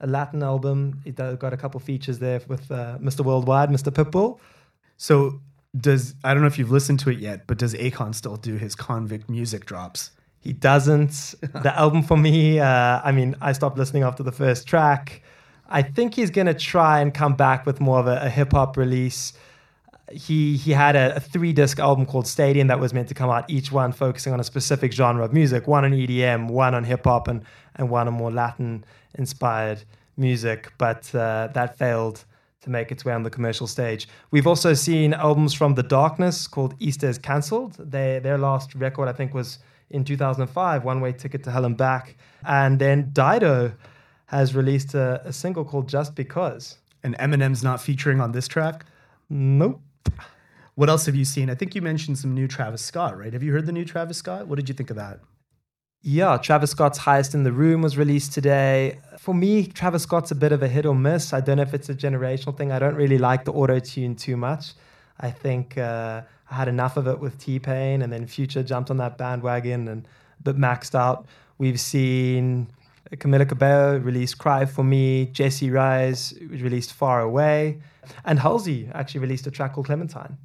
a 0.00 0.06
Latin 0.08 0.42
album. 0.42 1.00
It 1.04 1.14
got 1.14 1.52
a 1.52 1.56
couple 1.56 1.78
features 1.78 2.18
there 2.18 2.40
with 2.48 2.68
uh, 2.72 2.98
Mr. 3.00 3.24
Worldwide, 3.24 3.68
Mr. 3.68 3.92
Pitbull. 3.92 4.40
So 4.96 5.40
does 5.76 6.14
I 6.24 6.32
don't 6.32 6.42
know 6.42 6.48
if 6.48 6.58
you've 6.58 6.70
listened 6.70 7.00
to 7.00 7.10
it 7.10 7.18
yet, 7.18 7.46
but 7.46 7.58
does 7.58 7.74
Akon 7.74 8.14
still 8.14 8.36
do 8.36 8.56
his 8.56 8.74
Konvict 8.74 9.28
music 9.28 9.66
drops? 9.66 10.12
He 10.40 10.52
doesn't. 10.52 11.34
the 11.40 11.76
album 11.76 12.02
for 12.02 12.16
me, 12.16 12.60
uh, 12.60 13.00
I 13.04 13.12
mean, 13.12 13.36
I 13.40 13.52
stopped 13.52 13.76
listening 13.76 14.02
after 14.02 14.22
the 14.22 14.32
first 14.32 14.66
track. 14.66 15.22
I 15.68 15.82
think 15.82 16.14
he's 16.14 16.30
gonna 16.30 16.54
try 16.54 17.00
and 17.00 17.12
come 17.12 17.34
back 17.34 17.66
with 17.66 17.80
more 17.80 17.98
of 18.00 18.06
a, 18.06 18.20
a 18.22 18.28
hip 18.30 18.52
hop 18.52 18.76
release. 18.76 19.34
He 20.10 20.56
he 20.56 20.72
had 20.72 20.96
a, 20.96 21.16
a 21.16 21.20
three 21.20 21.52
disc 21.52 21.78
album 21.78 22.06
called 22.06 22.26
Stadium 22.26 22.68
that 22.68 22.80
was 22.80 22.94
meant 22.94 23.08
to 23.08 23.14
come 23.14 23.28
out, 23.28 23.48
each 23.50 23.70
one 23.70 23.92
focusing 23.92 24.32
on 24.32 24.40
a 24.40 24.44
specific 24.44 24.92
genre 24.92 25.24
of 25.24 25.34
music. 25.34 25.66
One 25.66 25.84
on 25.84 25.92
EDM, 25.92 26.48
one 26.48 26.74
on 26.74 26.84
hip 26.84 27.04
hop, 27.04 27.28
and 27.28 27.44
and 27.74 27.90
one 27.90 28.08
on 28.08 28.14
more 28.14 28.30
Latin 28.30 28.84
inspired 29.14 29.82
music. 30.16 30.72
But 30.78 31.14
uh, 31.14 31.48
that 31.52 31.76
failed 31.76 32.24
to 32.68 32.72
make 32.72 32.92
its 32.92 33.04
way 33.04 33.12
on 33.12 33.22
the 33.22 33.30
commercial 33.30 33.66
stage. 33.66 34.08
We've 34.30 34.46
also 34.46 34.74
seen 34.74 35.14
albums 35.14 35.54
from 35.54 35.74
The 35.74 35.82
Darkness 35.82 36.46
called 36.46 36.74
Easter 36.78 37.08
is 37.08 37.18
Cancelled. 37.18 37.74
They, 37.78 38.20
their 38.22 38.38
last 38.38 38.74
record, 38.74 39.08
I 39.08 39.12
think, 39.12 39.34
was 39.34 39.58
in 39.90 40.04
2005, 40.04 40.84
One 40.84 41.00
Way 41.00 41.12
Ticket 41.12 41.42
to 41.44 41.50
Hell 41.50 41.64
and 41.64 41.76
Back. 41.76 42.16
And 42.44 42.78
then 42.78 43.10
Dido 43.12 43.72
has 44.26 44.54
released 44.54 44.94
a, 44.94 45.22
a 45.24 45.32
single 45.32 45.64
called 45.64 45.88
Just 45.88 46.14
Because. 46.14 46.78
And 47.02 47.16
Eminem's 47.18 47.64
not 47.64 47.80
featuring 47.80 48.20
on 48.20 48.32
this 48.32 48.46
track? 48.46 48.84
Nope. 49.30 49.80
What 50.74 50.88
else 50.88 51.06
have 51.06 51.16
you 51.16 51.24
seen? 51.24 51.50
I 51.50 51.54
think 51.54 51.74
you 51.74 51.82
mentioned 51.82 52.18
some 52.18 52.34
new 52.34 52.46
Travis 52.46 52.82
Scott, 52.82 53.18
right? 53.18 53.32
Have 53.32 53.42
you 53.42 53.52
heard 53.52 53.66
the 53.66 53.72
new 53.72 53.84
Travis 53.84 54.18
Scott? 54.18 54.46
What 54.46 54.56
did 54.56 54.68
you 54.68 54.74
think 54.74 54.90
of 54.90 54.96
that? 54.96 55.20
Yeah, 56.00 56.36
Travis 56.36 56.70
Scott's 56.70 56.98
Highest 56.98 57.34
in 57.34 57.42
the 57.42 57.50
Room 57.50 57.82
was 57.82 57.98
released 57.98 58.32
today. 58.32 59.00
For 59.18 59.34
me, 59.34 59.66
Travis 59.66 60.04
Scott's 60.04 60.30
a 60.30 60.36
bit 60.36 60.52
of 60.52 60.62
a 60.62 60.68
hit 60.68 60.86
or 60.86 60.94
miss. 60.94 61.32
I 61.32 61.40
don't 61.40 61.56
know 61.56 61.64
if 61.64 61.74
it's 61.74 61.88
a 61.88 61.94
generational 61.94 62.56
thing. 62.56 62.70
I 62.70 62.78
don't 62.78 62.94
really 62.94 63.18
like 63.18 63.44
the 63.44 63.52
auto 63.52 63.80
tune 63.80 64.14
too 64.14 64.36
much. 64.36 64.74
I 65.18 65.32
think 65.32 65.76
uh, 65.76 66.22
I 66.50 66.54
had 66.54 66.68
enough 66.68 66.96
of 66.96 67.08
it 67.08 67.18
with 67.18 67.36
T 67.38 67.58
Pain, 67.58 68.02
and 68.02 68.12
then 68.12 68.28
Future 68.28 68.62
jumped 68.62 68.90
on 68.90 68.96
that 68.98 69.18
bandwagon 69.18 69.88
and 69.88 70.06
a 70.38 70.42
bit 70.44 70.56
maxed 70.56 70.94
out. 70.94 71.26
We've 71.58 71.80
seen 71.80 72.68
Camila 73.16 73.48
Cabello 73.48 73.98
release 73.98 74.34
Cry 74.34 74.66
for 74.66 74.84
Me, 74.84 75.26
Jessie 75.26 75.68
Reyez 75.68 76.38
released 76.62 76.92
Far 76.92 77.22
Away, 77.22 77.80
and 78.24 78.38
Halsey 78.38 78.88
actually 78.94 79.20
released 79.20 79.48
a 79.48 79.50
track 79.50 79.72
called 79.72 79.86
Clementine. 79.86 80.38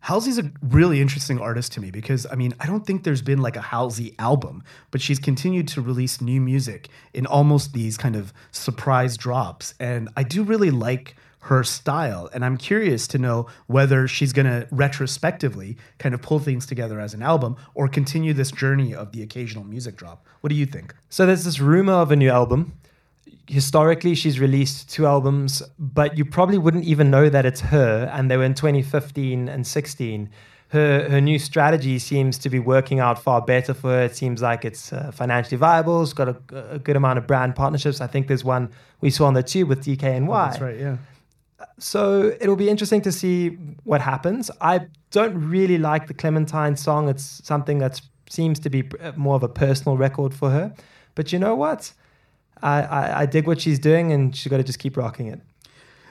Halsey's 0.00 0.38
a 0.38 0.50
really 0.62 1.00
interesting 1.00 1.38
artist 1.38 1.72
to 1.72 1.80
me 1.80 1.90
because 1.90 2.26
I 2.30 2.34
mean, 2.34 2.54
I 2.58 2.66
don't 2.66 2.86
think 2.86 3.04
there's 3.04 3.22
been 3.22 3.42
like 3.42 3.56
a 3.56 3.60
Halsey 3.60 4.14
album, 4.18 4.64
but 4.90 5.00
she's 5.00 5.18
continued 5.18 5.68
to 5.68 5.82
release 5.82 6.20
new 6.20 6.40
music 6.40 6.88
in 7.12 7.26
almost 7.26 7.72
these 7.72 7.96
kind 7.96 8.16
of 8.16 8.32
surprise 8.50 9.16
drops. 9.16 9.74
And 9.78 10.08
I 10.16 10.22
do 10.22 10.42
really 10.42 10.70
like 10.70 11.16
her 11.44 11.64
style. 11.64 12.28
And 12.32 12.44
I'm 12.44 12.56
curious 12.56 13.06
to 13.08 13.18
know 13.18 13.46
whether 13.66 14.06
she's 14.06 14.32
going 14.32 14.46
to 14.46 14.68
retrospectively 14.70 15.76
kind 15.98 16.14
of 16.14 16.20
pull 16.20 16.38
things 16.38 16.66
together 16.66 17.00
as 17.00 17.14
an 17.14 17.22
album 17.22 17.56
or 17.74 17.88
continue 17.88 18.34
this 18.34 18.50
journey 18.50 18.94
of 18.94 19.12
the 19.12 19.22
occasional 19.22 19.64
music 19.64 19.96
drop. 19.96 20.26
What 20.40 20.50
do 20.50 20.54
you 20.54 20.66
think? 20.66 20.94
So 21.08 21.26
there's 21.26 21.44
this 21.44 21.60
rumor 21.60 21.94
of 21.94 22.10
a 22.10 22.16
new 22.16 22.30
album 22.30 22.74
historically 23.50 24.14
she's 24.14 24.38
released 24.38 24.88
two 24.88 25.06
albums, 25.06 25.60
but 25.76 26.16
you 26.16 26.24
probably 26.24 26.56
wouldn't 26.56 26.84
even 26.84 27.10
know 27.10 27.28
that 27.28 27.44
it's 27.44 27.60
her. 27.60 28.08
And 28.14 28.30
they 28.30 28.36
were 28.36 28.44
in 28.44 28.54
2015 28.54 29.48
and 29.48 29.66
16. 29.66 30.30
Her 30.68 31.08
her 31.10 31.20
new 31.20 31.40
strategy 31.40 31.98
seems 31.98 32.38
to 32.38 32.48
be 32.48 32.60
working 32.60 33.00
out 33.00 33.20
far 33.20 33.42
better 33.42 33.74
for 33.74 33.88
her. 33.88 34.02
It 34.04 34.14
seems 34.14 34.40
like 34.40 34.64
it's 34.64 34.92
uh, 34.92 35.10
financially 35.12 35.56
viable. 35.56 36.00
It's 36.02 36.12
got 36.12 36.28
a, 36.28 36.36
a, 36.74 36.78
good 36.78 36.94
amount 36.94 37.18
of 37.18 37.26
brand 37.26 37.56
partnerships. 37.56 38.00
I 38.00 38.06
think 38.06 38.28
there's 38.28 38.44
one 38.44 38.70
we 39.00 39.10
saw 39.10 39.26
on 39.26 39.34
the 39.34 39.42
tube 39.42 39.68
with 39.68 39.84
DKNY. 39.84 40.28
Oh, 40.28 40.32
that's 40.32 40.60
right. 40.60 40.78
Yeah. 40.78 40.98
So 41.78 42.36
it'll 42.40 42.54
be 42.54 42.68
interesting 42.68 43.02
to 43.02 43.10
see 43.10 43.48
what 43.82 44.00
happens. 44.00 44.48
I 44.60 44.86
don't 45.10 45.50
really 45.50 45.76
like 45.76 46.06
the 46.06 46.14
Clementine 46.14 46.76
song. 46.76 47.08
It's 47.08 47.40
something 47.44 47.78
that 47.78 48.00
seems 48.28 48.60
to 48.60 48.70
be 48.70 48.88
more 49.16 49.34
of 49.34 49.42
a 49.42 49.48
personal 49.48 49.96
record 49.96 50.32
for 50.32 50.50
her. 50.50 50.72
But 51.16 51.32
you 51.32 51.40
know 51.40 51.56
what? 51.56 51.92
I, 52.62 53.22
I, 53.22 53.26
dig 53.26 53.46
what 53.46 53.60
she's 53.60 53.78
doing, 53.78 54.12
and 54.12 54.34
she's 54.34 54.50
got 54.50 54.58
to 54.58 54.64
just 54.64 54.78
keep 54.78 54.96
rocking 54.96 55.28
it. 55.28 55.40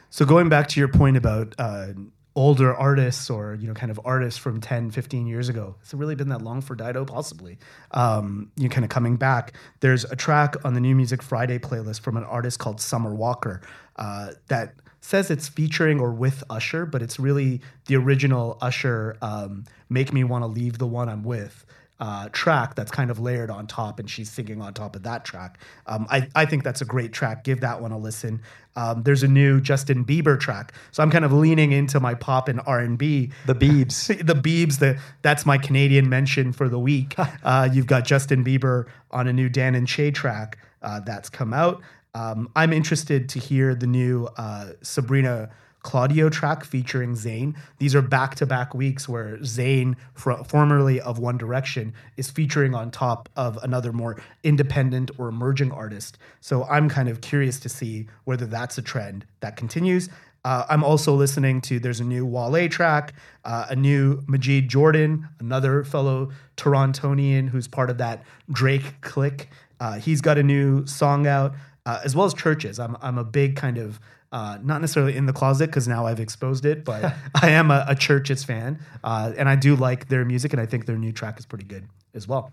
So 0.09 0.25
going 0.25 0.49
back 0.49 0.67
to 0.69 0.79
your 0.79 0.89
point 0.89 1.17
about 1.17 1.53
uh, 1.59 1.89
older 2.35 2.73
artists 2.73 3.29
or 3.29 3.55
you 3.55 3.67
know 3.67 3.73
kind 3.73 3.91
of 3.91 3.99
artists 4.05 4.39
from 4.39 4.61
10 4.61 4.91
15 4.91 5.25
years 5.27 5.49
ago 5.49 5.75
it's 5.81 5.93
really 5.93 6.15
been 6.15 6.29
that 6.29 6.41
long 6.41 6.61
for 6.61 6.75
dido? 6.75 7.03
Possibly. 7.03 7.57
Um, 7.91 8.51
you 8.55 8.63
know 8.63 8.69
kind 8.69 8.85
of 8.85 8.89
coming 8.89 9.17
back. 9.17 9.53
There's 9.79 10.05
a 10.05 10.15
track 10.15 10.55
on 10.63 10.73
the 10.73 10.79
new 10.79 10.95
music 10.95 11.21
friday 11.21 11.59
playlist 11.59 12.01
from 12.01 12.17
an 12.17 12.23
artist 12.23 12.59
called 12.59 12.79
summer 12.79 13.13
walker 13.13 13.61
uh, 13.97 14.31
that 14.47 14.75
says 15.01 15.31
it's 15.31 15.47
featuring 15.47 15.99
or 15.99 16.11
with 16.11 16.43
usher 16.49 16.85
but 16.85 17.01
it's 17.01 17.19
really 17.19 17.61
the 17.87 17.95
original 17.95 18.57
usher 18.61 19.17
um, 19.21 19.65
make 19.89 20.13
me 20.13 20.23
want 20.23 20.43
to 20.43 20.47
leave 20.47 20.77
the 20.77 20.87
one 20.87 21.09
i'm 21.09 21.23
with 21.23 21.65
uh, 21.99 22.29
track 22.31 22.75
that's 22.75 22.91
kind 22.91 23.11
of 23.11 23.19
layered 23.19 23.49
on 23.49 23.67
top, 23.67 23.99
and 23.99 24.09
she's 24.09 24.29
singing 24.29 24.61
on 24.61 24.73
top 24.73 24.95
of 24.95 25.03
that 25.03 25.25
track. 25.25 25.59
Um, 25.85 26.07
I, 26.09 26.27
I 26.35 26.45
think 26.45 26.63
that's 26.63 26.81
a 26.81 26.85
great 26.85 27.11
track. 27.11 27.43
Give 27.43 27.59
that 27.61 27.81
one 27.81 27.91
a 27.91 27.97
listen. 27.97 28.41
Um, 28.75 29.03
there's 29.03 29.23
a 29.23 29.27
new 29.27 29.59
Justin 29.59 30.05
Bieber 30.05 30.39
track, 30.39 30.73
so 30.91 31.03
I'm 31.03 31.11
kind 31.11 31.25
of 31.25 31.33
leaning 31.33 31.71
into 31.71 31.99
my 31.99 32.13
pop 32.13 32.47
and 32.47 32.61
R 32.65 32.79
and 32.79 32.97
B. 32.97 33.31
The 33.45 33.55
Biebs, 33.55 34.07
the 34.25 34.35
Biebs. 34.35 34.79
The 34.79 34.99
that's 35.21 35.45
my 35.45 35.57
Canadian 35.57 36.07
mention 36.07 36.53
for 36.53 36.69
the 36.69 36.79
week. 36.79 37.15
uh, 37.43 37.67
you've 37.71 37.87
got 37.87 38.05
Justin 38.05 38.45
Bieber 38.45 38.85
on 39.11 39.27
a 39.27 39.33
new 39.33 39.49
Dan 39.49 39.75
and 39.75 39.89
Shay 39.89 40.11
track 40.11 40.57
uh, 40.81 41.01
that's 41.01 41.29
come 41.29 41.53
out. 41.53 41.81
Um, 42.15 42.49
I'm 42.55 42.73
interested 42.73 43.29
to 43.29 43.39
hear 43.39 43.75
the 43.75 43.87
new 43.87 44.29
uh, 44.37 44.71
Sabrina 44.81 45.49
Claudio 45.81 46.29
track 46.29 46.65
featuring 46.65 47.13
Zayn. 47.13 47.55
These 47.77 47.95
are 47.95 48.01
back 48.01 48.35
to 48.35 48.45
back 48.45 48.73
weeks 48.73 49.07
where 49.07 49.37
Zayn, 49.37 49.95
fr- 50.13 50.43
formerly 50.45 50.99
of 50.99 51.19
One 51.19 51.37
Direction, 51.37 51.93
is 52.17 52.29
featuring 52.29 52.75
on 52.75 52.91
top 52.91 53.29
of 53.35 53.57
another 53.63 53.93
more 53.93 54.21
independent 54.43 55.11
or 55.17 55.29
emerging 55.29 55.71
artist. 55.71 56.17
So 56.41 56.65
I'm 56.65 56.89
kind 56.89 57.07
of 57.07 57.21
curious 57.21 57.59
to 57.61 57.69
see 57.69 58.07
whether 58.25 58.45
that's 58.45 58.77
a 58.77 58.81
trend 58.81 59.25
that 59.39 59.55
continues. 59.55 60.09
Uh, 60.45 60.65
I'm 60.69 60.83
also 60.83 61.13
listening 61.15 61.61
to 61.61 61.79
there's 61.79 61.99
a 61.99 62.05
new 62.05 62.25
Wale 62.25 62.69
track, 62.69 63.13
uh, 63.43 63.67
a 63.69 63.75
new 63.75 64.23
Majid 64.27 64.69
Jordan, 64.69 65.27
another 65.39 65.83
fellow 65.83 66.31
Torontonian 66.55 67.49
who's 67.49 67.67
part 67.67 67.89
of 67.89 67.97
that 67.97 68.23
Drake 68.51 69.01
clique. 69.01 69.49
Uh, 69.79 69.99
he's 69.99 70.21
got 70.21 70.37
a 70.37 70.43
new 70.43 70.85
song 70.85 71.27
out, 71.27 71.55
uh, 71.85 71.99
as 72.03 72.15
well 72.15 72.25
as 72.25 72.33
Chvrches. 72.33 72.83
I'm 72.83 72.97
I'm 73.01 73.17
a 73.17 73.23
big 73.23 73.55
kind 73.55 73.77
of 73.77 73.99
uh, 74.31 74.57
not 74.61 74.81
necessarily 74.81 75.15
in 75.15 75.25
the 75.25 75.33
closet 75.33 75.67
because 75.67 75.87
now 75.87 76.05
I've 76.05 76.19
exposed 76.19 76.65
it, 76.65 76.85
but 76.85 77.03
I 77.41 77.49
am 77.49 77.71
a, 77.71 77.85
a 77.87 77.95
Chvrches 77.95 78.45
fan, 78.45 78.79
uh, 79.03 79.33
and 79.37 79.49
I 79.49 79.55
do 79.55 79.75
like 79.75 80.07
their 80.07 80.25
music, 80.25 80.53
and 80.53 80.61
I 80.61 80.65
think 80.65 80.85
their 80.85 80.97
new 80.97 81.11
track 81.11 81.39
is 81.39 81.45
pretty 81.45 81.65
good 81.65 81.87
as 82.13 82.27
well. 82.27 82.51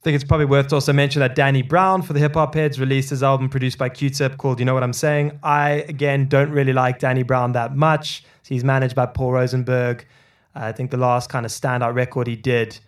I 0.00 0.04
think 0.04 0.14
it's 0.14 0.24
probably 0.24 0.46
worth 0.46 0.68
to 0.68 0.76
also 0.76 0.92
mention 0.92 1.20
that 1.20 1.34
Danny 1.34 1.62
Brown 1.62 2.00
for 2.00 2.12
the 2.12 2.20
Hip 2.20 2.34
Hop 2.34 2.54
Heads 2.54 2.78
released 2.78 3.10
his 3.10 3.24
album 3.24 3.48
produced 3.48 3.76
by 3.76 3.88
Q-Tip 3.88 4.38
called 4.38 4.60
"You 4.60 4.64
Know 4.64 4.74
What 4.74 4.84
I'm 4.84 4.92
Saying." 4.92 5.38
I 5.42 5.84
again 5.88 6.28
don't 6.28 6.50
really 6.50 6.72
like 6.72 7.00
Danny 7.00 7.24
Brown 7.24 7.52
that 7.52 7.74
much. 7.74 8.24
He's 8.46 8.62
managed 8.62 8.94
by 8.94 9.06
Paul 9.06 9.32
Rosenberg. 9.32 10.06
I 10.54 10.72
think 10.72 10.90
the 10.90 10.96
last 10.96 11.28
kind 11.28 11.44
of 11.44 11.52
standout 11.52 11.94
record 11.94 12.28
he 12.28 12.36
did 12.36 12.78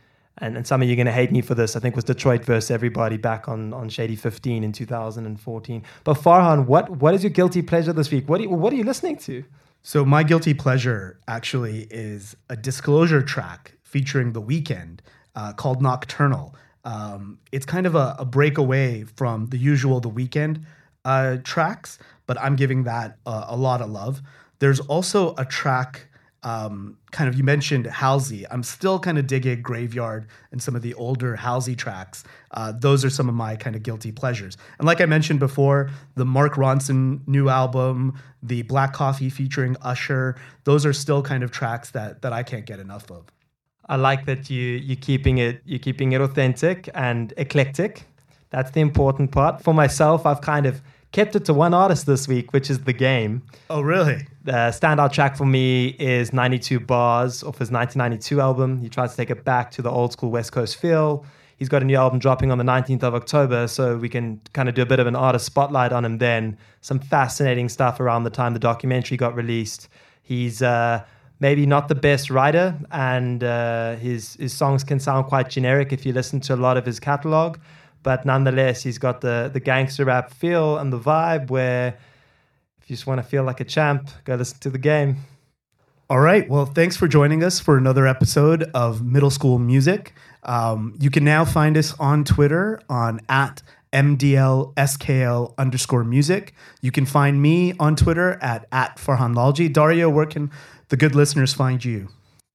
and, 0.40 0.56
and 0.56 0.66
some 0.66 0.82
of 0.82 0.88
you 0.88 0.94
are 0.94 0.96
going 0.96 1.06
to 1.06 1.12
hate 1.12 1.32
me 1.32 1.40
for 1.40 1.54
this, 1.54 1.76
I 1.76 1.80
think 1.80 1.96
was 1.96 2.04
Detroit 2.04 2.44
versus 2.44 2.70
Everybody 2.70 3.16
back 3.16 3.48
on, 3.48 3.72
on 3.72 3.88
Shady 3.88 4.16
15 4.16 4.64
in 4.64 4.72
2014. 4.72 5.82
But 6.04 6.16
Farhan, 6.16 6.66
what, 6.66 6.90
what 6.90 7.14
is 7.14 7.22
your 7.22 7.30
guilty 7.30 7.62
pleasure 7.62 7.92
this 7.92 8.10
week? 8.10 8.28
What, 8.28 8.40
you, 8.40 8.50
what 8.50 8.72
are 8.72 8.76
you 8.76 8.84
listening 8.84 9.16
to? 9.18 9.44
So 9.82 10.04
my 10.04 10.22
guilty 10.22 10.54
pleasure 10.54 11.18
actually 11.28 11.82
is 11.90 12.36
a 12.48 12.56
disclosure 12.56 13.22
track 13.22 13.74
featuring 13.82 14.32
The 14.32 14.42
Weeknd 14.42 15.00
uh, 15.34 15.52
called 15.54 15.82
Nocturnal. 15.82 16.54
Um, 16.84 17.38
it's 17.52 17.66
kind 17.66 17.86
of 17.86 17.94
a, 17.94 18.16
a 18.18 18.24
breakaway 18.24 19.04
from 19.04 19.46
the 19.46 19.58
usual 19.58 20.00
The 20.00 20.10
Weeknd 20.10 20.64
uh, 21.04 21.38
tracks, 21.42 21.98
but 22.26 22.38
I'm 22.40 22.56
giving 22.56 22.84
that 22.84 23.18
uh, 23.24 23.46
a 23.48 23.56
lot 23.56 23.80
of 23.80 23.90
love. 23.90 24.20
There's 24.58 24.80
also 24.80 25.34
a 25.36 25.44
track 25.44 26.07
um, 26.48 26.96
kind 27.10 27.28
of 27.28 27.36
you 27.36 27.44
mentioned 27.44 27.86
Halsey. 27.86 28.46
I'm 28.50 28.62
still 28.62 28.98
kind 28.98 29.18
of 29.18 29.26
digging 29.26 29.60
Graveyard 29.60 30.26
and 30.50 30.62
some 30.62 30.74
of 30.74 30.80
the 30.80 30.94
older 30.94 31.36
Halsey 31.36 31.76
tracks. 31.76 32.24
Uh, 32.52 32.72
those 32.72 33.04
are 33.04 33.10
some 33.10 33.28
of 33.28 33.34
my 33.34 33.54
kind 33.56 33.76
of 33.76 33.82
guilty 33.82 34.12
pleasures. 34.12 34.56
And 34.78 34.86
like 34.86 35.02
I 35.02 35.06
mentioned 35.06 35.40
before, 35.40 35.90
the 36.14 36.24
Mark 36.24 36.54
Ronson 36.54 37.20
new 37.26 37.50
album, 37.50 38.18
the 38.42 38.62
Black 38.62 38.94
Coffee 38.94 39.28
featuring 39.28 39.76
Usher, 39.82 40.36
those 40.64 40.86
are 40.86 40.94
still 40.94 41.22
kind 41.22 41.42
of 41.42 41.50
tracks 41.50 41.90
that 41.90 42.22
that 42.22 42.32
I 42.32 42.42
can't 42.42 42.64
get 42.64 42.78
enough 42.80 43.10
of. 43.10 43.26
I 43.86 43.96
like 43.96 44.24
that 44.24 44.48
you 44.48 44.62
you're 44.88 45.04
keeping 45.08 45.38
it 45.38 45.60
you're 45.66 45.84
keeping 45.88 46.12
it 46.12 46.20
authentic 46.22 46.88
and 46.94 47.34
eclectic. 47.36 48.04
That's 48.50 48.70
the 48.70 48.80
important 48.80 49.32
part. 49.32 49.62
For 49.62 49.74
myself, 49.74 50.24
I've 50.24 50.40
kind 50.40 50.64
of 50.64 50.80
kept 51.12 51.34
it 51.36 51.44
to 51.46 51.54
one 51.54 51.74
artist 51.74 52.06
this 52.06 52.28
week, 52.28 52.52
which 52.52 52.70
is 52.70 52.80
The 52.80 52.92
Game. 52.92 53.42
Oh, 53.70 53.80
really? 53.80 54.26
The 54.44 54.72
standout 54.72 55.12
track 55.12 55.36
for 55.36 55.46
me 55.46 55.88
is 55.98 56.32
92 56.32 56.80
Bars 56.80 57.42
off 57.42 57.58
his 57.58 57.70
1992 57.70 58.40
album. 58.40 58.80
He 58.80 58.88
tries 58.88 59.12
to 59.12 59.16
take 59.16 59.30
it 59.30 59.44
back 59.44 59.70
to 59.72 59.82
the 59.82 59.90
old 59.90 60.12
school 60.12 60.30
West 60.30 60.52
Coast 60.52 60.76
feel. 60.76 61.24
He's 61.56 61.68
got 61.68 61.82
a 61.82 61.84
new 61.84 61.96
album 61.96 62.20
dropping 62.20 62.52
on 62.52 62.58
the 62.58 62.64
19th 62.64 63.02
of 63.02 63.14
October, 63.14 63.66
so 63.66 63.96
we 63.96 64.08
can 64.08 64.40
kind 64.52 64.68
of 64.68 64.76
do 64.76 64.82
a 64.82 64.86
bit 64.86 65.00
of 65.00 65.08
an 65.08 65.16
artist 65.16 65.46
spotlight 65.46 65.92
on 65.92 66.04
him 66.04 66.18
then. 66.18 66.56
Some 66.82 67.00
fascinating 67.00 67.68
stuff 67.68 67.98
around 67.98 68.22
the 68.22 68.30
time 68.30 68.52
the 68.52 68.60
documentary 68.60 69.16
got 69.16 69.34
released. 69.34 69.88
He's 70.22 70.62
uh, 70.62 71.04
maybe 71.40 71.66
not 71.66 71.88
the 71.88 71.96
best 71.96 72.30
writer, 72.30 72.76
and 72.92 73.42
uh, 73.42 73.96
his, 73.96 74.34
his 74.34 74.52
songs 74.52 74.84
can 74.84 75.00
sound 75.00 75.26
quite 75.26 75.50
generic 75.50 75.92
if 75.92 76.06
you 76.06 76.12
listen 76.12 76.38
to 76.42 76.54
a 76.54 76.56
lot 76.56 76.76
of 76.76 76.86
his 76.86 77.00
catalog 77.00 77.58
but 78.02 78.24
nonetheless, 78.24 78.82
he's 78.82 78.98
got 78.98 79.20
the 79.20 79.50
the 79.52 79.60
gangster 79.60 80.04
rap 80.04 80.32
feel 80.32 80.78
and 80.78 80.92
the 80.92 80.98
vibe 80.98 81.50
where 81.50 81.98
if 82.80 82.90
you 82.90 82.96
just 82.96 83.06
want 83.06 83.18
to 83.18 83.26
feel 83.26 83.44
like 83.44 83.60
a 83.60 83.64
champ, 83.64 84.08
go 84.24 84.34
listen 84.34 84.58
to 84.60 84.70
the 84.70 84.78
game. 84.78 85.16
All 86.10 86.20
right. 86.20 86.48
Well, 86.48 86.64
thanks 86.64 86.96
for 86.96 87.06
joining 87.06 87.44
us 87.44 87.60
for 87.60 87.76
another 87.76 88.06
episode 88.06 88.62
of 88.72 89.04
Middle 89.04 89.28
School 89.28 89.58
Music. 89.58 90.14
Um, 90.42 90.94
you 90.98 91.10
can 91.10 91.22
now 91.22 91.44
find 91.44 91.76
us 91.76 91.94
on 92.00 92.24
Twitter 92.24 92.80
on 92.88 93.20
at 93.28 93.62
MDLSKL 93.92 95.54
underscore 95.58 96.04
music. 96.04 96.54
You 96.80 96.90
can 96.92 97.04
find 97.04 97.42
me 97.42 97.74
on 97.78 97.94
Twitter 97.94 98.38
at, 98.40 98.66
at 98.72 98.96
Farhan 98.96 99.34
Lalji. 99.34 99.70
Dario, 99.70 100.08
where 100.08 100.24
can 100.24 100.50
the 100.88 100.96
good 100.96 101.14
listeners 101.14 101.52
find 101.52 101.84
you? 101.84 102.08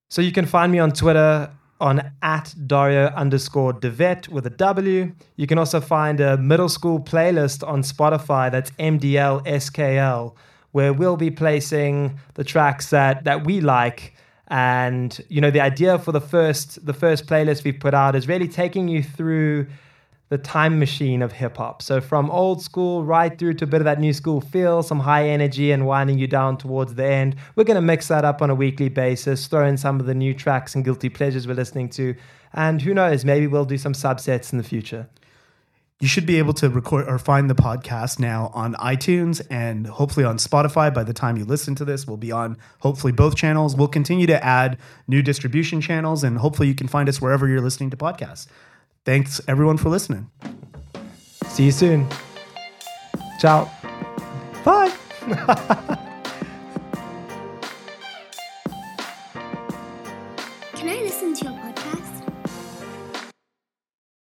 So 0.10 0.22
you 0.22 0.32
can 0.32 0.48
find 0.48 0.72
me 0.72 0.80
on 0.80 0.91
Twitter 0.91 1.52
on 1.80 2.11
at 2.21 2.53
Dario 2.65 3.07
underscore 3.07 3.74
Devet 3.74 4.30
with 4.30 4.45
a 4.45 4.49
W. 4.49 5.11
You 5.36 5.47
can 5.47 5.57
also 5.57 5.82
find 5.82 6.19
a 6.19 6.38
middle 6.38 6.69
school 6.69 6.99
playlist 6.99 7.67
on 7.67 7.82
Spotify 7.82 8.51
that's 8.51 8.71
MDL 8.71 9.45
SKL, 9.45 10.36
where 10.71 10.93
we'll 10.93 11.17
be 11.17 11.32
placing 11.32 12.19
the 12.36 12.43
tracks 12.43 12.89
that, 12.91 13.24
that 13.26 13.45
we 13.45 13.61
like. 13.61 14.15
And 14.47 15.19
you 15.30 15.41
know, 15.41 15.51
the 15.51 15.61
idea 15.61 15.97
for 15.99 16.11
the 16.11 16.21
first 16.21 16.86
the 16.86 16.93
first 16.93 17.26
playlist 17.26 17.63
we've 17.63 17.80
put 17.80 17.93
out 17.93 18.15
is 18.15 18.28
really 18.28 18.47
taking 18.47 18.88
you 18.88 19.01
through 19.01 19.67
the 20.34 20.38
time 20.40 20.80
machine 20.80 21.22
of 21.22 21.32
hip 21.32 21.58
hop. 21.58 21.80
So 21.84 22.02
from 22.02 22.32
old 22.32 22.60
school 22.60 23.04
right 23.04 23.38
through 23.38 23.54
to 23.54 23.66
a 23.66 23.68
bit 23.68 23.82
of 23.82 23.86
that 23.86 24.00
new 24.00 24.14
school 24.14 24.42
feel, 24.42 24.82
some 24.82 25.02
high 25.02 25.30
energy 25.30 25.72
and 25.72 25.86
winding 25.86 26.18
you 26.18 26.26
down 26.26 26.58
towards 26.58 26.96
the 26.96 27.06
end. 27.06 27.36
We're 27.56 27.66
going 27.66 27.76
to 27.76 27.84
mix 27.84 28.08
that 28.08 28.26
up 28.26 28.42
on 28.42 28.50
a 28.50 28.56
weekly 28.56 28.90
basis, 28.90 29.46
throw 29.46 29.68
in 29.68 29.78
some 29.78 30.00
of 30.00 30.08
the 30.08 30.16
new 30.16 30.34
tracks 30.34 30.74
and 30.74 30.84
guilty 30.84 31.08
pleasures 31.08 31.48
we're 31.48 31.54
listening 31.54 31.88
to. 31.90 32.16
And 32.52 32.82
who 32.82 32.96
knows, 32.96 33.24
maybe 33.24 33.46
we'll 33.46 33.66
do 33.66 33.78
some 33.78 33.94
subsets 33.94 34.52
in 34.52 34.58
the 34.58 34.64
future. 34.64 35.08
You 36.00 36.08
should 36.08 36.26
be 36.26 36.40
able 36.40 36.54
to 36.56 36.68
record 36.68 37.08
or 37.08 37.20
find 37.20 37.48
the 37.48 37.54
podcast 37.54 38.18
now 38.18 38.50
on 38.56 38.74
iTunes 38.74 39.46
and 39.52 39.86
hopefully 39.86 40.26
on 40.26 40.38
Spotify. 40.38 40.92
By 40.92 41.04
the 41.04 41.14
time 41.14 41.38
you 41.38 41.46
listen 41.46 41.76
to 41.76 41.86
this, 41.86 42.08
we'll 42.08 42.18
be 42.18 42.32
on 42.32 42.58
hopefully 42.80 43.14
both 43.14 43.36
channels. 43.36 43.76
We'll 43.76 43.88
continue 43.88 44.26
to 44.26 44.44
add 44.44 44.80
new 45.08 45.22
distribution 45.22 45.80
channels, 45.80 46.24
and 46.24 46.40
hopefully 46.40 46.70
you 46.70 46.74
can 46.74 46.88
find 46.88 47.08
us 47.08 47.22
wherever 47.22 47.48
you're 47.48 47.62
listening 47.62 47.92
to 47.92 47.98
podcasts. 47.98 48.48
Thanks 49.06 49.41
everyone 49.47 49.78
for 49.78 49.89
listening. 49.89 50.30
See 51.47 51.66
you 51.66 51.72
soon. 51.72 52.08
Ciao. 53.39 53.70
Bye. 54.64 54.91